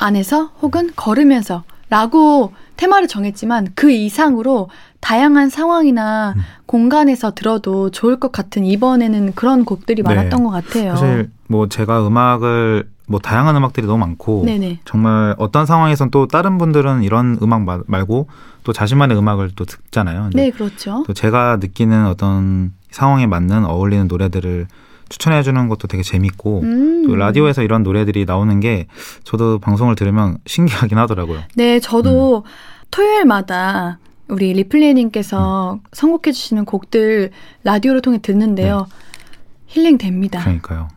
안에서 0.00 0.50
혹은 0.62 0.90
걸으면서 0.96 1.62
라고 1.90 2.52
테마를 2.76 3.08
정했지만 3.08 3.68
그 3.74 3.90
이상으로 3.90 4.70
다양한 5.00 5.50
상황이나 5.50 6.34
음. 6.36 6.42
공간에서 6.66 7.34
들어도 7.34 7.90
좋을 7.90 8.18
것 8.18 8.32
같은 8.32 8.64
이번에는 8.64 9.34
그런 9.34 9.64
곡들이 9.64 10.02
네. 10.02 10.14
많았던 10.14 10.44
것 10.44 10.50
같아요. 10.50 10.94
사실 10.94 11.30
뭐 11.48 11.68
제가 11.68 12.06
음악을 12.06 12.88
뭐 13.06 13.18
다양한 13.18 13.56
음악들이 13.56 13.86
너무 13.86 13.98
많고 13.98 14.44
네네. 14.46 14.80
정말 14.84 15.34
어떤 15.38 15.66
상황에선 15.66 16.10
또 16.10 16.28
다른 16.28 16.58
분들은 16.58 17.02
이런 17.02 17.38
음악 17.42 17.64
말고 17.86 18.28
또 18.62 18.72
자신만의 18.72 19.18
음악을 19.18 19.50
또 19.56 19.64
듣잖아요. 19.64 20.30
네, 20.32 20.50
그렇죠. 20.50 21.02
또 21.06 21.12
제가 21.12 21.58
느끼는 21.60 22.06
어떤 22.06 22.72
상황에 22.90 23.26
맞는 23.26 23.64
어울리는 23.64 24.06
노래들을 24.06 24.68
추천해 25.10 25.42
주는 25.42 25.68
것도 25.68 25.88
되게 25.88 26.02
재밌고 26.02 26.60
음. 26.62 27.06
또 27.06 27.16
라디오에서 27.16 27.62
이런 27.62 27.82
노래들이 27.82 28.24
나오는 28.24 28.58
게 28.60 28.86
저도 29.24 29.58
방송을 29.58 29.96
들으면 29.96 30.38
신기하긴 30.46 30.96
하더라고요. 30.96 31.42
네, 31.56 31.80
저도 31.80 32.38
음. 32.38 32.42
토요일마다 32.90 33.98
우리 34.28 34.52
리플레이님께서 34.54 35.74
음. 35.74 35.80
선곡해 35.92 36.32
주시는 36.32 36.64
곡들 36.64 37.30
라디오를 37.64 38.00
통해 38.00 38.18
듣는데요. 38.22 38.86
네. 38.88 38.96
힐링 39.66 39.98
됩니다. 39.98 40.40
그러니까요. 40.40 40.88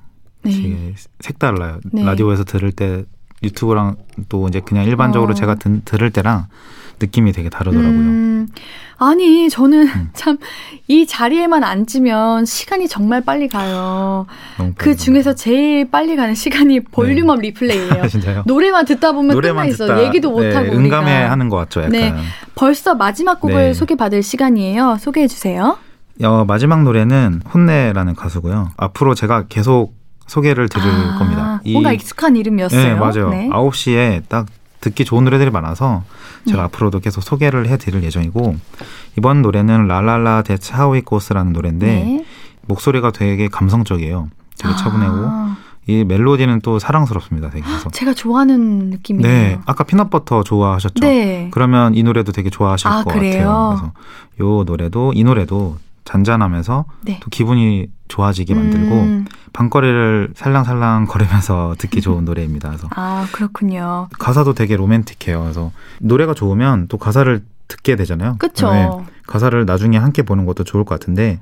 네. 0.44 0.94
색달라요. 1.20 1.80
네. 1.92 2.06
라디오에서 2.06 2.44
들을 2.44 2.72
때 2.72 3.04
유튜브랑 3.42 3.98
또 4.30 4.48
이제 4.48 4.60
그냥 4.60 4.86
일반적으로 4.86 5.32
어. 5.32 5.34
제가 5.34 5.56
드, 5.56 5.82
들을 5.84 6.12
때랑 6.12 6.48
느낌이 7.04 7.32
되게 7.34 7.50
다르더라고요. 7.50 7.92
음, 7.92 8.48
아니, 8.98 9.50
저는 9.50 9.88
음. 9.88 10.10
참이 10.16 11.06
자리에만 11.08 11.64
앉으면 11.64 12.46
시간이 12.46 12.88
정말 12.88 13.22
빨리 13.22 13.48
가요. 13.48 14.26
그 14.78 14.96
중에서 14.96 15.36
제일 15.36 15.90
빨리 15.90 16.16
가는 16.16 16.34
시간이 16.34 16.82
볼륨업 16.82 17.42
네. 17.42 17.48
리플레이예요. 17.50 18.08
진짜요? 18.10 18.44
노래만 18.46 18.86
듣다 18.86 19.12
보면 19.12 19.36
노래만 19.36 19.70
끝나 19.70 19.74
있어. 19.74 20.06
얘기도 20.06 20.32
못 20.32 20.42
네, 20.42 20.54
하고 20.54 20.72
응감해 20.72 21.24
하는 21.24 21.50
것 21.50 21.58
같죠, 21.58 21.82
약간. 21.82 21.92
네. 21.92 22.14
벌써 22.56 22.96
마지막 22.96 23.40
곡을 23.42 23.56
네. 23.56 23.74
소개받을 23.74 24.24
시간이에요. 24.24 24.98
소개해 25.00 25.28
주세요. 25.28 25.78
어, 26.24 26.46
마지막 26.48 26.84
노래는 26.84 27.42
혼내라는 27.54 28.16
가수고요. 28.16 28.70
앞으로 28.78 29.16
제가 29.16 29.46
계속 29.50 29.96
소개를 30.28 30.70
드릴 30.70 30.88
아, 30.88 31.18
겁니다. 31.18 31.62
뭔가 31.66 31.92
익숙한 31.92 32.36
이름이었어요. 32.36 32.82
네, 32.82 32.94
맞아요. 32.96 33.30
네. 33.30 33.50
9시에 33.50 34.24
딱 34.30 34.46
듣기 34.84 35.06
좋은 35.06 35.24
노래들이 35.24 35.50
많아서 35.50 36.04
제가 36.46 36.58
네. 36.58 36.64
앞으로도 36.66 37.00
계속 37.00 37.22
소개를 37.22 37.68
해드릴 37.68 38.04
예정이고 38.04 38.58
이번 39.18 39.42
노래는 39.42 39.88
라라라 39.88 40.42
데츠 40.42 40.74
하우이 40.74 41.02
코스라는 41.02 41.54
노래인데 41.54 41.86
네. 41.86 42.26
목소리가 42.68 43.12
되게 43.12 43.48
감성적이에요. 43.48 44.28
되게 44.58 44.74
아. 44.74 44.78
차분하고 44.78 45.54
이 45.88 46.04
멜로디는 46.04 46.62
또 46.62 46.80
사랑스럽습니다. 46.80 47.50
되게 47.50 47.66
그래서 47.66 47.90
제가 47.90 48.14
좋아하는 48.14 48.90
느낌이에요. 48.90 49.28
네, 49.28 49.60
아까 49.66 49.84
Peanut 49.84 50.14
Butter 50.14 50.44
좋아하셨죠? 50.44 51.00
네. 51.02 51.50
그러면 51.52 51.96
이 51.96 52.04
노래도 52.04 52.32
되게 52.32 52.50
좋아하실 52.50 52.88
아, 52.88 53.04
것 53.04 53.14
그래요? 53.14 53.48
같아요. 53.48 53.92
그래서 54.38 54.60
요 54.60 54.64
노래도 54.64 55.12
이 55.16 55.24
노래도 55.24 55.78
잔잔하면서 56.06 56.86
네. 57.02 57.20
또 57.22 57.30
기분이 57.30 57.88
좋아지게 58.14 58.54
만들고 58.54 58.96
음. 58.96 59.26
밤거리를 59.54 60.34
살랑살랑 60.36 61.08
걸으면서 61.08 61.74
듣기 61.80 62.02
좋은 62.02 62.26
노래입니다. 62.26 62.70
그래서 62.70 62.88
아 62.96 63.28
그렇군요. 63.32 64.08
가사도 64.20 64.54
되게 64.54 64.76
로맨틱해요. 64.76 65.42
그래서 65.42 65.72
노래가 66.00 66.36
좋으면 66.36 66.88
또 66.90 66.98
가사를 66.98 67.42
듣게 67.68 67.96
되잖아요. 67.96 68.36
그렇죠. 68.38 68.72
네. 68.72 68.88
가사를 69.26 69.66
나중에 69.66 69.98
함께 69.98 70.22
보는 70.22 70.46
것도 70.46 70.64
좋을 70.64 70.84
것 70.84 71.00
같은데 71.00 71.40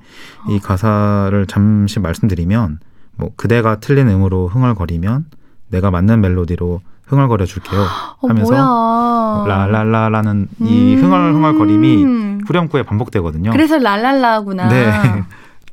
이 0.49 0.55
어. 0.55 0.59
가사를 0.61 1.45
잠시 1.47 1.99
말씀드리면 1.99 2.80
뭐 3.17 3.32
그대가 3.36 3.82
틀린 3.82 4.07
음으로 4.07 4.47
흥얼거리면 4.47 5.26
내가 5.69 5.91
맞는 5.91 6.22
멜로디로 6.22 6.80
흥얼거려 7.07 7.45
줄게요 7.45 7.82
어, 7.82 8.28
하면서 8.28 8.53
어, 8.55 9.45
라랄라라는 9.45 10.47
음~ 10.61 10.65
이 10.65 10.95
흥얼흥얼거림이 10.95 12.05
후렴구에 12.47 12.84
반복되거든요. 12.84 13.51
그래서 13.51 13.78
랄랄라구나. 13.78 14.69
네. 14.69 15.24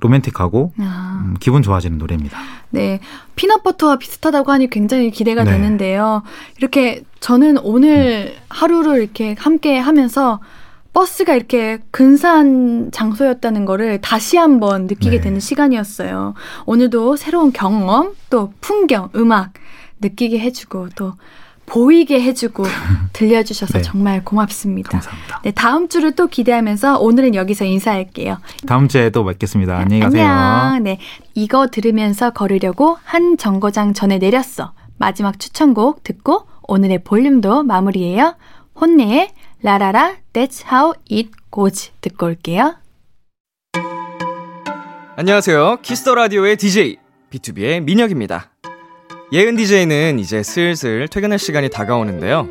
로맨틱하고 0.01 0.73
아. 0.79 1.23
음, 1.25 1.37
기분 1.41 1.63
좋아지는 1.63 1.99
노래입니다. 1.99 2.39
네. 2.71 3.01
Peanut 3.37 3.62
Butter와 3.62 3.97
비슷하다고 3.97 4.53
하니 4.53 4.71
굉장히 4.71 5.11
기대가 5.11 5.45
네. 5.45 5.53
되는데요. 5.53 6.23
이렇게 6.59 7.03
저는 7.21 7.59
오늘 7.59 8.35
음. 8.37 8.43
하루를 8.49 9.03
이렇게 9.03 9.35
함께 9.39 9.79
하면서 9.79 10.41
버스가 10.93 11.35
이렇게 11.35 11.79
근사한 11.91 12.91
장소였다는 12.93 13.65
거를 13.65 14.01
다시 14.01 14.37
한번 14.37 14.87
느끼게 14.87 15.19
네. 15.19 15.21
되는 15.21 15.39
시간이었어요. 15.39 16.35
오늘도 16.67 17.17
새로운 17.17 17.53
경험, 17.53 18.15
또 18.31 18.53
풍경, 18.61 19.11
음악 19.15 19.53
느끼게 20.01 20.39
해주고 20.41 20.89
또 20.97 21.15
보이게 21.69 22.21
해주고 22.21 22.65
들려주셔서 23.13 23.79
네. 23.79 23.83
정말 23.83 24.25
고맙습니다. 24.25 24.91
감사합니다. 24.91 25.41
네, 25.45 25.51
다음 25.51 25.89
주를 25.89 26.13
또 26.13 26.27
기대하면서 26.27 26.99
오늘은 26.99 27.35
여기서 27.35 27.65
인사할게요. 27.65 28.39
다음 28.67 28.89
주에 28.89 29.11
또 29.11 29.25
뵙겠습니다. 29.25 29.77
네, 29.77 29.83
안녕히 29.83 30.03
가세요. 30.03 30.27
안녕. 30.27 30.85
네, 30.85 30.99
이거 31.35 31.69
들으면서 31.69 32.31
걸으려고 32.31 32.99
한 33.05 33.37
정거장 33.37 33.95
전에 33.95 34.19
내렸어. 34.19 34.73
마지막 34.97 35.39
추천곡 35.39 36.03
듣고 36.03 36.47
오늘의 36.67 37.05
볼륨도 37.05 37.63
마무리해요. 37.63 38.37
혼내의 38.81 39.31
라라라 39.63 40.17
That's 40.33 40.65
How 40.71 40.95
It 41.11 41.31
Goes 41.53 41.91
듣고 42.01 42.27
올게요. 42.27 42.77
안녕하세요. 45.17 45.79
Kiss 45.83 46.01
the 46.01 46.15
Radio의 46.15 46.57
DJ 46.57 46.97
BTOB의 47.31 47.83
민혁입니다. 47.83 48.51
예은 49.33 49.57
DJ는 49.57 50.19
이제 50.19 50.43
슬슬 50.43 51.07
퇴근할 51.09 51.39
시간이 51.39 51.69
다가오는데요. 51.69 52.49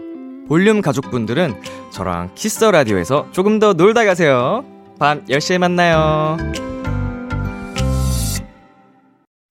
볼륨 0.48 0.82
가족분들은 0.82 1.56
저랑 1.92 2.30
Kiss 2.36 2.56
the 2.56 2.72
Radio에서 2.72 3.28
조금 3.32 3.60
더 3.60 3.74
놀다 3.74 4.06
가세요. 4.06 4.64
밤 5.00 5.26
10시에 5.26 5.58
만나요. 5.58 6.38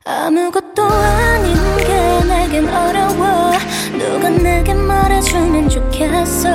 아무것도 0.04 0.84
아닌 0.84 1.54
게 1.78 2.24
내겐 2.28 2.68
어려워 2.68 3.50
누가 3.98 4.28
내게 4.30 4.72
말해주면 4.72 5.68
좋겠어 5.68 6.48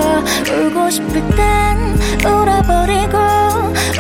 울고 0.50 0.90
싶을 0.90 1.14
땐 1.36 1.78
울어버리고 2.26 3.18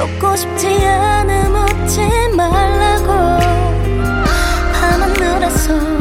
웃고 0.01 0.36
싶지 0.38 0.67
않음 0.86 1.53
웃지 1.53 1.99
말라고 2.34 3.07
밤하늘에서 4.74 6.00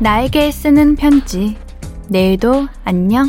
나에게 0.00 0.52
쓰는 0.52 0.94
편지. 0.94 1.56
내일도 2.08 2.68
안녕. 2.84 3.28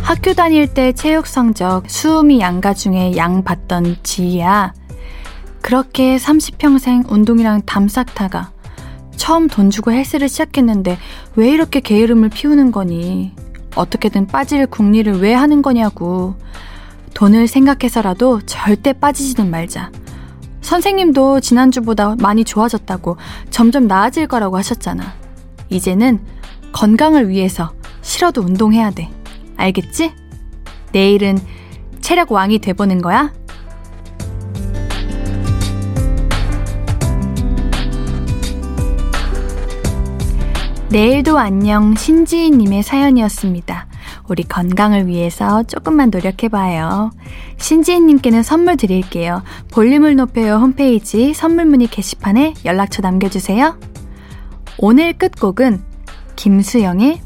학교 0.00 0.32
다닐 0.32 0.72
때 0.72 0.92
체육 0.92 1.26
성적 1.26 1.82
수음이 1.86 2.40
양가 2.40 2.72
중에 2.72 3.14
양 3.16 3.44
받던 3.44 3.96
지희야. 4.02 4.72
그렇게 5.60 6.16
30평생 6.16 7.10
운동이랑 7.10 7.62
담쌓다가 7.66 8.52
처음 9.16 9.48
돈 9.48 9.68
주고 9.68 9.92
헬스를 9.92 10.30
시작했는데 10.30 10.96
왜 11.34 11.50
이렇게 11.50 11.80
게으름을 11.80 12.30
피우는 12.30 12.72
거니? 12.72 13.32
어떻게든 13.74 14.28
빠질 14.28 14.66
궁리를 14.66 15.20
왜 15.20 15.34
하는 15.34 15.60
거냐고. 15.60 16.36
돈을 17.16 17.46
생각해서라도 17.46 18.42
절대 18.42 18.92
빠지지는 18.92 19.50
말자. 19.50 19.90
선생님도 20.60 21.40
지난주보다 21.40 22.14
많이 22.20 22.44
좋아졌다고 22.44 23.16
점점 23.48 23.86
나아질 23.86 24.26
거라고 24.26 24.58
하셨잖아. 24.58 25.14
이제는 25.70 26.20
건강을 26.72 27.30
위해서 27.30 27.72
싫어도 28.02 28.42
운동해야 28.42 28.90
돼. 28.90 29.08
알겠지? 29.56 30.12
내일은 30.92 31.38
체력 32.02 32.32
왕이 32.32 32.58
돼보는 32.58 33.00
거야? 33.00 33.32
내일도 40.90 41.38
안녕 41.38 41.94
신지희님의 41.94 42.82
사연이었습니다. 42.82 43.86
우리 44.28 44.42
건강을 44.42 45.06
위해서 45.06 45.62
조금만 45.62 46.10
노력해봐요. 46.10 47.10
신지혜님께는 47.58 48.42
선물 48.42 48.76
드릴게요. 48.76 49.42
볼륨을 49.72 50.16
높여요 50.16 50.56
홈페이지 50.56 51.34
선물 51.34 51.66
문의 51.66 51.86
게시판에 51.88 52.54
연락처 52.64 53.02
남겨주세요. 53.02 53.78
오늘 54.78 55.12
끝곡은 55.14 55.82
김수영의 56.36 57.20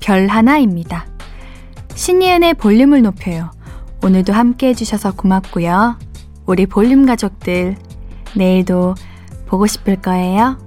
별 0.00 0.26
하나입니다. 0.28 1.06
신예은의 1.94 2.54
볼륨을 2.54 3.02
높여요. 3.02 3.50
오늘도 4.04 4.32
함께 4.32 4.68
해주셔서 4.68 5.12
고맙고요. 5.14 5.98
우리 6.46 6.66
볼륨 6.66 7.06
가족들, 7.06 7.76
내일도 8.36 8.94
보고 9.46 9.66
싶을 9.66 9.96
거예요. 9.96 10.58